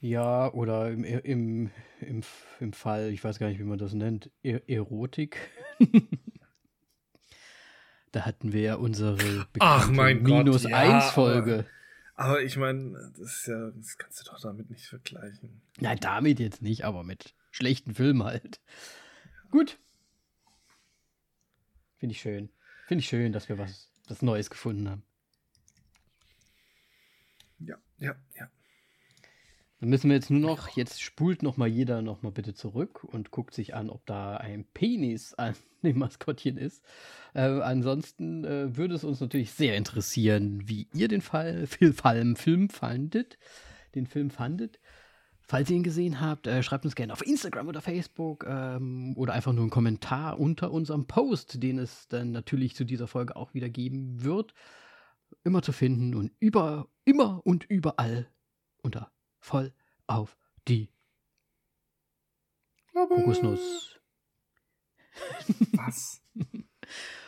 [0.00, 1.70] Ja, oder im, im,
[2.00, 2.22] im,
[2.60, 5.38] im Fall, ich weiß gar nicht, wie man das nennt, e Erotik.
[8.12, 11.64] da hatten wir ja unsere Ach, mein Minus Gott, 1 Folge.
[12.16, 15.62] Aber, aber ich meine, das ist ja, das kannst du doch damit nicht vergleichen.
[15.80, 18.60] Nein, damit jetzt nicht, aber mit schlechten Filmen halt.
[19.50, 19.78] Gut.
[21.98, 22.50] Finde ich schön.
[22.88, 25.04] Finde ich schön, dass wir was, was Neues gefunden haben.
[27.60, 28.50] Ja, ja, ja.
[29.78, 33.04] Dann müssen wir jetzt nur noch, jetzt spult noch mal jeder noch mal bitte zurück
[33.04, 36.84] und guckt sich an, ob da ein Penis an dem Maskottchen ist.
[37.34, 42.68] Äh, ansonsten äh, würde es uns natürlich sehr interessieren, wie ihr den Fall, Film, Film
[42.68, 43.38] fandet,
[43.94, 44.80] den Film fandet.
[45.46, 49.34] Falls ihr ihn gesehen habt, äh, schreibt uns gerne auf Instagram oder Facebook ähm, oder
[49.34, 53.52] einfach nur einen Kommentar unter unserem Post, den es dann natürlich zu dieser Folge auch
[53.52, 54.54] wieder geben wird.
[55.42, 58.30] Immer zu finden und über, immer und überall
[58.82, 59.74] unter voll
[60.06, 60.38] auf
[60.68, 60.88] die
[62.94, 64.00] Kokosnuss.
[65.72, 66.22] Was?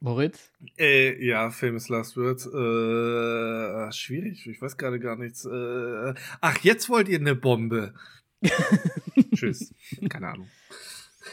[0.00, 0.52] Moritz?
[0.78, 2.46] Äh, ja, Famous Last Words.
[2.46, 5.44] Äh, schwierig, ich weiß gerade gar nichts.
[5.44, 7.94] Äh, ach, jetzt wollt ihr eine Bombe.
[9.34, 9.74] Tschüss.
[10.08, 10.48] Keine Ahnung.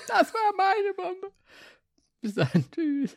[0.08, 1.32] Das war meine Bombe.
[2.22, 2.66] Bis dann.
[2.72, 3.16] Tschüss.